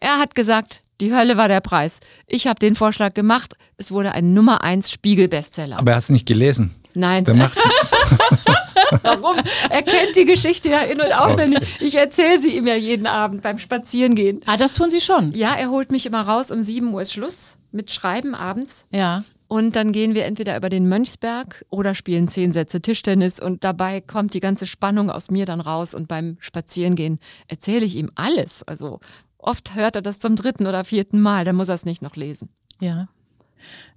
Er 0.00 0.18
hat 0.18 0.34
gesagt, 0.34 0.82
die 1.00 1.14
Hölle 1.14 1.36
war 1.36 1.48
der 1.48 1.60
Preis. 1.60 2.00
Ich 2.26 2.46
habe 2.46 2.58
den 2.58 2.74
Vorschlag 2.74 3.14
gemacht. 3.14 3.54
Es 3.76 3.90
wurde 3.92 4.12
ein 4.12 4.34
Nummer 4.34 4.62
1 4.62 4.90
Spiegel-Bestseller. 4.90 5.78
Aber 5.78 5.92
er 5.92 5.96
hat 5.96 6.02
es 6.04 6.08
nicht 6.10 6.26
gelesen. 6.26 6.74
Nein, 6.94 7.24
Der 7.24 7.34
macht, 7.34 7.56
warum? 9.02 9.36
Er 9.70 9.82
kennt 9.82 10.16
die 10.16 10.24
Geschichte 10.24 10.70
ja 10.70 10.80
in- 10.80 11.00
und 11.00 11.12
auswendig. 11.12 11.60
Ich 11.80 11.94
erzähle 11.94 12.40
sie 12.40 12.56
ihm 12.56 12.66
ja 12.66 12.74
jeden 12.74 13.06
Abend 13.06 13.42
beim 13.42 13.58
Spazierengehen. 13.58 14.40
Ah, 14.46 14.56
das 14.56 14.74
tun 14.74 14.90
sie 14.90 15.00
schon. 15.00 15.32
Ja, 15.32 15.54
er 15.54 15.70
holt 15.70 15.90
mich 15.90 16.06
immer 16.06 16.22
raus. 16.22 16.50
Um 16.50 16.60
7 16.60 16.92
Uhr 16.92 17.02
ist 17.02 17.12
Schluss 17.12 17.56
mit 17.72 17.90
Schreiben 17.90 18.34
abends. 18.34 18.86
Ja. 18.90 19.24
Und 19.46 19.76
dann 19.76 19.92
gehen 19.92 20.14
wir 20.14 20.24
entweder 20.24 20.56
über 20.56 20.68
den 20.68 20.88
Mönchsberg 20.88 21.64
oder 21.70 21.94
spielen 21.94 22.28
zehn 22.28 22.52
Sätze 22.52 22.80
Tischtennis. 22.80 23.38
Und 23.38 23.62
dabei 23.62 24.00
kommt 24.00 24.34
die 24.34 24.40
ganze 24.40 24.66
Spannung 24.66 25.10
aus 25.10 25.30
mir 25.30 25.46
dann 25.46 25.60
raus. 25.60 25.94
Und 25.94 26.08
beim 26.08 26.36
Spazierengehen 26.40 27.18
erzähle 27.46 27.84
ich 27.84 27.96
ihm 27.96 28.10
alles. 28.14 28.62
Also 28.62 29.00
oft 29.38 29.74
hört 29.74 29.96
er 29.96 30.02
das 30.02 30.18
zum 30.18 30.36
dritten 30.36 30.66
oder 30.66 30.84
vierten 30.84 31.20
Mal. 31.20 31.44
Dann 31.44 31.56
muss 31.56 31.68
er 31.68 31.74
es 31.74 31.84
nicht 31.84 32.02
noch 32.02 32.16
lesen. 32.16 32.48
Ja. 32.80 33.08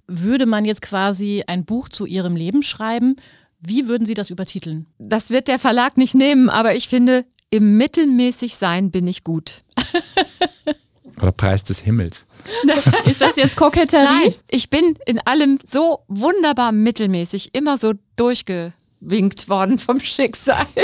Würde 0.06 0.46
man 0.46 0.64
jetzt 0.64 0.82
quasi 0.82 1.42
ein 1.46 1.64
Buch 1.64 1.88
zu 1.88 2.06
ihrem 2.06 2.36
Leben 2.36 2.62
schreiben, 2.62 3.16
wie 3.60 3.88
würden 3.88 4.06
Sie 4.06 4.14
das 4.14 4.30
übertiteln? 4.30 4.86
Das 4.98 5.30
wird 5.30 5.48
der 5.48 5.58
Verlag 5.58 5.96
nicht 5.96 6.14
nehmen, 6.14 6.48
aber 6.48 6.74
ich 6.74 6.88
finde, 6.88 7.24
im 7.50 7.76
mittelmäßig 7.76 8.56
sein 8.56 8.90
bin 8.90 9.06
ich 9.06 9.24
gut. 9.24 9.60
oder 11.22 11.32
Preis 11.32 11.64
des 11.64 11.80
Himmels. 11.80 12.26
Ist 13.06 13.20
das 13.20 13.36
jetzt 13.36 13.56
Koketterie? 13.56 14.04
Nein, 14.04 14.34
ich 14.48 14.70
bin 14.70 14.96
in 15.06 15.18
allem 15.20 15.58
so 15.64 16.00
wunderbar 16.08 16.72
mittelmäßig, 16.72 17.54
immer 17.54 17.78
so 17.78 17.94
durchgewinkt 18.16 19.48
worden 19.48 19.78
vom 19.78 20.00
Schicksal. 20.00 20.66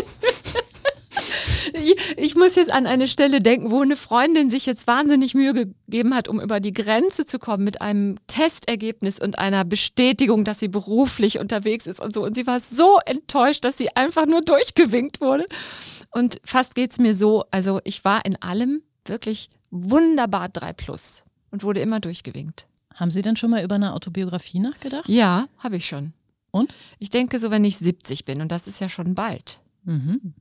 Ich, 1.84 2.18
ich 2.18 2.36
muss 2.36 2.54
jetzt 2.54 2.70
an 2.70 2.86
eine 2.86 3.06
Stelle 3.06 3.38
denken, 3.38 3.70
wo 3.70 3.80
eine 3.80 3.96
Freundin 3.96 4.50
sich 4.50 4.66
jetzt 4.66 4.86
wahnsinnig 4.86 5.34
Mühe 5.34 5.52
gegeben 5.52 6.14
hat, 6.14 6.28
um 6.28 6.40
über 6.40 6.60
die 6.60 6.72
Grenze 6.72 7.26
zu 7.26 7.38
kommen 7.38 7.64
mit 7.64 7.80
einem 7.80 8.16
Testergebnis 8.26 9.20
und 9.20 9.38
einer 9.38 9.64
Bestätigung, 9.64 10.44
dass 10.44 10.58
sie 10.58 10.68
beruflich 10.68 11.38
unterwegs 11.38 11.86
ist 11.86 12.00
und 12.00 12.14
so. 12.14 12.24
Und 12.24 12.34
sie 12.34 12.46
war 12.46 12.60
so 12.60 12.98
enttäuscht, 13.04 13.64
dass 13.64 13.78
sie 13.78 13.94
einfach 13.96 14.26
nur 14.26 14.42
durchgewinkt 14.42 15.20
wurde. 15.20 15.44
Und 16.10 16.40
fast 16.44 16.74
geht 16.74 16.92
es 16.92 16.98
mir 16.98 17.14
so, 17.14 17.44
also 17.50 17.80
ich 17.84 18.04
war 18.04 18.24
in 18.24 18.40
allem 18.40 18.82
wirklich 19.04 19.50
wunderbar 19.70 20.48
3 20.48 20.72
plus 20.72 21.24
und 21.50 21.62
wurde 21.62 21.80
immer 21.80 22.00
durchgewinkt. 22.00 22.66
Haben 22.94 23.10
Sie 23.10 23.22
denn 23.22 23.36
schon 23.36 23.50
mal 23.50 23.64
über 23.64 23.74
eine 23.74 23.92
Autobiografie 23.92 24.60
nachgedacht? 24.60 25.08
Ja, 25.08 25.48
habe 25.58 25.76
ich 25.76 25.86
schon. 25.86 26.14
Und? 26.52 26.76
Ich 27.00 27.10
denke 27.10 27.40
so, 27.40 27.50
wenn 27.50 27.64
ich 27.64 27.76
70 27.78 28.24
bin, 28.24 28.40
und 28.40 28.52
das 28.52 28.68
ist 28.68 28.80
ja 28.80 28.88
schon 28.88 29.14
bald. 29.16 29.60
Mhm. 29.84 30.34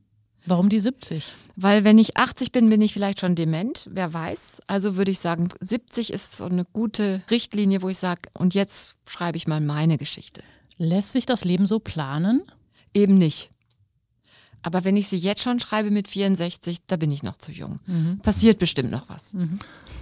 Warum 0.45 0.69
die 0.69 0.79
70? 0.79 1.33
Weil 1.55 1.83
wenn 1.83 1.97
ich 1.97 2.17
80 2.17 2.51
bin, 2.51 2.69
bin 2.69 2.81
ich 2.81 2.93
vielleicht 2.93 3.19
schon 3.19 3.35
dement, 3.35 3.89
wer 3.91 4.13
weiß. 4.13 4.61
Also 4.67 4.95
würde 4.95 5.11
ich 5.11 5.19
sagen, 5.19 5.49
70 5.59 6.11
ist 6.11 6.37
so 6.37 6.45
eine 6.45 6.65
gute 6.65 7.21
Richtlinie, 7.31 7.81
wo 7.81 7.89
ich 7.89 7.97
sage, 7.97 8.23
und 8.33 8.53
jetzt 8.53 8.95
schreibe 9.05 9.37
ich 9.37 9.47
mal 9.47 9.61
meine 9.61 9.97
Geschichte. 9.97 10.43
Lässt 10.77 11.13
sich 11.13 11.25
das 11.25 11.45
Leben 11.45 11.65
so 11.65 11.79
planen? 11.79 12.43
Eben 12.93 13.17
nicht. 13.17 13.49
Aber 14.63 14.85
wenn 14.85 14.97
ich 14.97 15.07
sie 15.07 15.17
jetzt 15.17 15.41
schon 15.41 15.59
schreibe 15.59 15.91
mit 15.91 16.07
64, 16.07 16.77
da 16.87 16.95
bin 16.95 17.11
ich 17.11 17.21
noch 17.21 17.37
zu 17.37 17.51
jung. 17.51 17.77
Passiert 18.23 18.59
bestimmt 18.59 18.91
noch 18.91 19.09
was. 19.09 19.35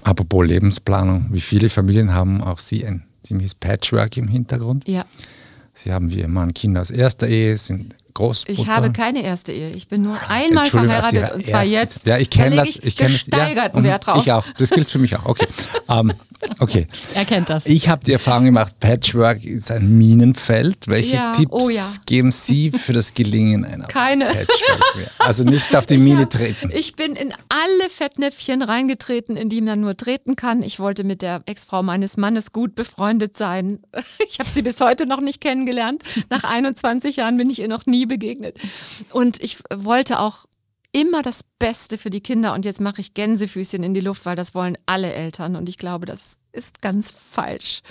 Apropos 0.03 0.45
Lebensplanung, 0.45 1.29
wie 1.31 1.41
viele 1.41 1.69
Familien 1.69 2.13
haben 2.13 2.41
auch 2.41 2.59
Sie 2.59 2.85
ein 2.85 3.03
ziemliches 3.23 3.55
Patchwork 3.55 4.17
im 4.17 4.27
Hintergrund? 4.27 4.87
Ja, 4.87 5.05
Sie 5.73 5.91
haben 5.91 6.11
wie 6.11 6.19
Ihr 6.19 6.27
Mann 6.27 6.53
Kinder 6.53 6.81
aus 6.81 6.91
erster 6.91 7.27
Ehe, 7.27 7.57
sind 7.57 7.95
Großmutter. 8.13 8.61
ich 8.61 8.67
habe 8.67 8.91
keine 8.91 9.23
erste 9.23 9.51
Ehe. 9.51 9.71
Ich 9.71 9.87
bin 9.87 10.01
nur 10.01 10.17
einmal 10.29 10.65
verheiratet 10.65 11.33
und 11.33 11.45
zwar 11.45 11.65
jetzt. 11.65 12.05
Ja, 12.07 12.17
ich 12.17 12.29
kenne 12.29 12.55
das. 12.57 12.77
Ich, 12.77 12.95
kenne 12.95 13.13
das. 13.13 13.27
ja, 13.31 13.73
Wert 13.83 14.07
drauf. 14.07 14.23
Ich 14.25 14.31
auch. 14.31 14.45
Das 14.57 14.69
gilt 14.71 14.89
für 14.89 14.99
mich 14.99 15.15
auch. 15.15 15.25
Okay. 15.25 15.47
Ähm, 15.89 16.13
okay. 16.59 16.87
Er 17.13 17.25
kennt 17.25 17.49
das. 17.49 17.65
Ich 17.65 17.89
habe 17.89 18.03
die 18.03 18.13
Erfahrung 18.13 18.45
gemacht, 18.45 18.79
Patchwork 18.79 19.43
ist 19.43 19.71
ein 19.71 19.97
Minenfeld. 19.97 20.87
Welche 20.87 21.15
Ja, 21.15 21.31
Tipps 21.33 21.51
oh 21.51 21.69
ja. 21.69 21.83
geben 22.05 22.31
Sie 22.31 22.71
für 22.71 22.93
das 22.93 23.13
Gelingen 23.13 23.65
einer 23.65 23.85
Keine. 23.87 24.25
Patchwork? 24.25 24.47
Also 25.19 25.43
nicht 25.43 25.75
auf 25.75 25.85
die 25.85 25.97
Mine 25.97 26.27
treten. 26.29 26.71
Ich 26.73 26.95
bin 26.95 27.15
in 27.15 27.31
alle 27.49 27.89
Fettnäpfchen 27.89 28.61
reingetreten, 28.61 29.37
in 29.37 29.49
die 29.49 29.61
man 29.61 29.81
nur 29.81 29.95
treten 29.95 30.35
kann. 30.35 30.63
Ich 30.63 30.79
wollte 30.79 31.03
mit 31.03 31.21
der 31.21 31.41
Ex-Frau 31.45 31.83
meines 31.83 32.17
Mannes 32.17 32.51
gut 32.51 32.75
befreundet 32.75 33.37
sein. 33.37 33.79
Ich 34.27 34.39
habe 34.39 34.49
sie 34.49 34.61
bis 34.61 34.79
heute 34.79 35.05
noch 35.05 35.19
nicht 35.19 35.41
kennengelernt. 35.41 36.03
Nach 36.29 36.43
21 36.43 37.17
Jahren 37.17 37.37
bin 37.37 37.49
ich 37.49 37.59
ihr 37.59 37.67
noch 37.67 37.85
nie 37.85 38.00
begegnet. 38.05 38.57
Und 39.11 39.41
ich 39.41 39.59
wollte 39.73 40.19
auch 40.19 40.45
immer 40.91 41.21
das 41.21 41.41
Beste 41.59 41.97
für 41.97 42.09
die 42.09 42.21
Kinder. 42.21 42.53
Und 42.53 42.65
jetzt 42.65 42.81
mache 42.81 43.01
ich 43.01 43.13
Gänsefüßchen 43.13 43.83
in 43.83 43.93
die 43.93 44.01
Luft, 44.01 44.25
weil 44.25 44.35
das 44.35 44.53
wollen 44.53 44.77
alle 44.85 45.13
Eltern. 45.13 45.55
Und 45.55 45.69
ich 45.69 45.77
glaube, 45.77 46.05
das 46.05 46.37
ist 46.51 46.81
ganz 46.81 47.11
falsch. 47.11 47.81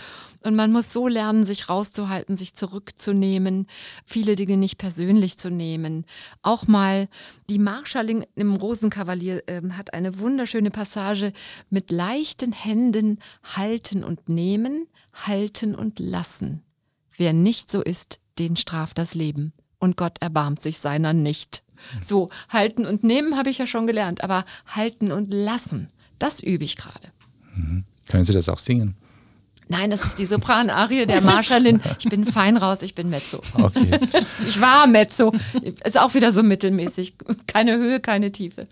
Und 0.42 0.54
man 0.54 0.72
muss 0.72 0.92
so 0.92 1.06
lernen, 1.06 1.44
sich 1.44 1.68
rauszuhalten, 1.68 2.36
sich 2.36 2.54
zurückzunehmen, 2.54 3.66
viele 4.06 4.36
Dinge 4.36 4.56
nicht 4.56 4.78
persönlich 4.78 5.38
zu 5.38 5.50
nehmen. 5.50 6.06
Auch 6.42 6.66
mal 6.66 7.08
die 7.50 7.58
Marschallin 7.58 8.24
im 8.36 8.54
Rosenkavalier 8.54 9.42
ähm, 9.46 9.76
hat 9.76 9.92
eine 9.92 10.18
wunderschöne 10.18 10.70
Passage 10.70 11.32
mit 11.68 11.90
leichten 11.90 12.52
Händen 12.52 13.18
halten 13.44 14.02
und 14.02 14.28
nehmen, 14.28 14.86
halten 15.12 15.74
und 15.74 15.98
lassen. 15.98 16.62
Wer 17.16 17.34
nicht 17.34 17.70
so 17.70 17.82
ist, 17.82 18.18
den 18.38 18.56
straft 18.56 18.96
das 18.96 19.14
Leben. 19.14 19.52
Und 19.80 19.96
Gott 19.96 20.18
erbarmt 20.20 20.60
sich 20.60 20.78
seiner 20.78 21.12
nicht. 21.12 21.62
So, 22.06 22.28
halten 22.48 22.86
und 22.86 23.02
nehmen 23.02 23.36
habe 23.36 23.50
ich 23.50 23.58
ja 23.58 23.66
schon 23.66 23.86
gelernt, 23.86 24.22
aber 24.22 24.44
halten 24.66 25.10
und 25.10 25.32
lassen, 25.32 25.88
das 26.18 26.40
übe 26.40 26.64
ich 26.64 26.76
gerade. 26.76 27.08
Können 28.06 28.24
Sie 28.24 28.32
das 28.32 28.48
auch 28.48 28.58
singen? 28.58 28.94
Nein, 29.68 29.90
das 29.90 30.04
ist 30.04 30.18
die 30.18 30.26
Sopranarie 30.26 31.06
der 31.06 31.20
Marschallin. 31.20 31.80
Ich 32.00 32.08
bin 32.08 32.26
fein 32.26 32.56
raus, 32.56 32.82
ich 32.82 32.96
bin 32.96 33.08
Mezzo. 33.08 33.40
Okay. 33.54 34.00
Ich 34.46 34.60
war 34.60 34.88
Mezzo. 34.88 35.32
Ist 35.62 35.98
auch 35.98 36.12
wieder 36.14 36.32
so 36.32 36.42
mittelmäßig. 36.42 37.14
Keine 37.46 37.76
Höhe, 37.76 38.00
keine 38.00 38.32
Tiefe. 38.32 38.62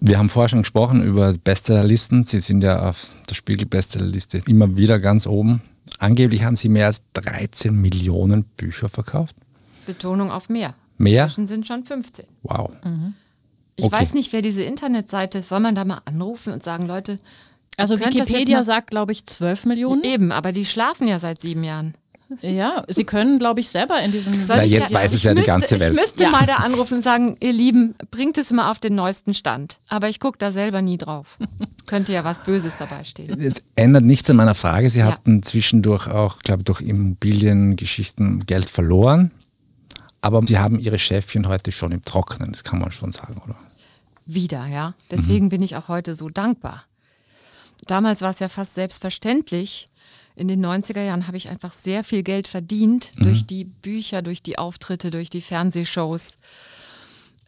Wir 0.00 0.18
haben 0.18 0.30
vorher 0.30 0.48
schon 0.48 0.62
gesprochen 0.62 1.02
über 1.02 1.34
Bestsellerlisten. 1.34 2.24
Sie 2.24 2.40
sind 2.40 2.62
ja 2.62 2.88
auf 2.88 3.08
der 3.28 3.34
Spiegel-Bestsellerliste 3.34 4.42
immer 4.46 4.76
wieder 4.76 4.98
ganz 5.00 5.26
oben. 5.26 5.60
Angeblich 5.98 6.44
haben 6.44 6.56
Sie 6.56 6.70
mehr 6.70 6.86
als 6.86 7.02
13 7.12 7.74
Millionen 7.74 8.44
Bücher 8.44 8.88
verkauft. 8.88 9.36
Betonung 9.86 10.30
auf 10.30 10.48
mehr. 10.48 10.74
Mehr? 10.98 11.24
Inzwischen 11.24 11.46
sind 11.46 11.66
schon 11.66 11.84
15. 11.84 12.26
Wow. 12.42 12.70
Ich 13.76 13.84
Okay. 13.84 13.94
weiß 13.94 14.14
nicht, 14.14 14.32
wer 14.32 14.42
diese 14.42 14.62
Internetseite, 14.62 15.42
soll 15.42 15.60
man 15.60 15.74
da 15.74 15.84
mal 15.84 16.00
anrufen 16.06 16.52
und 16.52 16.62
sagen, 16.62 16.86
Leute, 16.86 17.18
Also 17.78 18.00
Wikipedia 18.00 18.62
sagt, 18.62 18.90
glaube 18.90 19.12
ich, 19.12 19.26
12 19.26 19.66
Millionen. 19.66 20.02
eben, 20.02 20.32
aber 20.32 20.52
die 20.52 20.64
schlafen 20.64 21.06
ja 21.08 21.18
seit 21.18 21.42
sieben 21.42 21.62
Jahren. 21.62 21.94
Ja, 22.42 22.82
Sie 22.88 23.04
können, 23.04 23.38
glaube 23.38 23.60
ich, 23.60 23.68
selber 23.68 24.00
in 24.02 24.10
diesem. 24.10 24.32
Na, 24.48 24.64
jetzt 24.64 24.92
weiß 24.92 25.12
es 25.12 25.22
ja 25.22 25.32
die 25.32 25.42
müsste, 25.42 25.52
ganze 25.52 25.78
Welt. 25.78 25.92
Ich 25.92 26.00
müsste 26.00 26.24
Ja. 26.24 26.30
mal 26.30 26.44
da 26.44 26.56
anrufen 26.56 26.94
und 26.94 27.02
sagen, 27.02 27.36
ihr 27.38 27.52
Lieben, 27.52 27.94
bringt 28.10 28.36
es 28.36 28.50
mal 28.50 28.68
auf 28.72 28.80
den 28.80 28.96
neuesten 28.96 29.32
Stand. 29.32 29.78
Aber 29.88 30.08
ich 30.08 30.18
gucke 30.18 30.36
da 30.36 30.50
selber 30.50 30.82
nie 30.82 30.98
drauf. 30.98 31.38
Könnte 31.86 32.12
ja 32.12 32.24
was 32.24 32.40
Böses 32.42 32.74
dabei 32.76 33.04
stehen. 33.04 33.38
Es 33.40 33.62
ändert 33.76 34.02
nichts 34.02 34.28
an 34.28 34.36
meiner 34.36 34.56
Frage. 34.56 34.90
Sie 34.90 34.98
Ja. 35.00 35.04
hatten 35.06 35.44
zwischendurch 35.44 36.08
auch, 36.08 36.40
glaube 36.40 36.62
ich, 36.62 36.64
durch 36.64 36.80
Immobiliengeschichten 36.80 38.44
Geld 38.46 38.70
verloren. 38.70 39.30
Aber 40.26 40.42
Sie 40.44 40.58
haben 40.58 40.80
Ihre 40.80 40.98
Chefin 40.98 41.46
heute 41.46 41.70
schon 41.70 41.92
im 41.92 42.04
Trockenen, 42.04 42.50
das 42.50 42.64
kann 42.64 42.80
man 42.80 42.90
schon 42.90 43.12
sagen, 43.12 43.40
oder? 43.44 43.54
Wieder, 44.24 44.66
ja. 44.66 44.94
Deswegen 45.08 45.50
bin 45.50 45.62
ich 45.62 45.76
auch 45.76 45.86
heute 45.86 46.16
so 46.16 46.28
dankbar. 46.28 46.82
Damals 47.86 48.22
war 48.22 48.30
es 48.30 48.40
ja 48.40 48.48
fast 48.48 48.74
selbstverständlich. 48.74 49.86
In 50.34 50.48
den 50.48 50.66
90er 50.66 51.00
Jahren 51.00 51.28
habe 51.28 51.36
ich 51.36 51.48
einfach 51.48 51.72
sehr 51.72 52.02
viel 52.02 52.24
Geld 52.24 52.48
verdient 52.48 53.12
durch 53.22 53.46
die 53.46 53.66
Bücher, 53.66 54.20
durch 54.20 54.42
die 54.42 54.58
Auftritte, 54.58 55.12
durch 55.12 55.30
die 55.30 55.42
Fernsehshows. 55.42 56.38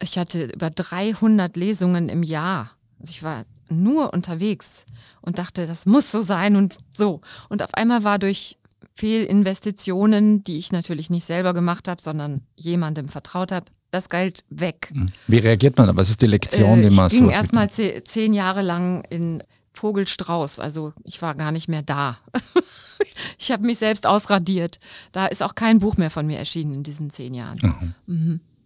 Ich 0.01 0.17
hatte 0.17 0.45
über 0.45 0.69
300 0.69 1.57
Lesungen 1.57 2.07
im 2.07 2.23
Jahr. 2.23 2.71
Also 3.01 3.11
ich 3.11 3.23
war 3.23 3.43
nur 3.67 4.13
unterwegs 4.13 4.85
und 5.19 5.37
dachte, 5.37 5.67
das 5.67 5.85
muss 5.85 6.11
so 6.11 6.21
sein 6.21 6.55
und 6.55 6.77
so. 6.93 7.19
Und 7.49 7.61
auf 7.61 7.73
einmal 7.73 8.05
war 8.05 8.19
durch 8.19 8.57
Fehlinvestitionen, 8.99 10.43
die 10.43 10.57
ich 10.57 10.71
natürlich 10.71 11.09
nicht 11.09 11.25
selber 11.25 11.53
gemacht 11.53 11.87
habe, 11.87 12.01
sondern 12.01 12.41
jemandem 12.55 13.07
vertraut 13.09 13.51
habe, 13.51 13.65
das 13.91 14.09
Geld 14.09 14.43
weg. 14.49 14.93
Wie 15.27 15.37
reagiert 15.39 15.77
man 15.77 15.87
da? 15.87 15.95
Was 15.95 16.09
ist 16.09 16.21
die 16.21 16.27
Lektion, 16.27 16.79
Äh, 16.79 16.89
die 16.89 16.95
man 16.95 17.07
ich 17.07 17.13
ging 17.13 17.23
sowas 17.23 17.35
erst 17.35 17.53
mal 17.53 17.65
mitnimmt? 17.65 17.95
ze 17.95 18.03
zehn 18.03 18.33
Jahre 18.33 18.61
lang 18.61 19.03
in 19.09 19.43
Vogelstrauß. 19.73 20.59
Also 20.59 20.93
ich 21.03 21.21
war 21.21 21.33
gar 21.35 21.51
nicht 21.51 21.69
mehr 21.69 21.81
da. 21.81 22.17
ich 23.39 23.51
habe 23.51 23.65
mich 23.65 23.77
selbst 23.79 24.05
ausradiert. 24.05 24.79
Da 25.11 25.25
ist 25.27 25.41
auch 25.41 25.55
kein 25.55 25.79
Buch 25.79 25.97
mehr 25.97 26.09
von 26.11 26.27
mir 26.27 26.37
erschienen 26.37 26.73
in 26.73 26.83
diesen 26.83 27.09
zehn 27.09 27.33
Jahren. 27.33 27.93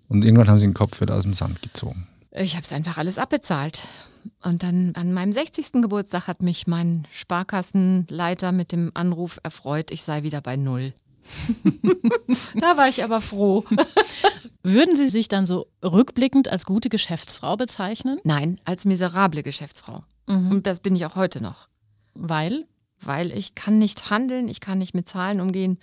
Und 0.09 0.25
irgendwann 0.25 0.49
haben 0.49 0.59
Sie 0.59 0.65
den 0.67 0.73
Kopf 0.73 0.99
wieder 0.99 1.15
aus 1.15 1.23
dem 1.23 1.33
Sand 1.33 1.61
gezogen. 1.61 2.07
Ich 2.35 2.55
habe 2.55 2.63
es 2.63 2.73
einfach 2.73 2.97
alles 2.97 3.17
abbezahlt. 3.17 3.81
Und 4.41 4.63
dann 4.63 4.93
an 4.95 5.13
meinem 5.13 5.33
60. 5.33 5.73
Geburtstag 5.73 6.27
hat 6.27 6.43
mich 6.43 6.67
mein 6.67 7.07
Sparkassenleiter 7.11 8.51
mit 8.51 8.71
dem 8.71 8.91
Anruf 8.93 9.39
erfreut, 9.43 9.91
ich 9.91 10.03
sei 10.03 10.23
wieder 10.23 10.41
bei 10.41 10.55
Null. 10.55 10.93
da 12.59 12.77
war 12.77 12.89
ich 12.89 13.03
aber 13.03 13.21
froh. 13.21 13.63
Würden 14.63 14.95
Sie 14.95 15.07
sich 15.07 15.27
dann 15.27 15.45
so 15.45 15.67
rückblickend 15.83 16.47
als 16.47 16.65
gute 16.65 16.89
Geschäftsfrau 16.89 17.57
bezeichnen? 17.57 18.19
Nein, 18.23 18.59
als 18.65 18.85
miserable 18.85 19.43
Geschäftsfrau. 19.43 20.01
Und 20.25 20.67
das 20.67 20.79
bin 20.79 20.95
ich 20.95 21.05
auch 21.05 21.15
heute 21.15 21.41
noch. 21.41 21.67
Weil? 22.13 22.65
weil 23.05 23.31
ich 23.31 23.55
kann 23.55 23.79
nicht 23.79 24.09
handeln, 24.09 24.47
ich 24.47 24.59
kann 24.59 24.77
nicht 24.77 24.93
mit 24.93 25.07
Zahlen 25.07 25.41
umgehen. 25.41 25.79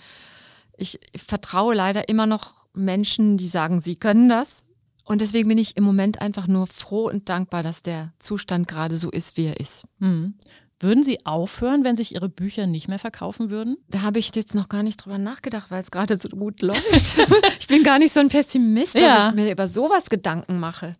Ich 0.76 0.98
vertraue 1.16 1.74
leider 1.74 2.08
immer 2.08 2.26
noch 2.26 2.54
Menschen, 2.74 3.36
die 3.36 3.48
sagen, 3.48 3.80
sie 3.80 3.96
können 3.96 4.28
das. 4.28 4.64
Und 5.10 5.20
deswegen 5.20 5.48
bin 5.48 5.58
ich 5.58 5.76
im 5.76 5.82
Moment 5.82 6.20
einfach 6.22 6.46
nur 6.46 6.68
froh 6.68 7.08
und 7.08 7.28
dankbar, 7.28 7.64
dass 7.64 7.82
der 7.82 8.12
Zustand 8.20 8.68
gerade 8.68 8.96
so 8.96 9.10
ist, 9.10 9.36
wie 9.36 9.46
er 9.46 9.58
ist. 9.58 9.84
Mhm. 9.98 10.34
Würden 10.78 11.02
Sie 11.02 11.26
aufhören, 11.26 11.82
wenn 11.82 11.96
sich 11.96 12.14
Ihre 12.14 12.28
Bücher 12.28 12.68
nicht 12.68 12.86
mehr 12.86 13.00
verkaufen 13.00 13.50
würden? 13.50 13.76
Da 13.88 14.02
habe 14.02 14.20
ich 14.20 14.32
jetzt 14.36 14.54
noch 14.54 14.68
gar 14.68 14.84
nicht 14.84 14.98
drüber 15.04 15.18
nachgedacht, 15.18 15.70
weil 15.72 15.82
es 15.82 15.90
gerade 15.90 16.16
so 16.16 16.28
gut 16.28 16.62
läuft. 16.62 17.16
ich 17.58 17.66
bin 17.66 17.82
gar 17.82 17.98
nicht 17.98 18.12
so 18.12 18.20
ein 18.20 18.28
Pessimist, 18.28 18.94
dass 18.94 19.02
Ja. 19.02 19.28
ich 19.30 19.34
mir 19.34 19.50
über 19.50 19.66
sowas 19.66 20.10
Gedanken 20.10 20.60
mache. 20.60 20.92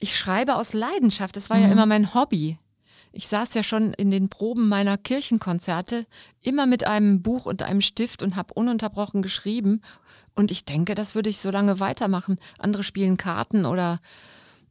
Ich 0.00 0.16
schreibe 0.18 0.56
aus 0.56 0.72
Leidenschaft. 0.72 1.36
Das 1.36 1.50
war 1.50 1.56
Mhm. 1.58 1.62
ja 1.62 1.70
immer 1.70 1.86
mein 1.86 2.14
Hobby. 2.14 2.58
Ich 3.12 3.28
saß 3.28 3.54
ja 3.54 3.62
schon 3.62 3.94
in 3.94 4.10
den 4.10 4.28
Proben 4.28 4.68
meiner 4.68 4.98
Kirchenkonzerte 4.98 6.04
immer 6.40 6.66
mit 6.66 6.84
einem 6.84 7.22
Buch 7.22 7.46
und 7.46 7.62
einem 7.62 7.80
Stift 7.80 8.24
und 8.24 8.34
habe 8.34 8.54
ununterbrochen 8.54 9.22
geschrieben. 9.22 9.82
Und 10.34 10.50
ich 10.50 10.64
denke, 10.64 10.94
das 10.94 11.14
würde 11.14 11.30
ich 11.30 11.38
so 11.38 11.50
lange 11.50 11.80
weitermachen. 11.80 12.38
Andere 12.58 12.82
spielen 12.82 13.16
Karten 13.16 13.66
oder, 13.66 14.00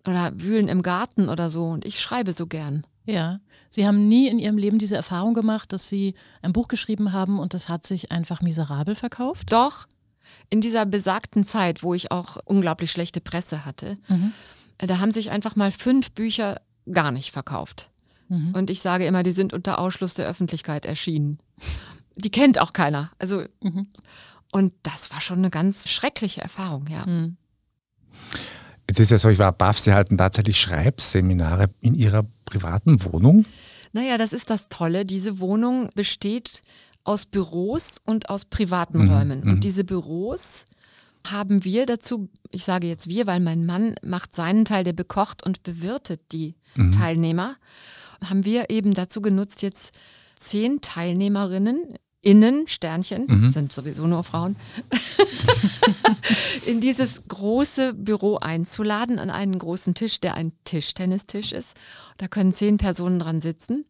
oder 0.05 0.31
wühlen 0.35 0.67
im 0.67 0.81
Garten 0.81 1.29
oder 1.29 1.49
so. 1.49 1.65
Und 1.65 1.85
ich 1.85 1.99
schreibe 2.01 2.33
so 2.33 2.47
gern. 2.47 2.85
Ja. 3.05 3.39
Sie 3.69 3.87
haben 3.87 4.07
nie 4.07 4.27
in 4.27 4.39
Ihrem 4.39 4.57
Leben 4.57 4.77
diese 4.79 4.95
Erfahrung 4.95 5.33
gemacht, 5.33 5.73
dass 5.73 5.89
Sie 5.89 6.13
ein 6.41 6.53
Buch 6.53 6.67
geschrieben 6.67 7.11
haben 7.11 7.39
und 7.39 7.53
das 7.53 7.69
hat 7.69 7.85
sich 7.87 8.11
einfach 8.11 8.41
miserabel 8.41 8.95
verkauft? 8.95 9.51
Doch, 9.51 9.87
in 10.49 10.61
dieser 10.61 10.85
besagten 10.85 11.43
Zeit, 11.45 11.83
wo 11.83 11.93
ich 11.93 12.11
auch 12.11 12.37
unglaublich 12.45 12.91
schlechte 12.91 13.19
Presse 13.21 13.65
hatte, 13.65 13.95
Mhm. 14.07 14.31
äh, 14.77 14.87
da 14.87 14.99
haben 14.99 15.11
sich 15.11 15.31
einfach 15.31 15.55
mal 15.55 15.71
fünf 15.71 16.11
Bücher 16.11 16.61
gar 16.91 17.11
nicht 17.11 17.31
verkauft. 17.31 17.89
Mhm. 18.29 18.53
Und 18.53 18.69
ich 18.69 18.81
sage 18.81 19.05
immer, 19.05 19.23
die 19.23 19.31
sind 19.31 19.53
unter 19.53 19.79
Ausschluss 19.79 20.13
der 20.13 20.27
Öffentlichkeit 20.27 20.85
erschienen. 20.85 21.37
Die 22.15 22.31
kennt 22.31 22.59
auch 22.59 22.73
keiner. 22.73 23.11
Also, 23.19 23.43
Mhm. 23.61 23.87
Und 24.53 24.73
das 24.83 25.11
war 25.11 25.19
schon 25.19 25.39
eine 25.39 25.49
ganz 25.49 25.89
schreckliche 25.89 26.41
Erfahrung, 26.41 26.87
ja. 26.87 27.05
Mhm. 27.05 27.35
Jetzt 28.89 28.99
ist 28.99 29.11
ja 29.11 29.17
so, 29.17 29.29
ich 29.29 29.39
war 29.39 29.51
baff, 29.51 29.79
Sie 29.79 29.93
halten 29.93 30.17
tatsächlich 30.17 30.59
Schreibseminare 30.59 31.69
in 31.79 31.95
Ihrer 31.95 32.25
privaten 32.45 33.03
Wohnung. 33.03 33.45
Naja, 33.93 34.17
das 34.17 34.33
ist 34.33 34.49
das 34.49 34.69
Tolle. 34.69 35.05
Diese 35.05 35.39
Wohnung 35.39 35.89
besteht 35.95 36.61
aus 37.03 37.25
Büros 37.25 37.97
und 38.05 38.29
aus 38.29 38.45
privaten 38.45 39.05
Mhm, 39.05 39.11
Räumen. 39.11 39.41
mhm. 39.43 39.49
Und 39.51 39.63
diese 39.63 39.83
Büros 39.83 40.65
haben 41.25 41.63
wir 41.63 41.85
dazu, 41.85 42.29
ich 42.51 42.65
sage 42.65 42.87
jetzt 42.87 43.07
wir, 43.07 43.27
weil 43.27 43.39
mein 43.39 43.65
Mann 43.65 43.95
macht 44.03 44.35
seinen 44.35 44.65
Teil, 44.65 44.83
der 44.83 44.93
bekocht 44.93 45.45
und 45.45 45.63
bewirtet 45.63 46.21
die 46.31 46.55
Mhm. 46.75 46.91
Teilnehmer, 46.91 47.55
haben 48.23 48.45
wir 48.45 48.69
eben 48.69 48.93
dazu 48.93 49.21
genutzt, 49.21 49.61
jetzt 49.61 49.97
zehn 50.37 50.81
Teilnehmerinnen, 50.81 51.95
innen, 52.23 52.67
Sternchen, 52.67 53.27
Mhm. 53.27 53.49
sind 53.49 53.71
sowieso 53.71 54.07
nur 54.07 54.23
Frauen, 54.23 54.55
in 56.65 56.79
dieses 56.79 57.23
große 57.27 57.93
Büro 57.93 58.37
einzuladen, 58.37 59.19
an 59.19 59.29
einen 59.29 59.59
großen 59.59 59.93
Tisch, 59.93 60.19
der 60.19 60.35
ein 60.35 60.53
Tischtennistisch 60.63 61.51
ist. 61.51 61.77
Da 62.17 62.27
können 62.27 62.53
zehn 62.53 62.77
Personen 62.77 63.19
dran 63.19 63.41
sitzen 63.41 63.85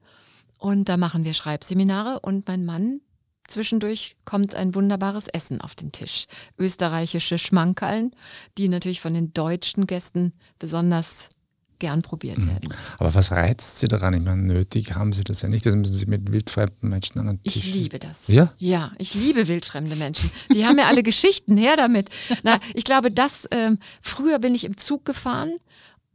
und 0.58 0.90
da 0.90 0.98
machen 0.98 1.24
wir 1.24 1.34
Schreibseminare 1.34 2.20
und 2.20 2.48
mein 2.48 2.66
Mann 2.66 3.00
Zwischendurch 3.46 4.16
kommt 4.24 4.56
ein 4.56 4.74
wunderbares 4.74 5.28
Essen 5.28 5.60
auf 5.60 5.76
den 5.76 5.92
Tisch. 5.92 6.28
Österreichische 6.58 7.38
Schmankerln, 7.38 8.12
die 8.58 8.70
natürlich 8.70 9.02
von 9.02 9.14
den 9.14 9.34
deutschen 9.34 9.86
Gästen 9.86 10.32
besonders 10.60 11.28
gern 11.84 12.02
probiert 12.02 12.38
Mhm. 12.38 12.48
werden. 12.48 12.74
Aber 12.98 13.14
was 13.14 13.34
reizt 13.34 13.80
Sie 13.80 13.90
daran? 13.90 14.14
Ich 14.14 14.22
meine, 14.24 14.42
nötig 14.42 14.96
haben 14.96 15.12
Sie 15.12 15.22
das 15.26 15.42
ja 15.42 15.50
nicht. 15.50 15.66
Das 15.66 15.76
müssen 15.76 15.98
Sie 15.98 16.06
mit 16.06 16.32
wildfremden 16.32 16.88
Menschen 16.90 17.20
an 17.20 17.28
den 17.28 17.44
Tisch. 17.44 17.58
Ich 17.58 17.74
liebe 17.74 18.00
das. 18.00 18.30
Ja? 18.30 18.54
Ja, 18.58 18.94
ich 19.00 19.14
liebe 19.16 19.50
wildfremde 19.50 19.98
Menschen. 19.98 20.32
Die 20.54 20.66
haben 20.66 20.78
ja 20.78 20.86
alle 20.88 21.04
Geschichten 21.12 21.58
her 21.58 21.76
damit. 21.76 22.10
Na, 22.44 22.60
ich 22.74 22.86
glaube, 22.86 23.12
dass 23.12 23.46
ähm, 23.52 23.80
früher 24.02 24.40
bin 24.40 24.56
ich 24.56 24.64
im 24.64 24.78
Zug 24.78 25.04
gefahren 25.04 25.58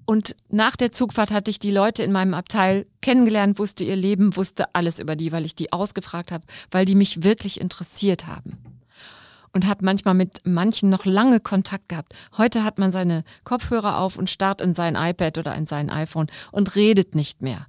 und 0.06 0.34
nach 0.48 0.74
der 0.74 0.90
Zugfahrt 0.90 1.30
hatte 1.32 1.50
ich 1.50 1.58
die 1.58 1.70
Leute 1.70 2.02
in 2.02 2.12
meinem 2.12 2.32
Abteil 2.32 2.86
kennengelernt, 3.02 3.58
wusste 3.58 3.84
ihr 3.84 3.96
Leben, 3.96 4.36
wusste 4.36 4.74
alles 4.74 5.00
über 5.00 5.16
die, 5.16 5.32
weil 5.32 5.44
ich 5.44 5.54
die 5.54 5.70
ausgefragt 5.74 6.32
habe, 6.32 6.46
weil 6.70 6.86
die 6.86 6.94
mich 6.94 7.24
wirklich 7.24 7.60
interessiert 7.60 8.26
haben. 8.26 8.56
Und 9.52 9.66
habe 9.66 9.84
manchmal 9.84 10.14
mit 10.14 10.40
manchen 10.44 10.90
noch 10.90 11.04
lange 11.04 11.40
Kontakt 11.40 11.88
gehabt. 11.88 12.12
Heute 12.36 12.64
hat 12.64 12.78
man 12.78 12.90
seine 12.90 13.24
Kopfhörer 13.44 13.98
auf 13.98 14.16
und 14.16 14.30
starrt 14.30 14.60
in 14.60 14.74
sein 14.74 14.94
iPad 14.94 15.38
oder 15.38 15.54
in 15.54 15.66
sein 15.66 15.90
iPhone 15.90 16.26
und 16.52 16.76
redet 16.76 17.14
nicht 17.14 17.42
mehr. 17.42 17.66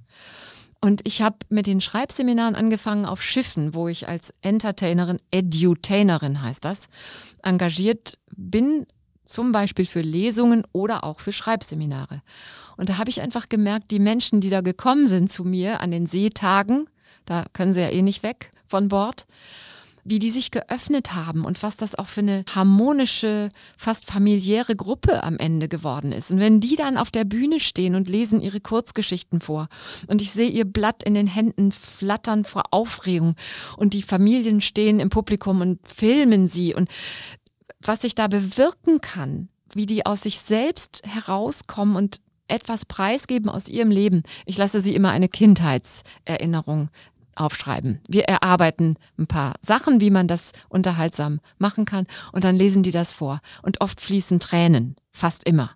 Und 0.80 1.06
ich 1.06 1.20
habe 1.20 1.36
mit 1.50 1.66
den 1.66 1.80
Schreibseminaren 1.80 2.54
angefangen 2.54 3.04
auf 3.04 3.22
Schiffen, 3.22 3.74
wo 3.74 3.88
ich 3.88 4.08
als 4.08 4.32
Entertainerin, 4.40 5.20
Edutainerin 5.30 6.42
heißt 6.42 6.64
das, 6.64 6.88
engagiert 7.42 8.18
bin, 8.34 8.86
zum 9.24 9.52
Beispiel 9.52 9.86
für 9.86 10.00
Lesungen 10.00 10.64
oder 10.72 11.04
auch 11.04 11.20
für 11.20 11.32
Schreibseminare. 11.32 12.22
Und 12.76 12.88
da 12.88 12.98
habe 12.98 13.10
ich 13.10 13.20
einfach 13.20 13.48
gemerkt, 13.48 13.90
die 13.90 13.98
Menschen, 13.98 14.40
die 14.40 14.50
da 14.50 14.62
gekommen 14.62 15.06
sind 15.06 15.30
zu 15.30 15.44
mir 15.44 15.80
an 15.80 15.90
den 15.90 16.06
Seetagen, 16.06 16.88
da 17.26 17.44
können 17.52 17.74
sie 17.74 17.80
ja 17.80 17.90
eh 17.90 18.02
nicht 18.02 18.22
weg 18.22 18.50
von 18.66 18.88
Bord, 18.88 19.26
wie 20.04 20.18
die 20.18 20.30
sich 20.30 20.50
geöffnet 20.50 21.14
haben 21.14 21.44
und 21.44 21.62
was 21.62 21.76
das 21.76 21.94
auch 21.94 22.08
für 22.08 22.20
eine 22.20 22.44
harmonische, 22.54 23.50
fast 23.76 24.06
familiäre 24.06 24.76
Gruppe 24.76 25.22
am 25.22 25.38
Ende 25.38 25.68
geworden 25.68 26.12
ist. 26.12 26.30
Und 26.30 26.40
wenn 26.40 26.60
die 26.60 26.76
dann 26.76 26.96
auf 26.96 27.10
der 27.10 27.24
Bühne 27.24 27.60
stehen 27.60 27.94
und 27.94 28.08
lesen 28.08 28.40
ihre 28.40 28.60
Kurzgeschichten 28.60 29.40
vor 29.40 29.68
und 30.06 30.22
ich 30.22 30.30
sehe 30.30 30.48
ihr 30.48 30.64
Blatt 30.64 31.02
in 31.02 31.14
den 31.14 31.26
Händen 31.26 31.72
flattern 31.72 32.44
vor 32.44 32.64
Aufregung 32.70 33.34
und 33.76 33.94
die 33.94 34.02
Familien 34.02 34.60
stehen 34.60 35.00
im 35.00 35.10
Publikum 35.10 35.60
und 35.60 35.78
filmen 35.86 36.46
sie 36.46 36.74
und 36.74 36.88
was 37.80 38.04
ich 38.04 38.14
da 38.14 38.28
bewirken 38.28 39.00
kann, 39.00 39.48
wie 39.74 39.86
die 39.86 40.04
aus 40.04 40.22
sich 40.22 40.40
selbst 40.40 41.02
herauskommen 41.04 41.96
und 41.96 42.20
etwas 42.48 42.84
preisgeben 42.84 43.48
aus 43.48 43.68
ihrem 43.68 43.90
Leben. 43.90 44.22
Ich 44.44 44.58
lasse 44.58 44.80
sie 44.80 44.94
immer 44.94 45.10
eine 45.10 45.28
Kindheitserinnerung 45.28 46.90
aufschreiben. 47.40 48.00
Wir 48.06 48.24
erarbeiten 48.24 48.96
ein 49.18 49.26
paar 49.26 49.54
Sachen, 49.62 50.00
wie 50.00 50.10
man 50.10 50.28
das 50.28 50.52
unterhaltsam 50.68 51.40
machen 51.58 51.84
kann 51.84 52.06
und 52.32 52.44
dann 52.44 52.56
lesen 52.56 52.82
die 52.82 52.92
das 52.92 53.12
vor. 53.12 53.40
Und 53.62 53.80
oft 53.80 54.00
fließen 54.00 54.40
Tränen, 54.40 54.96
fast 55.10 55.44
immer. 55.44 55.70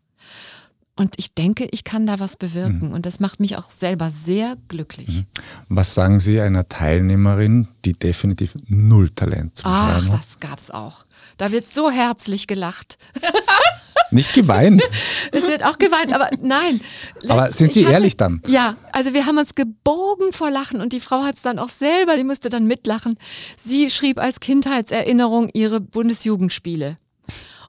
Und 0.97 1.15
ich 1.19 1.35
denke, 1.35 1.67
ich 1.73 1.83
kann 1.83 2.07
da 2.07 2.21
was 2.21 2.37
bewirken. 2.37 2.93
Und 2.93 3.05
das 3.05 3.19
macht 3.19 3.41
mich 3.41 3.57
auch 3.57 3.69
selber 3.71 4.13
sehr 4.13 4.57
glücklich. 4.69 5.25
Was 5.69 5.93
sagen 5.95 6.21
Sie 6.21 6.41
einer 6.41 6.69
Teilnehmerin, 6.69 7.67
die 7.85 7.95
definitiv 7.95 8.55
null 8.69 9.11
Talent 9.11 9.57
zum 9.57 9.71
Ach, 9.73 9.91
Schreiben 10.01 10.13
hat? 10.13 10.19
das 10.21 10.39
gab's 10.39 10.71
auch. 10.71 11.05
Da 11.37 11.51
wird 11.51 11.67
so 11.67 11.91
herzlich 11.91 12.47
gelacht. 12.47 12.97
Nicht 14.13 14.35
geweint. 14.35 14.83
Es 15.33 15.49
wird 15.49 15.65
auch 15.65 15.79
geweint, 15.79 16.13
aber 16.13 16.31
nein. 16.41 16.81
Aber 17.29 17.47
Letzt- 17.49 17.59
sind 17.59 17.73
Sie 17.73 17.85
hatte- 17.85 17.95
ehrlich 17.95 18.17
dann? 18.17 18.41
Ja, 18.47 18.77
also 18.93 19.13
wir 19.15 19.27
haben 19.27 19.39
uns 19.39 19.57
gebogen 19.57 20.33
vor 20.33 20.51
Lachen 20.53 20.81
und 20.81 20.93
die 20.93 21.01
Frau 21.01 21.25
hat 21.25 21.35
es 21.37 21.43
dann 21.43 21.59
auch 21.59 21.71
selber, 21.71 22.17
die 22.17 22.23
musste 22.23 22.51
dann 22.51 22.67
mitlachen. 22.69 23.19
Sie 23.61 23.91
schrieb 23.91 24.21
als 24.21 24.39
Kindheitserinnerung 24.39 25.49
ihre 25.55 25.81
Bundesjugendspiele 25.81 26.95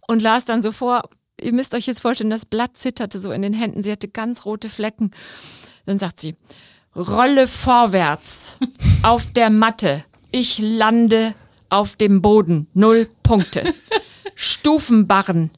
und 0.08 0.22
las 0.22 0.46
dann 0.46 0.62
so 0.62 0.72
vor, 0.72 1.10
ihr 1.42 1.54
müsst 1.54 1.74
euch 1.74 1.86
jetzt 1.86 2.02
vorstellen, 2.02 2.30
das 2.30 2.46
Blatt 2.46 2.78
zitterte 2.78 3.20
so 3.20 3.32
in 3.32 3.42
den 3.42 3.54
Händen, 3.54 3.84
sie 3.84 3.92
hatte 3.92 4.08
ganz 4.08 4.46
rote 4.46 4.70
Flecken. 4.70 5.12
Dann 5.86 6.00
sagt 6.00 6.20
sie, 6.20 6.36
Rolle 6.96 7.48
vorwärts 7.48 8.58
auf 9.04 9.32
der 9.34 9.50
Matte, 9.50 10.04
ich 10.32 10.60
lande 10.60 11.36
auf 11.70 11.96
dem 11.96 12.22
Boden, 12.22 12.68
null 12.74 13.10
Punkte. 13.24 13.74
Stufenbarren, 14.36 15.52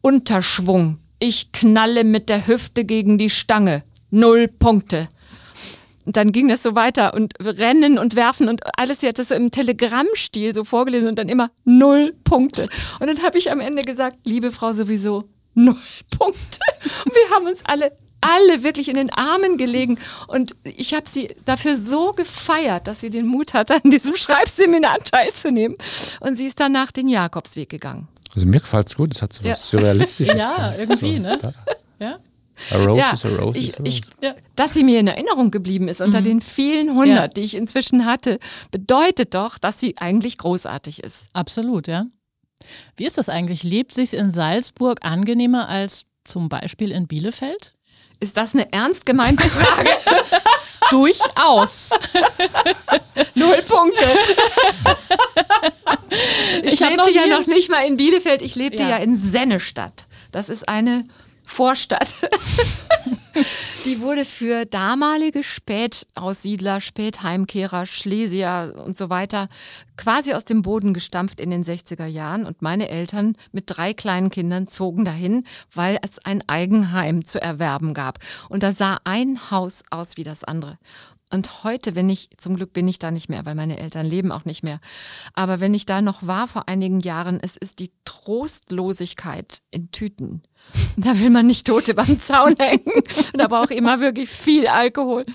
Unterschwung. 0.00 0.98
Ich 1.18 1.52
knalle 1.52 2.04
mit 2.04 2.28
der 2.28 2.46
Hüfte 2.46 2.84
gegen 2.84 3.18
die 3.18 3.30
Stange. 3.30 3.84
Null 4.10 4.48
Punkte. 4.48 5.08
Und 6.04 6.16
dann 6.16 6.32
ging 6.32 6.48
das 6.48 6.62
so 6.62 6.74
weiter 6.74 7.14
und 7.14 7.34
rennen 7.40 7.98
und 7.98 8.16
werfen 8.16 8.48
und 8.48 8.62
alles. 8.78 9.00
Sie 9.00 9.08
hat 9.08 9.18
das 9.18 9.28
so 9.28 9.34
im 9.34 9.50
Telegrammstil 9.50 10.54
so 10.54 10.64
vorgelesen 10.64 11.08
und 11.08 11.18
dann 11.18 11.28
immer 11.28 11.50
null 11.64 12.14
Punkte. 12.24 12.66
Und 13.00 13.06
dann 13.06 13.22
habe 13.22 13.38
ich 13.38 13.50
am 13.50 13.60
Ende 13.60 13.82
gesagt, 13.84 14.16
liebe 14.24 14.50
Frau 14.52 14.72
sowieso, 14.72 15.24
null 15.54 15.76
Punkte. 16.18 16.58
Und 17.04 17.14
wir 17.14 17.36
haben 17.36 17.46
uns 17.46 17.64
alle, 17.64 17.92
alle 18.20 18.62
wirklich 18.62 18.88
in 18.88 18.94
den 18.96 19.10
Armen 19.10 19.56
gelegen. 19.58 19.98
Und 20.26 20.56
ich 20.64 20.94
habe 20.94 21.08
sie 21.08 21.28
dafür 21.44 21.76
so 21.76 22.12
gefeiert, 22.12 22.86
dass 22.88 23.00
sie 23.00 23.10
den 23.10 23.26
Mut 23.26 23.54
hatte, 23.54 23.74
an 23.82 23.90
diesem 23.90 24.16
Schreibseminar 24.16 24.98
teilzunehmen. 24.98 25.76
Und 26.20 26.36
sie 26.36 26.46
ist 26.46 26.58
danach 26.58 26.90
den 26.90 27.08
Jakobsweg 27.08 27.68
gegangen. 27.68 28.08
Also 28.34 28.46
mir 28.46 28.60
gefällt 28.60 28.88
es 28.88 28.96
gut, 28.96 29.14
es 29.14 29.20
hat 29.22 29.32
so 29.32 29.44
was 29.44 29.48
Ja. 29.48 29.54
Surrealistisches. 29.78 30.34
Ja, 30.38 30.74
irgendwie, 30.78 31.18
ne? 31.18 31.38
da-? 31.40 31.52
A 32.70 32.76
rose 32.84 32.98
Ja, 33.00 33.12
is 33.12 33.24
a 33.24 33.28
rose 33.28 33.58
ich, 33.58 33.68
is 33.68 33.78
a 33.78 33.82
ich, 33.84 34.02
rose. 34.04 34.12
Ja. 34.22 34.34
dass 34.56 34.74
sie 34.74 34.84
mir 34.84 35.00
in 35.00 35.06
Erinnerung 35.08 35.50
geblieben 35.50 35.88
ist 35.88 36.00
unter 36.00 36.22
den 36.22 36.40
vielen 36.40 36.94
hundert, 36.94 37.08
Ja. 37.16 37.28
die 37.28 37.40
ich 37.42 37.54
inzwischen 37.54 38.06
hatte, 38.06 38.38
bedeutet 38.70 39.34
doch, 39.34 39.58
dass 39.58 39.80
sie 39.80 39.96
eigentlich 39.98 40.38
großartig 40.38 41.02
ist. 41.02 41.26
Absolut, 41.32 41.88
ja. 41.88 42.06
Wie 42.96 43.04
ist 43.06 43.18
das 43.18 43.28
eigentlich? 43.28 43.62
Lebt 43.64 43.92
sich 43.92 44.14
in 44.14 44.30
Salzburg 44.30 45.00
angenehmer 45.02 45.68
als 45.68 46.04
zum 46.24 46.48
Beispiel 46.48 46.92
in 46.92 47.08
Bielefeld? 47.08 47.74
Ist 48.20 48.36
das 48.36 48.54
eine 48.54 48.72
ernst 48.72 49.04
gemeinte 49.04 49.48
Frage? 49.48 49.90
Durchaus. 50.90 51.90
Null 53.34 53.62
Punkte. 53.66 54.04
Ich, 56.62 56.74
Ich 56.74 56.80
lebte 56.80 56.96
noch 56.98 57.08
ja 57.08 57.26
noch 57.26 57.46
nicht 57.46 57.70
mal 57.70 57.84
in 57.86 57.96
Bielefeld, 57.96 58.42
ich 58.42 58.54
lebte 58.54 58.82
Ja. 58.82 58.90
ja, 58.90 58.96
in 58.98 59.16
Sennestadt. 59.16 60.06
Das 60.30 60.48
ist 60.48 60.68
eine 60.68 61.04
Vorstadt. 61.52 62.16
Die 63.84 64.00
wurde 64.00 64.24
für 64.24 64.64
damalige 64.64 65.42
Spätaussiedler, 65.42 66.80
Spätheimkehrer, 66.80 67.84
Schlesier 67.84 68.74
und 68.86 68.96
so 68.96 69.10
weiter 69.10 69.48
quasi 69.98 70.32
aus 70.32 70.46
dem 70.46 70.62
Boden 70.62 70.94
gestampft 70.94 71.40
in 71.40 71.50
den 71.50 71.62
60er 71.62 72.06
Jahren. 72.06 72.46
Und 72.46 72.62
meine 72.62 72.88
Eltern 72.88 73.36
mit 73.52 73.64
drei 73.66 73.92
kleinen 73.92 74.30
Kindern 74.30 74.66
zogen 74.66 75.04
dahin, 75.04 75.44
weil 75.74 75.98
es 76.02 76.24
ein 76.24 76.42
Eigenheim 76.48 77.26
zu 77.26 77.40
erwerben 77.40 77.92
gab. 77.92 78.18
Und 78.48 78.62
da 78.62 78.72
sah 78.72 78.98
ein 79.04 79.50
Haus 79.50 79.82
aus 79.90 80.16
wie 80.16 80.24
das 80.24 80.44
andere. 80.44 80.78
Und 81.32 81.64
heute, 81.64 81.94
wenn 81.94 82.10
ich, 82.10 82.28
zum 82.36 82.56
Glück 82.56 82.74
bin 82.74 82.86
ich 82.86 82.98
da 82.98 83.10
nicht 83.10 83.30
mehr, 83.30 83.46
weil 83.46 83.54
meine 83.54 83.78
Eltern 83.78 84.04
leben 84.04 84.30
auch 84.30 84.44
nicht 84.44 84.62
mehr. 84.62 84.80
Aber 85.32 85.60
wenn 85.60 85.72
ich 85.72 85.86
da 85.86 86.02
noch 86.02 86.26
war 86.26 86.46
vor 86.46 86.68
einigen 86.68 87.00
Jahren, 87.00 87.40
es 87.40 87.56
ist 87.56 87.78
die 87.78 87.90
Trostlosigkeit 88.04 89.62
in 89.70 89.90
Tüten. 89.90 90.42
Da 90.96 91.18
will 91.18 91.30
man 91.30 91.46
nicht 91.46 91.66
tot 91.66 91.84
beim 91.96 92.18
Zaun 92.18 92.54
hängen. 92.58 93.02
Da 93.32 93.48
braucht 93.48 93.70
immer 93.70 93.98
wirklich 94.00 94.28
viel 94.28 94.66
Alkohol. 94.68 95.24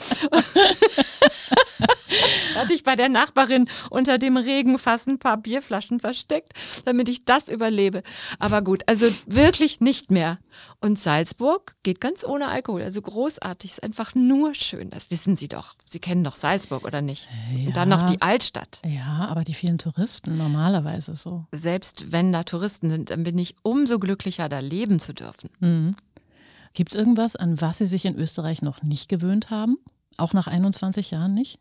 hatte 2.56 2.74
ich 2.74 2.84
bei 2.84 2.96
der 2.96 3.10
Nachbarin 3.10 3.70
unter 3.90 4.18
dem 4.18 4.38
Regenfass 4.38 5.08
ein 5.08 5.20
paar 5.20 5.38
Bierflaschen 5.38 6.00
versteckt, 6.00 6.54
damit 6.86 7.10
ich 7.10 7.26
das 7.26 7.48
überlebe. 7.48 8.04
Aber 8.40 8.62
gut, 8.62 8.84
also 8.88 9.06
wirklich 9.26 9.80
nicht 9.80 10.12
mehr. 10.12 10.40
Und 10.80 11.00
Salzburg 11.00 11.76
geht 11.84 12.02
ganz 12.02 12.24
ohne 12.24 12.48
Alkohol. 12.48 12.84
Also 12.84 13.02
großartig, 13.02 13.72
ist 13.72 13.84
einfach 13.84 14.16
nur 14.16 14.56
schön. 14.56 14.90
Das 14.90 15.12
wissen 15.12 15.36
Sie 15.36 15.48
doch. 15.48 15.76
Sie 15.86 16.00
kennen 16.00 16.24
doch 16.24 16.36
Salzburg, 16.36 16.86
oder 16.86 17.02
nicht? 17.02 17.30
Und 17.54 17.76
dann 17.76 17.90
noch 17.90 18.06
die 18.06 18.22
Altstadt. 18.22 18.82
Ja, 18.86 19.28
aber 19.30 19.44
die 19.44 19.54
vielen 19.54 19.78
Touristen 19.78 20.38
normalerweise 20.38 21.16
so. 21.16 21.46
Selbst 21.52 22.12
wenn 22.12 22.32
da 22.34 22.44
Touristen 22.44 22.90
sind, 22.90 23.10
dann 23.10 23.24
bin 23.24 23.38
ich 23.38 23.56
umso 23.64 24.00
glücklicher, 24.00 24.50
da 24.50 24.60
leben 24.60 25.00
zu 25.00 25.14
dürfen. 25.14 25.50
Mhm. 25.60 25.96
Gibt 26.74 26.94
es 26.94 27.00
irgendwas, 27.00 27.36
an 27.36 27.60
was 27.60 27.80
Sie 27.80 27.88
sich 27.88 28.06
in 28.06 28.16
Österreich 28.16 28.62
noch 28.62 28.84
nicht 28.84 29.10
gewöhnt 29.10 29.50
haben? 29.50 29.78
Auch 30.18 30.34
nach 30.34 30.48
21 30.48 31.12
Jahren 31.12 31.34
nicht? 31.34 31.60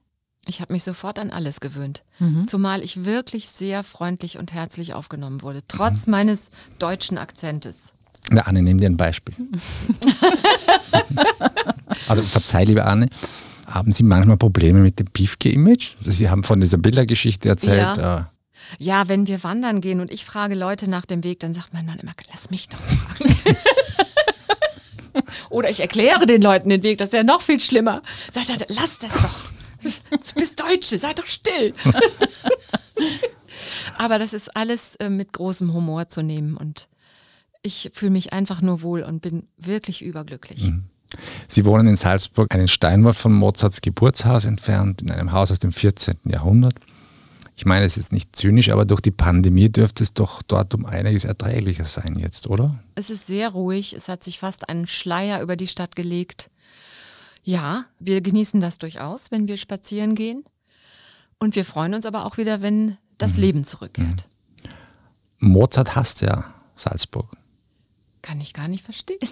Ich 0.49 0.61
habe 0.61 0.73
mich 0.73 0.85
sofort 0.85 1.19
an 1.19 1.31
alles 1.31 1.61
gewöhnt. 1.61 2.03
Mhm. 2.21 2.47
Zumal 2.47 2.83
ich 2.83 3.05
wirklich 3.05 3.49
sehr 3.49 3.83
freundlich 3.83 4.39
und 4.39 4.53
herzlich 4.53 4.95
aufgenommen 4.95 5.43
wurde, 5.43 5.63
trotz 5.67 6.07
meines 6.07 6.51
deutschen 6.79 7.19
Akzentes. 7.19 7.93
Na, 8.31 8.43
Anne, 8.43 8.63
nimm 8.63 8.79
dir 8.79 8.89
ein 8.89 8.97
Beispiel. 8.97 9.35
also 12.09 12.23
verzeih, 12.23 12.65
liebe 12.65 12.85
Anne, 12.85 13.09
haben 13.67 13.93
Sie 13.93 14.03
manchmal 14.05 14.37
Probleme 14.37 14.81
mit 14.81 14.99
dem 14.99 15.07
Piefke-Image? 15.07 15.97
Sie 16.05 16.31
haben 16.31 16.45
von 16.45 16.61
dieser 16.61 16.79
Bildergeschichte 16.79 17.49
erzählt. 17.49 17.97
Ja. 17.97 18.19
äh, 18.19 18.23
Ja, 18.79 19.09
wenn 19.09 19.27
wir 19.27 19.43
wandern 19.45 19.81
gehen 19.81 20.01
und 20.01 20.11
ich 20.11 20.25
frage 20.25 20.55
Leute 20.55 20.89
nach 20.89 21.07
dem 21.07 21.25
Weg, 21.25 21.41
dann 21.41 21.55
sagt 21.55 21.75
mein 21.75 21.87
Mann 21.87 21.99
immer, 21.99 22.13
lass 22.31 22.51
mich 22.51 22.69
doch 22.69 22.79
fragen. 22.79 23.35
Oder 25.51 25.71
ich 25.71 25.81
erkläre 25.81 26.27
den 26.27 26.43
Leuten 26.43 26.69
den 26.69 26.83
Weg, 26.83 26.99
das 26.99 27.09
ist 27.09 27.15
ja 27.15 27.23
noch 27.25 27.41
viel 27.41 27.59
schlimmer. 27.59 28.03
Sagt 28.33 28.51
er, 28.51 28.59
lass 28.69 28.99
das 28.99 29.11
doch. 29.11 29.56
Du 29.83 30.35
bist 30.41 30.61
Deutsche, 30.61 30.99
sei 30.99 31.13
doch 31.15 31.27
still. 31.27 31.75
Aber 33.99 34.19
das 34.19 34.33
ist 34.33 34.57
alles 34.57 34.97
äh, 34.97 35.09
mit 35.09 35.33
großem 35.33 35.73
Humor 35.73 36.09
zu 36.09 36.23
nehmen 36.23 36.57
und 36.57 36.89
ich 37.63 37.91
fühle 37.93 38.13
mich 38.13 38.33
einfach 38.33 38.63
nur 38.63 38.83
wohl 38.83 39.03
und 39.03 39.23
bin 39.23 39.49
wirklich 39.57 40.03
überglücklich. 40.03 40.71
Sie 41.49 41.65
wohnen 41.65 41.89
in 41.89 41.97
Salzburg, 41.97 42.55
einen 42.55 42.69
Steinwurf 42.69 43.17
von 43.17 43.33
Mozarts 43.33 43.81
Geburtshaus 43.81 44.45
entfernt, 44.45 45.03
in 45.03 45.11
einem 45.11 45.33
Haus 45.33 45.51
aus 45.51 45.59
dem 45.59 45.73
14. 45.73 46.17
Jahrhundert. 46.27 46.75
Ich 47.57 47.65
meine, 47.65 47.87
es 47.87 47.97
ist 47.97 48.13
nicht 48.13 48.37
zynisch, 48.37 48.71
aber 48.71 48.85
durch 48.85 49.01
die 49.01 49.11
Pandemie 49.11 49.71
dürfte 49.71 50.03
es 50.03 50.13
doch 50.13 50.43
dort 50.43 50.75
um 50.75 50.85
einiges 50.85 51.25
erträglicher 51.25 51.87
sein 51.87 52.17
jetzt, 52.19 52.49
oder? 52.49 52.79
Es 52.95 53.09
ist 53.09 53.27
sehr 53.27 53.49
ruhig. 53.49 53.95
Es 53.95 54.09
hat 54.09 54.23
sich 54.23 54.39
fast 54.39 54.69
ein 54.69 54.87
Schleier 54.87 55.41
über 55.41 55.57
die 55.57 55.67
Stadt 55.67 55.97
gelegt. 55.97 56.51
Ja, 57.47 57.85
wir 58.01 58.23
genießen 58.23 58.61
das 58.61 58.79
durchaus, 58.79 59.31
wenn 59.31 59.47
wir 59.47 59.57
spazieren 59.57 60.17
gehen. 60.17 60.43
Und 61.39 61.55
wir 61.55 61.65
freuen 61.65 61.95
uns 61.95 62.05
aber 62.05 62.25
auch 62.27 62.39
wieder, 62.39 62.61
wenn 62.61 62.97
das 63.19 63.37
Leben 63.37 63.63
zurückkehrt. 63.63 64.27
Mozart 65.39 65.95
hasst 65.95 66.23
ja 66.23 66.43
Salzburg. 66.75 67.31
Kann 68.21 68.41
ich 68.41 68.53
gar 68.53 68.67
nicht 68.67 68.83
verstehen. 68.83 69.21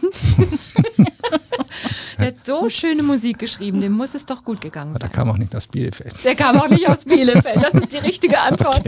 er 2.18 2.27
hat 2.29 2.46
so 2.46 2.70
schöne 2.70 3.03
Musik 3.03 3.40
geschrieben, 3.40 3.81
dem 3.81 3.90
muss 3.90 4.14
es 4.14 4.24
doch 4.27 4.44
gut 4.44 4.61
gegangen 4.61 4.90
Aber 4.90 5.00
der 5.00 5.09
sein. 5.09 5.16
kam 5.16 5.31
auch 5.31 5.37
nicht 5.37 5.57
aus 5.57 5.66
Bielefeld. 5.66 6.14
Der 6.22 6.37
kam 6.37 6.57
auch 6.57 6.68
nicht 6.68 6.88
aus 6.88 7.05
Bielefeld. 7.05 7.61
Das 7.64 7.74
ist 7.74 7.92
die 7.92 7.98
richtige 7.98 8.38
Antwort. 8.42 8.81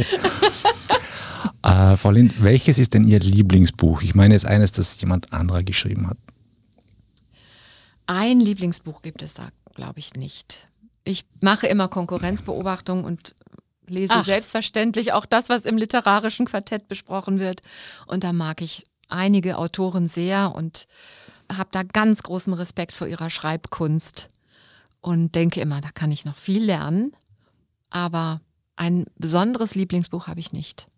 Äh, 1.64 1.96
Frau 1.96 2.12
Lind, 2.12 2.40
welches 2.44 2.78
ist 2.78 2.94
denn 2.94 3.02
Ihr 3.08 3.18
Lieblingsbuch? 3.18 4.02
Ich 4.02 4.14
meine 4.14 4.34
jetzt 4.34 4.46
eines, 4.46 4.70
das 4.70 5.00
jemand 5.00 5.32
anderer 5.32 5.64
geschrieben 5.64 6.06
hat. 6.08 6.16
Ein 8.06 8.40
Lieblingsbuch 8.40 9.02
gibt 9.02 9.22
es 9.22 9.34
da, 9.34 9.48
glaube 9.74 9.98
ich, 9.98 10.14
nicht. 10.14 10.68
Ich 11.04 11.24
mache 11.40 11.66
immer 11.66 11.88
Konkurrenzbeobachtung 11.88 13.04
und 13.04 13.34
lese 13.88 14.14
Ach. 14.14 14.24
selbstverständlich 14.24 15.12
auch 15.12 15.26
das, 15.26 15.48
was 15.48 15.64
im 15.64 15.76
literarischen 15.76 16.46
Quartett 16.46 16.88
besprochen 16.88 17.38
wird. 17.38 17.62
Und 18.06 18.24
da 18.24 18.32
mag 18.32 18.62
ich 18.62 18.84
einige 19.08 19.58
Autoren 19.58 20.08
sehr 20.08 20.54
und 20.54 20.86
habe 21.52 21.68
da 21.72 21.82
ganz 21.82 22.22
großen 22.22 22.52
Respekt 22.52 22.96
vor 22.96 23.06
ihrer 23.06 23.30
Schreibkunst 23.30 24.28
und 25.00 25.34
denke 25.34 25.60
immer, 25.60 25.80
da 25.80 25.90
kann 25.92 26.10
ich 26.10 26.24
noch 26.24 26.36
viel 26.36 26.64
lernen. 26.64 27.14
Aber 27.90 28.40
ein 28.74 29.06
besonderes 29.16 29.74
Lieblingsbuch 29.74 30.26
habe 30.26 30.40
ich 30.40 30.52
nicht. 30.52 30.88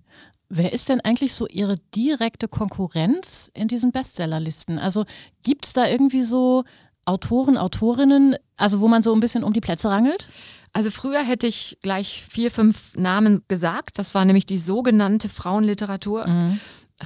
Wer 0.49 0.73
ist 0.73 0.89
denn 0.89 1.03
eigentlich 1.03 1.35
so 1.35 1.47
Ihre 1.47 1.77
direkte 1.95 2.49
Konkurrenz 2.49 3.51
in 3.53 3.69
diesen 3.69 3.93
Bestsellerlisten? 3.93 4.79
Also 4.79 5.05
gibt 5.43 5.67
es 5.67 5.75
da 5.75 5.87
irgendwie 5.87 6.23
so 6.23 6.65
Autoren, 7.09 7.57
Autorinnen, 7.57 8.37
also 8.57 8.81
wo 8.81 8.89
man 8.89 9.03
so 9.03 9.15
ein 9.15 9.21
bisschen 9.21 9.43
um 9.43 9.55
die 9.55 9.61
Plätze 9.61 9.89
rangelt? 9.89 10.29
Also 10.75 10.91
früher 10.91 11.23
hätte 11.23 11.47
ich 11.47 11.79
gleich 11.81 12.25
vier, 12.29 12.51
fünf 12.51 12.95
Namen 12.95 13.43
gesagt. 13.49 13.99
Das 13.99 14.15
war 14.15 14.27
nämlich 14.27 14.45
die 14.45 14.59
sogenannte 14.59 15.31
Frauenliteratur. 15.31 16.27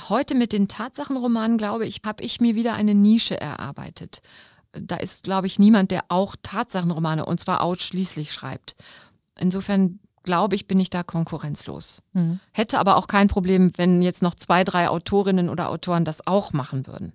Heute 0.09 0.35
mit 0.35 0.53
den 0.53 0.67
Tatsachenromanen, 0.67 1.57
glaube 1.57 1.87
ich, 1.87 2.01
habe 2.05 2.25
ich 2.25 2.41
mir 2.41 2.57
wieder 2.57 2.75
eine 2.75 2.97
Nische 2.97 3.41
erarbeitet. 3.41 4.23
Da 4.73 4.97
ist, 4.97 5.23
glaube 5.23 5.47
ich, 5.47 5.61
niemand, 5.61 5.93
der 5.93 6.05
auch 6.09 6.35
Tatsachenromane 6.43 7.25
und 7.25 7.39
zwar 7.39 7.61
ausschließlich 7.61 8.33
schreibt. 8.33 8.75
Insofern 9.39 10.01
glaube 10.23 10.55
ich, 10.55 10.67
bin 10.67 10.79
ich 10.81 10.91
da 10.91 11.03
konkurrenzlos. 11.03 12.03
Mhm. 12.13 12.41
Hätte 12.53 12.79
aber 12.79 12.97
auch 12.97 13.07
kein 13.07 13.29
Problem, 13.29 13.73
wenn 13.77 14.03
jetzt 14.03 14.23
noch 14.23 14.35
zwei, 14.35 14.65
drei 14.65 14.89
Autorinnen 14.89 15.49
oder 15.49 15.69
Autoren 15.69 16.05
das 16.05 16.27
auch 16.27 16.53
machen 16.53 16.87
würden. 16.87 17.13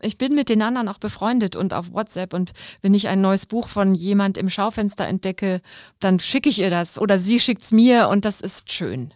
Ich 0.00 0.18
bin 0.18 0.34
mit 0.34 0.48
den 0.48 0.62
anderen 0.62 0.88
auch 0.88 0.98
befreundet 0.98 1.56
und 1.56 1.74
auf 1.74 1.92
WhatsApp 1.92 2.34
und 2.34 2.52
wenn 2.82 2.94
ich 2.94 3.08
ein 3.08 3.20
neues 3.20 3.46
Buch 3.46 3.68
von 3.68 3.94
jemand 3.94 4.38
im 4.38 4.50
Schaufenster 4.50 5.06
entdecke, 5.06 5.60
dann 6.00 6.20
schicke 6.20 6.48
ich 6.48 6.58
ihr 6.58 6.70
das 6.70 6.98
oder 6.98 7.18
sie 7.18 7.40
schickt 7.40 7.62
es 7.62 7.72
mir 7.72 8.08
und 8.08 8.24
das 8.24 8.40
ist 8.40 8.72
schön. 8.72 9.12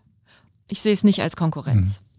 Ich 0.71 0.81
sehe 0.83 0.93
es 0.93 1.05
nicht 1.05 1.21
als 1.21 1.37
Konkurrenz. 1.37 2.01
Mhm 2.01 2.11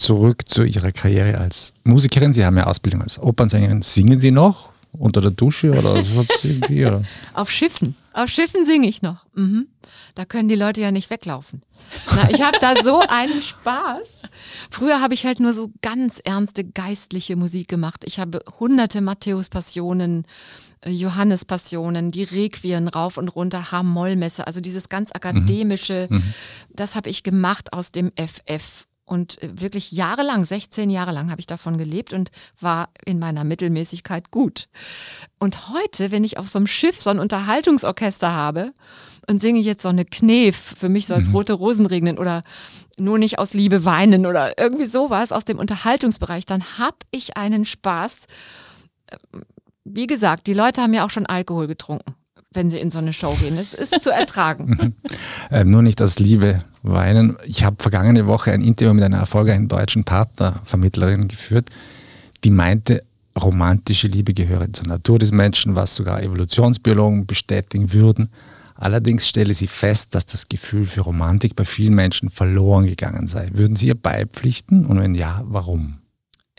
zurück 0.00 0.48
zu 0.48 0.64
Ihrer 0.64 0.92
Karriere 0.92 1.38
als 1.38 1.74
Musikerin. 1.84 2.32
Sie 2.32 2.44
haben 2.44 2.56
ja 2.56 2.64
Ausbildung 2.64 3.02
als 3.02 3.18
Opernsängerin. 3.18 3.82
Singen 3.82 4.18
Sie 4.18 4.30
noch 4.30 4.70
unter 4.92 5.20
der 5.20 5.30
Dusche 5.30 5.70
oder 5.70 5.96
irgendwie? 5.96 6.86
Oder? 6.86 7.02
Auf 7.34 7.50
Schiffen. 7.50 7.94
Auf 8.12 8.28
Schiffen 8.28 8.66
singe 8.66 8.88
ich 8.88 9.02
noch. 9.02 9.24
Mhm. 9.34 9.68
Da 10.14 10.24
können 10.24 10.48
die 10.48 10.56
Leute 10.56 10.80
ja 10.80 10.90
nicht 10.90 11.10
weglaufen. 11.10 11.62
Na, 12.14 12.30
ich 12.30 12.42
habe 12.42 12.58
da 12.60 12.82
so 12.82 13.00
einen 13.08 13.42
Spaß. 13.42 14.22
Früher 14.70 15.00
habe 15.00 15.14
ich 15.14 15.26
halt 15.26 15.40
nur 15.40 15.52
so 15.52 15.72
ganz 15.82 16.20
ernste 16.22 16.64
geistliche 16.64 17.36
Musik 17.36 17.68
gemacht. 17.68 18.02
Ich 18.04 18.18
habe 18.18 18.40
hunderte 18.58 19.00
Matthäus-Passionen, 19.00 20.26
äh, 20.80 20.90
Johannes-Passionen, 20.90 22.10
die 22.10 22.24
Requien 22.24 22.88
rauf 22.88 23.16
und 23.16 23.28
runter, 23.28 23.70
H-Moll-Messe, 23.70 24.46
also 24.46 24.60
dieses 24.60 24.88
ganz 24.88 25.10
akademische, 25.12 26.08
mhm. 26.10 26.16
mhm. 26.18 26.34
das 26.70 26.96
habe 26.96 27.10
ich 27.10 27.22
gemacht 27.22 27.72
aus 27.72 27.92
dem 27.92 28.12
FF. 28.16 28.86
Und 29.10 29.42
äh, 29.42 29.60
wirklich 29.60 29.90
jahrelang, 29.90 30.44
16 30.44 30.88
Jahre 30.88 31.10
lang 31.10 31.32
habe 31.32 31.40
ich 31.40 31.48
davon 31.48 31.78
gelebt 31.78 32.12
und 32.12 32.30
war 32.60 32.90
in 33.04 33.18
meiner 33.18 33.42
Mittelmäßigkeit 33.42 34.30
gut. 34.30 34.68
Und 35.40 35.68
heute, 35.68 36.12
wenn 36.12 36.22
ich 36.22 36.38
auf 36.38 36.48
so 36.48 36.60
einem 36.60 36.68
Schiff 36.68 37.02
so 37.02 37.10
ein 37.10 37.18
Unterhaltungsorchester 37.18 38.30
habe 38.30 38.66
und 39.26 39.42
singe 39.42 39.58
jetzt 39.58 39.82
so 39.82 39.88
eine 39.88 40.04
Knef, 40.04 40.56
für 40.56 40.88
mich 40.88 41.08
so 41.08 41.14
als 41.14 41.26
mhm. 41.26 41.34
rote 41.34 41.54
Rosen 41.54 41.86
regnen 41.86 42.18
oder 42.18 42.42
nur 42.98 43.18
nicht 43.18 43.40
aus 43.40 43.52
Liebe 43.52 43.84
weinen 43.84 44.26
oder 44.26 44.56
irgendwie 44.56 44.84
sowas 44.84 45.32
aus 45.32 45.44
dem 45.44 45.58
Unterhaltungsbereich, 45.58 46.46
dann 46.46 46.78
habe 46.78 46.98
ich 47.10 47.36
einen 47.36 47.64
Spaß. 47.64 48.26
Äh, 49.08 49.16
wie 49.82 50.06
gesagt, 50.06 50.46
die 50.46 50.54
Leute 50.54 50.82
haben 50.82 50.94
ja 50.94 51.04
auch 51.04 51.10
schon 51.10 51.26
Alkohol 51.26 51.66
getrunken 51.66 52.14
wenn 52.52 52.70
sie 52.70 52.78
in 52.78 52.90
so 52.90 52.98
eine 52.98 53.12
Show 53.12 53.34
gehen. 53.40 53.56
Es 53.56 53.74
ist 53.74 54.02
zu 54.02 54.10
ertragen. 54.10 54.94
ähm, 55.50 55.70
nur 55.70 55.82
nicht 55.82 56.02
aus 56.02 56.18
Liebe 56.18 56.64
weinen. 56.82 57.36
Ich 57.44 57.64
habe 57.64 57.76
vergangene 57.78 58.26
Woche 58.26 58.52
ein 58.52 58.62
Interview 58.62 58.92
mit 58.92 59.04
einer 59.04 59.18
erfolgreichen 59.18 59.68
deutschen 59.68 60.04
Partnervermittlerin 60.04 61.28
geführt, 61.28 61.68
die 62.42 62.50
meinte, 62.50 63.02
romantische 63.40 64.08
Liebe 64.08 64.34
gehöre 64.34 64.72
zur 64.72 64.88
Natur 64.88 65.18
des 65.18 65.30
Menschen, 65.30 65.76
was 65.76 65.94
sogar 65.94 66.22
Evolutionsbiologen 66.22 67.26
bestätigen 67.26 67.92
würden. 67.92 68.28
Allerdings 68.74 69.28
stelle 69.28 69.54
sie 69.54 69.68
fest, 69.68 70.14
dass 70.14 70.26
das 70.26 70.48
Gefühl 70.48 70.86
für 70.86 71.02
Romantik 71.02 71.54
bei 71.54 71.64
vielen 71.64 71.94
Menschen 71.94 72.30
verloren 72.30 72.86
gegangen 72.86 73.26
sei. 73.26 73.50
Würden 73.52 73.76
Sie 73.76 73.88
ihr 73.88 73.94
beipflichten? 73.94 74.86
Und 74.86 74.98
wenn 74.98 75.14
ja, 75.14 75.42
warum? 75.44 76.00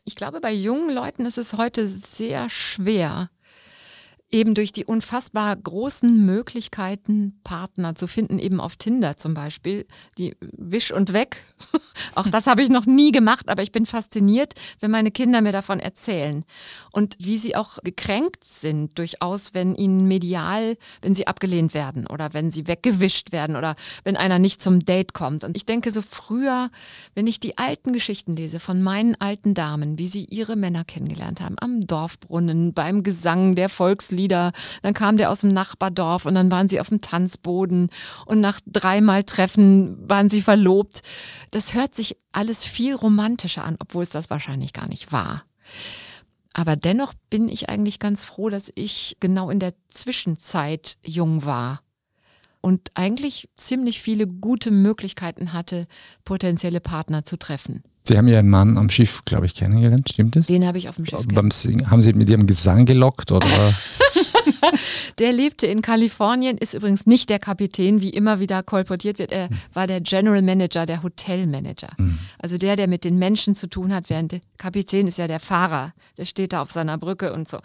Ich 0.05 0.15
glaube, 0.15 0.39
bei 0.39 0.53
jungen 0.53 0.93
Leuten 0.93 1.25
ist 1.25 1.39
es 1.39 1.53
heute 1.53 1.87
sehr 1.87 2.49
schwer, 2.49 3.29
eben 4.31 4.55
durch 4.55 4.71
die 4.71 4.85
unfassbar 4.85 5.55
großen 5.55 6.25
Möglichkeiten, 6.25 7.39
Partner 7.43 7.95
zu 7.95 8.07
finden, 8.07 8.39
eben 8.39 8.61
auf 8.61 8.77
Tinder 8.77 9.17
zum 9.17 9.33
Beispiel, 9.33 9.85
die 10.17 10.35
Wisch 10.39 10.91
und 10.91 11.11
Weg. 11.11 11.43
Auch 12.15 12.27
das 12.27 12.47
habe 12.47 12.63
ich 12.63 12.69
noch 12.69 12.85
nie 12.85 13.11
gemacht, 13.11 13.49
aber 13.49 13.61
ich 13.61 13.71
bin 13.71 13.85
fasziniert, 13.85 14.53
wenn 14.79 14.91
meine 14.91 15.11
Kinder 15.11 15.41
mir 15.41 15.51
davon 15.51 15.79
erzählen. 15.79 16.45
Und 16.91 17.17
wie 17.19 17.37
sie 17.37 17.55
auch 17.55 17.77
gekränkt 17.83 18.43
sind, 18.43 18.97
durchaus, 18.97 19.53
wenn 19.53 19.75
ihnen 19.75 20.07
medial, 20.07 20.77
wenn 21.01 21.15
sie 21.15 21.27
abgelehnt 21.27 21.73
werden 21.73 22.07
oder 22.07 22.33
wenn 22.33 22.51
sie 22.51 22.67
weggewischt 22.67 23.31
werden 23.31 23.55
oder 23.55 23.75
wenn 24.03 24.17
einer 24.17 24.39
nicht 24.39 24.61
zum 24.61 24.83
Date 24.83 25.13
kommt. 25.13 25.43
Und 25.43 25.55
ich 25.57 25.65
denke 25.65 25.91
so 25.91 26.01
früher, 26.01 26.69
wenn 27.15 27.27
ich 27.27 27.39
die 27.39 27.57
alten 27.57 27.93
Geschichten 27.93 28.35
lese 28.35 28.59
von 28.59 28.81
meinen 28.81 29.15
alten 29.19 29.53
Damen, 29.53 29.97
wie 29.99 30.07
sie 30.07 30.25
ihre 30.25 30.55
Männer 30.55 30.83
kennengelernt 30.83 31.41
haben, 31.41 31.55
am 31.59 31.85
Dorfbrunnen, 31.85 32.73
beim 32.73 33.03
Gesang 33.03 33.55
der 33.55 33.69
Volkslieder, 33.69 34.20
Lieder. 34.21 34.51
Dann 34.81 34.93
kam 34.93 35.17
der 35.17 35.31
aus 35.31 35.41
dem 35.41 35.49
Nachbardorf 35.49 36.25
und 36.25 36.35
dann 36.35 36.51
waren 36.51 36.69
sie 36.69 36.79
auf 36.79 36.89
dem 36.89 37.01
Tanzboden 37.01 37.89
und 38.25 38.39
nach 38.39 38.59
dreimal 38.65 39.23
Treffen 39.23 39.97
waren 40.07 40.29
sie 40.29 40.41
verlobt. 40.41 41.01
Das 41.51 41.73
hört 41.73 41.95
sich 41.95 42.17
alles 42.31 42.65
viel 42.65 42.93
romantischer 42.95 43.65
an, 43.65 43.77
obwohl 43.79 44.03
es 44.03 44.09
das 44.09 44.29
wahrscheinlich 44.29 44.73
gar 44.73 44.87
nicht 44.87 45.11
war. 45.11 45.43
Aber 46.53 46.75
dennoch 46.75 47.13
bin 47.29 47.47
ich 47.49 47.69
eigentlich 47.69 47.99
ganz 47.99 48.25
froh, 48.25 48.49
dass 48.49 48.71
ich 48.75 49.17
genau 49.19 49.49
in 49.49 49.59
der 49.59 49.73
Zwischenzeit 49.89 50.97
jung 51.03 51.45
war 51.45 51.81
und 52.59 52.91
eigentlich 52.93 53.49
ziemlich 53.57 54.01
viele 54.01 54.27
gute 54.27 54.71
Möglichkeiten 54.71 55.53
hatte, 55.53 55.87
potenzielle 56.25 56.79
Partner 56.79 57.23
zu 57.23 57.37
treffen. 57.37 57.83
Sie 58.03 58.17
haben 58.17 58.27
Ihren 58.27 58.49
Mann 58.49 58.77
am 58.77 58.89
Schiff, 58.89 59.21
glaube 59.25 59.45
ich, 59.45 59.53
kennengelernt, 59.53 60.09
stimmt 60.09 60.35
das? 60.35 60.47
Den 60.47 60.65
habe 60.65 60.77
ich 60.77 60.89
auf 60.89 60.95
dem 60.95 61.05
Schiff 61.05 61.25
Singen, 61.53 61.89
Haben 61.89 62.01
Sie 62.01 62.13
mit 62.13 62.29
Ihrem 62.29 62.47
Gesang 62.47 62.85
gelockt? 62.85 63.31
Oder? 63.31 63.45
der 65.19 65.31
lebte 65.31 65.67
in 65.67 65.81
Kalifornien, 65.81 66.57
ist 66.57 66.73
übrigens 66.73 67.05
nicht 67.05 67.29
der 67.29 67.39
Kapitän, 67.39 68.01
wie 68.01 68.09
immer 68.09 68.39
wieder 68.39 68.63
kolportiert 68.63 69.19
wird. 69.19 69.31
Er 69.31 69.49
hm. 69.49 69.57
war 69.73 69.87
der 69.87 70.01
General 70.01 70.41
Manager, 70.41 70.85
der 70.85 71.03
Hotelmanager. 71.03 71.89
Mhm. 71.97 72.19
Also 72.39 72.57
der, 72.57 72.75
der 72.75 72.87
mit 72.87 73.03
den 73.03 73.17
Menschen 73.17 73.55
zu 73.55 73.67
tun 73.67 73.93
hat, 73.93 74.09
während 74.09 74.31
der 74.31 74.41
Kapitän 74.57 75.07
ist 75.07 75.17
ja 75.17 75.27
der 75.27 75.39
Fahrer. 75.39 75.93
Der 76.17 76.25
steht 76.25 76.53
da 76.53 76.61
auf 76.61 76.71
seiner 76.71 76.97
Brücke 76.97 77.33
und 77.33 77.49
so. 77.49 77.59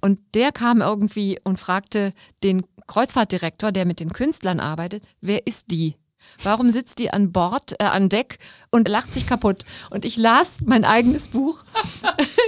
Und 0.00 0.20
der 0.34 0.52
kam 0.52 0.80
irgendwie 0.80 1.38
und 1.44 1.58
fragte 1.58 2.12
den 2.42 2.64
Kreuzfahrtdirektor, 2.86 3.72
der 3.72 3.86
mit 3.86 4.00
den 4.00 4.12
Künstlern 4.12 4.60
arbeitet, 4.60 5.04
wer 5.20 5.46
ist 5.46 5.70
die? 5.70 5.96
Warum 6.42 6.70
sitzt 6.70 6.98
die 6.98 7.12
an 7.12 7.32
Bord, 7.32 7.74
äh, 7.80 7.84
an 7.84 8.08
Deck 8.08 8.38
und 8.70 8.88
lacht 8.88 9.14
sich 9.14 9.26
kaputt? 9.26 9.64
Und 9.90 10.04
ich 10.04 10.16
las 10.16 10.58
mein 10.64 10.84
eigenes 10.84 11.28
Buch. 11.28 11.64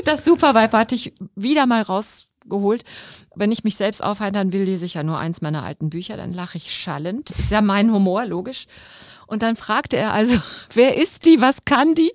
Das 0.04 0.24
Supervibe 0.24 0.78
hatte 0.78 0.94
ich 0.94 1.14
wieder 1.34 1.66
mal 1.66 1.82
rausgeholt. 2.46 2.84
Wenn 3.34 3.52
ich 3.52 3.64
mich 3.64 3.76
selbst 3.76 4.02
aufheitern 4.02 4.52
will, 4.52 4.64
lese 4.64 4.86
ich 4.86 4.94
ja 4.94 5.02
nur 5.02 5.18
eins 5.18 5.42
meiner 5.42 5.62
alten 5.62 5.90
Bücher, 5.90 6.16
dann 6.16 6.32
lache 6.32 6.58
ich 6.58 6.74
schallend. 6.74 7.30
Ist 7.30 7.50
ja 7.50 7.60
mein 7.60 7.92
Humor, 7.92 8.24
logisch. 8.24 8.66
Und 9.26 9.42
dann 9.42 9.56
fragte 9.56 9.96
er 9.96 10.12
also, 10.12 10.38
wer 10.74 10.96
ist 10.96 11.24
die, 11.24 11.40
was 11.40 11.64
kann 11.64 11.94
die? 11.94 12.12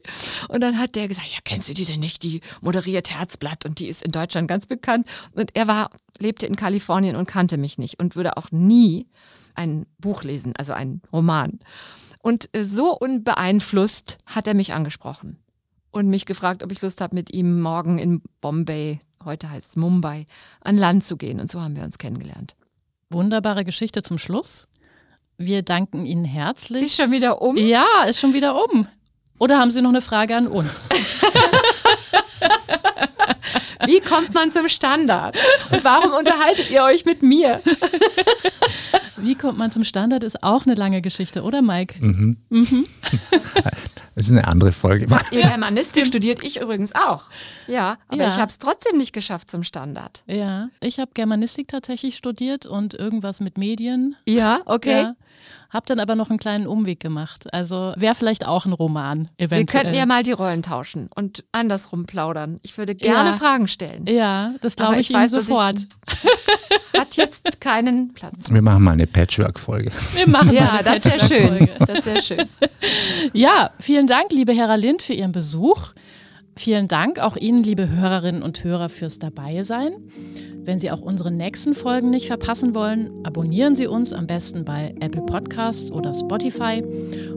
Und 0.47 0.61
dann 0.61 0.77
hat 0.77 0.95
der 0.95 1.07
gesagt, 1.07 1.27
ja, 1.27 1.39
kennst 1.43 1.69
du 1.69 1.73
die 1.73 1.85
denn 1.85 1.99
nicht? 1.99 2.23
Die 2.23 2.41
moderiert 2.61 3.11
Herzblatt 3.11 3.65
und 3.65 3.79
die 3.79 3.87
ist 3.87 4.01
in 4.01 4.11
Deutschland 4.11 4.47
ganz 4.47 4.65
bekannt. 4.65 5.07
Und 5.33 5.51
er 5.55 5.67
war, 5.67 5.89
lebte 6.19 6.45
in 6.45 6.55
Kalifornien 6.55 7.15
und 7.15 7.27
kannte 7.27 7.57
mich 7.57 7.77
nicht 7.77 7.99
und 7.99 8.15
würde 8.15 8.37
auch 8.37 8.51
nie 8.51 9.07
ein 9.55 9.85
Buch 9.97 10.23
lesen, 10.23 10.53
also 10.55 10.73
ein 10.73 11.01
Roman. 11.11 11.59
Und 12.19 12.49
äh, 12.53 12.63
so 12.63 12.97
unbeeinflusst 12.97 14.17
hat 14.25 14.47
er 14.47 14.53
mich 14.53 14.73
angesprochen 14.73 15.37
und 15.91 16.07
mich 16.07 16.25
gefragt, 16.25 16.63
ob 16.63 16.71
ich 16.71 16.81
Lust 16.81 17.01
habe, 17.01 17.15
mit 17.15 17.33
ihm 17.33 17.59
morgen 17.59 17.99
in 17.99 18.21
Bombay, 18.39 19.01
heute 19.25 19.49
heißt 19.49 19.69
es 19.69 19.75
Mumbai, 19.75 20.25
an 20.61 20.77
Land 20.77 21.03
zu 21.03 21.17
gehen. 21.17 21.39
Und 21.39 21.49
so 21.51 21.61
haben 21.61 21.75
wir 21.75 21.83
uns 21.83 21.97
kennengelernt. 21.97 22.55
Wunderbare 23.09 23.65
Geschichte 23.65 24.03
zum 24.03 24.17
Schluss. 24.17 24.67
Wir 25.37 25.63
danken 25.63 26.05
Ihnen 26.05 26.25
herzlich. 26.25 26.85
Ist 26.85 26.95
schon 26.95 27.11
wieder 27.11 27.41
um? 27.41 27.57
Ja, 27.57 28.03
ist 28.07 28.19
schon 28.19 28.33
wieder 28.33 28.55
um. 28.63 28.87
Oder 29.39 29.57
haben 29.59 29.71
Sie 29.71 29.81
noch 29.81 29.89
eine 29.89 30.01
Frage 30.01 30.35
an 30.35 30.47
uns? 30.47 30.89
Wie 33.85 33.99
kommt 33.99 34.33
man 34.33 34.51
zum 34.51 34.69
Standard? 34.69 35.35
Und 35.71 35.83
warum 35.83 36.13
unterhaltet 36.13 36.69
ihr 36.69 36.83
euch 36.83 37.05
mit 37.05 37.23
mir? 37.23 37.61
Wie 39.17 39.35
kommt 39.35 39.57
man 39.57 39.71
zum 39.71 39.83
Standard 39.83 40.23
ist 40.23 40.43
auch 40.43 40.65
eine 40.65 40.75
lange 40.75 41.01
Geschichte, 41.01 41.43
oder 41.43 41.61
Mike? 41.61 41.95
Mhm. 41.99 42.37
Mhm. 42.49 42.85
Das 44.21 44.29
ist 44.29 44.37
eine 44.37 44.47
andere 44.47 44.71
Folge. 44.71 45.07
Habt 45.09 45.31
ihr 45.31 45.41
Germanistik 45.41 46.05
studiert? 46.05 46.43
Ich 46.43 46.61
übrigens 46.61 46.93
auch. 46.93 47.23
Ja, 47.65 47.97
aber 48.07 48.21
ja. 48.21 48.29
ich 48.29 48.35
habe 48.35 48.51
es 48.51 48.59
trotzdem 48.59 48.99
nicht 48.99 49.13
geschafft 49.13 49.49
zum 49.49 49.63
Standard. 49.63 50.21
Ja, 50.27 50.69
ich 50.79 50.99
habe 50.99 51.09
Germanistik 51.15 51.67
tatsächlich 51.69 52.17
studiert 52.17 52.67
und 52.67 52.93
irgendwas 52.93 53.39
mit 53.39 53.57
Medien. 53.57 54.15
Ja, 54.27 54.61
okay. 54.65 55.01
Ja. 55.01 55.15
Hab 55.69 55.85
dann 55.85 56.01
aber 56.01 56.15
noch 56.15 56.29
einen 56.29 56.39
kleinen 56.39 56.67
Umweg 56.67 56.99
gemacht. 56.99 57.53
Also 57.53 57.93
wäre 57.95 58.13
vielleicht 58.13 58.45
auch 58.45 58.65
ein 58.65 58.73
Roman 58.73 59.27
eventuell. 59.37 59.59
Wir 59.59 59.65
könnten 59.65 59.93
ja 59.93 60.05
mal 60.05 60.21
die 60.21 60.33
Rollen 60.33 60.63
tauschen 60.63 61.09
und 61.15 61.45
andersrum 61.53 62.05
plaudern. 62.05 62.59
Ich 62.61 62.77
würde 62.77 62.93
gerne 62.93 63.29
ja. 63.29 63.35
Fragen 63.37 63.69
stellen. 63.69 64.05
Ja, 64.05 64.53
das 64.59 64.75
glaube 64.75 64.99
ich, 64.99 65.09
ich 65.09 65.15
weiß, 65.15 65.31
sofort. 65.31 65.77
Ich, 65.77 66.99
hat 66.99 67.15
jetzt 67.15 67.61
keinen 67.61 68.13
Platz. 68.13 68.51
Wir 68.51 68.61
machen 68.61 68.83
mal 68.83 68.91
eine 68.91 69.07
Patchwork-Folge. 69.07 69.91
Wir 70.13 70.27
machen 70.27 70.53
ja, 70.53 70.63
mal 70.63 70.71
eine 70.79 70.83
das 70.83 71.05
wäre 71.05 71.19
schön. 71.25 71.69
Das 71.87 72.05
wäre 72.05 72.21
schön. 72.21 72.45
ja, 73.33 73.71
vielen 73.79 74.07
Dank, 74.07 74.33
liebe 74.33 74.51
Hera 74.51 74.75
Lind, 74.75 75.01
für 75.01 75.13
Ihren 75.13 75.31
Besuch. 75.31 75.93
Vielen 76.57 76.87
Dank 76.87 77.19
auch 77.19 77.37
Ihnen, 77.37 77.63
liebe 77.63 77.89
Hörerinnen 77.89 78.43
und 78.43 78.63
Hörer, 78.63 78.89
fürs 78.89 79.19
Dabeisein. 79.19 79.93
Wenn 80.63 80.77
Sie 80.79 80.91
auch 80.91 81.01
unsere 81.01 81.31
nächsten 81.31 81.73
Folgen 81.73 82.11
nicht 82.11 82.27
verpassen 82.27 82.75
wollen, 82.75 83.09
abonnieren 83.23 83.75
Sie 83.75 83.87
uns 83.87 84.13
am 84.13 84.27
besten 84.27 84.63
bei 84.63 84.93
Apple 84.99 85.23
Podcasts 85.23 85.91
oder 85.91 86.13
Spotify. 86.13 86.83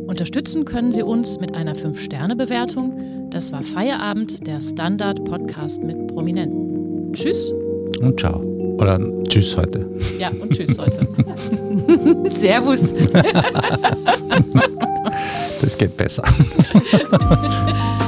Unterstützen 0.07 0.64
können 0.64 0.93
Sie 0.93 1.03
uns 1.03 1.41
mit 1.41 1.55
einer 1.55 1.75
5-Sterne-Bewertung. 1.75 3.29
Das 3.31 3.51
war 3.51 3.62
Feierabend, 3.62 4.47
der 4.47 4.61
Standard-Podcast 4.61 5.83
mit 5.83 6.09
Prominenten. 6.09 7.12
Tschüss. 7.14 7.53
Und 8.01 8.20
ciao. 8.20 8.41
Oder 8.79 9.01
tschüss 9.29 9.57
heute. 9.57 9.89
Ja, 10.18 10.29
und 10.29 10.51
tschüss 10.51 10.77
heute. 10.79 11.09
Servus. 12.29 12.93
Das 15.61 15.79
geht 15.79 15.97
besser. 15.97 16.25